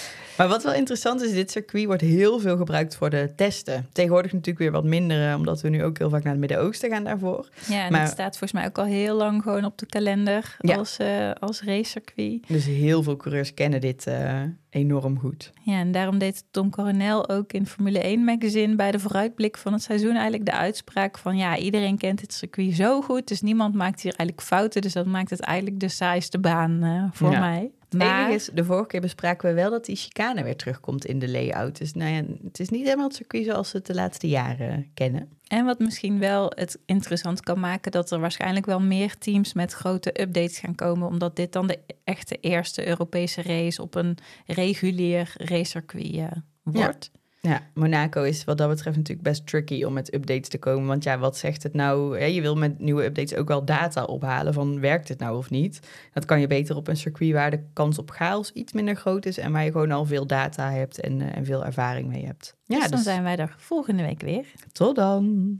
Maar 0.41 0.49
wat 0.49 0.62
wel 0.62 0.74
interessant 0.74 1.22
is, 1.22 1.32
dit 1.32 1.51
circuit 1.51 1.86
wordt 1.86 2.03
heel 2.03 2.38
veel 2.38 2.57
gebruikt 2.57 2.97
voor 2.97 3.11
de 3.11 3.32
testen. 3.36 3.86
Tegenwoordig 3.93 4.32
natuurlijk 4.32 4.59
weer 4.59 4.70
wat 4.70 4.84
minder, 4.84 5.36
omdat 5.36 5.61
we 5.61 5.68
nu 5.68 5.84
ook 5.84 5.99
heel 5.99 6.11
vaak 6.11 6.22
naar 6.22 6.32
het 6.32 6.41
Midden-Oosten 6.41 6.91
gaan 6.91 7.05
daarvoor. 7.05 7.49
Ja, 7.68 7.84
en 7.84 7.93
maar, 7.93 8.01
het 8.01 8.11
staat 8.11 8.38
volgens 8.38 8.53
mij 8.53 8.66
ook 8.66 8.78
al 8.78 8.84
heel 8.84 9.16
lang 9.16 9.43
gewoon 9.43 9.64
op 9.64 9.78
de 9.78 9.86
kalender 9.86 10.57
ja. 10.59 10.76
als, 10.76 10.99
uh, 11.01 11.30
als 11.32 11.62
racecircuit. 11.62 12.49
Dus 12.49 12.64
heel 12.64 13.03
veel 13.03 13.16
coureurs 13.16 13.55
kennen 13.55 13.80
dit 13.80 14.07
uh, 14.09 14.41
enorm 14.70 15.18
goed. 15.18 15.53
Ja, 15.62 15.78
en 15.78 15.93
daarom 15.93 16.18
deed 16.18 16.45
Tom 16.51 16.70
Coronel 16.70 17.28
ook 17.28 17.53
in 17.53 17.66
Formule 17.66 17.99
1 17.99 18.24
magazine 18.24 18.74
bij 18.74 18.91
de 18.91 18.99
vooruitblik 18.99 19.57
van 19.57 19.72
het 19.72 19.82
seizoen 19.82 20.12
eigenlijk 20.12 20.45
de 20.45 20.57
uitspraak 20.57 21.18
van 21.18 21.36
ja, 21.36 21.57
iedereen 21.57 21.99
kent 21.99 22.20
dit 22.20 22.32
circuit 22.32 22.74
zo 22.74 23.03
goed, 23.03 23.28
dus 23.28 23.41
niemand 23.41 23.74
maakt 23.74 24.01
hier 24.01 24.14
eigenlijk 24.14 24.49
fouten. 24.49 24.82
Dus 24.82 24.93
dat 24.93 25.07
maakt 25.07 25.30
het 25.30 25.41
eigenlijk 25.41 25.80
de 25.80 25.88
saaiste 25.88 26.38
baan 26.38 26.84
uh, 26.84 27.05
voor 27.12 27.30
ja. 27.30 27.41
mij. 27.41 27.70
Maar... 27.97 28.32
is, 28.32 28.51
de 28.55 28.64
vorige 28.64 28.86
keer 28.86 29.01
bespraken 29.01 29.49
we 29.49 29.55
wel 29.55 29.70
dat 29.70 29.84
die 29.84 29.97
chicane 29.97 30.43
weer 30.43 30.57
terugkomt 30.57 31.05
in 31.05 31.18
de 31.18 31.28
layout. 31.28 31.78
Dus 31.78 31.93
nou 31.93 32.12
ja, 32.12 32.22
het 32.45 32.61
is 32.61 32.68
niet 32.68 32.84
helemaal 32.84 33.07
het 33.07 33.14
circuit 33.14 33.45
zoals 33.45 33.72
we 33.72 33.78
het 33.78 33.86
de 33.86 33.95
laatste 33.95 34.28
jaren 34.28 34.91
kennen. 34.95 35.28
En 35.47 35.64
wat 35.64 35.78
misschien 35.78 36.18
wel 36.18 36.53
het 36.55 36.78
interessant 36.86 37.41
kan 37.41 37.61
maken, 37.61 37.93
dat 37.93 38.11
er 38.11 38.20
waarschijnlijk 38.20 38.66
wel 38.66 38.80
meer 38.80 39.18
teams 39.18 39.53
met 39.53 39.72
grote 39.72 40.20
updates 40.20 40.59
gaan 40.59 40.74
komen, 40.74 41.09
omdat 41.09 41.36
dit 41.36 41.53
dan 41.53 41.66
de 41.66 41.78
echte 42.05 42.36
eerste 42.41 42.86
Europese 42.86 43.43
race 43.43 43.82
op 43.82 43.95
een 43.95 44.18
regulier 44.47 45.32
racecircuit 45.36 46.14
uh, 46.14 46.26
wordt. 46.62 47.11
Ja. 47.12 47.20
Ja, 47.43 47.61
Monaco 47.74 48.22
is 48.22 48.45
wat 48.45 48.59
dat 48.59 48.68
betreft 48.68 48.97
natuurlijk 48.97 49.28
best 49.28 49.47
tricky 49.47 49.84
om 49.84 49.93
met 49.93 50.14
updates 50.14 50.49
te 50.49 50.59
komen. 50.59 50.86
Want 50.86 51.05
ja, 51.05 51.18
wat 51.18 51.36
zegt 51.36 51.62
het 51.62 51.74
nou? 51.74 52.18
Je 52.24 52.41
wil 52.41 52.57
met 52.57 52.78
nieuwe 52.78 53.05
updates 53.05 53.38
ook 53.38 53.49
wel 53.49 53.64
data 53.64 54.05
ophalen 54.05 54.55
van 54.55 54.80
werkt 54.80 55.09
het 55.09 55.18
nou 55.18 55.36
of 55.36 55.51
niet. 55.51 55.80
Dat 56.12 56.24
kan 56.24 56.41
je 56.41 56.47
beter 56.47 56.76
op 56.76 56.88
een 56.88 56.97
circuit 56.97 57.32
waar 57.32 57.51
de 57.51 57.64
kans 57.72 57.99
op 57.99 58.11
chaos 58.11 58.53
iets 58.53 58.72
minder 58.72 58.97
groot 58.97 59.26
is 59.26 59.38
en 59.38 59.53
waar 59.53 59.64
je 59.64 59.70
gewoon 59.70 59.91
al 59.91 60.05
veel 60.05 60.26
data 60.26 60.70
hebt 60.70 61.01
en, 61.01 61.20
uh, 61.20 61.36
en 61.36 61.45
veel 61.45 61.64
ervaring 61.64 62.09
mee 62.09 62.26
hebt. 62.26 62.57
Ja, 62.64 62.78
dus 62.78 62.88
dan 62.88 62.97
dus... 62.97 63.03
zijn 63.03 63.22
wij 63.22 63.36
er 63.36 63.55
volgende 63.59 64.03
week 64.03 64.20
weer. 64.20 64.47
Tot 64.72 64.97
dan! 64.97 65.59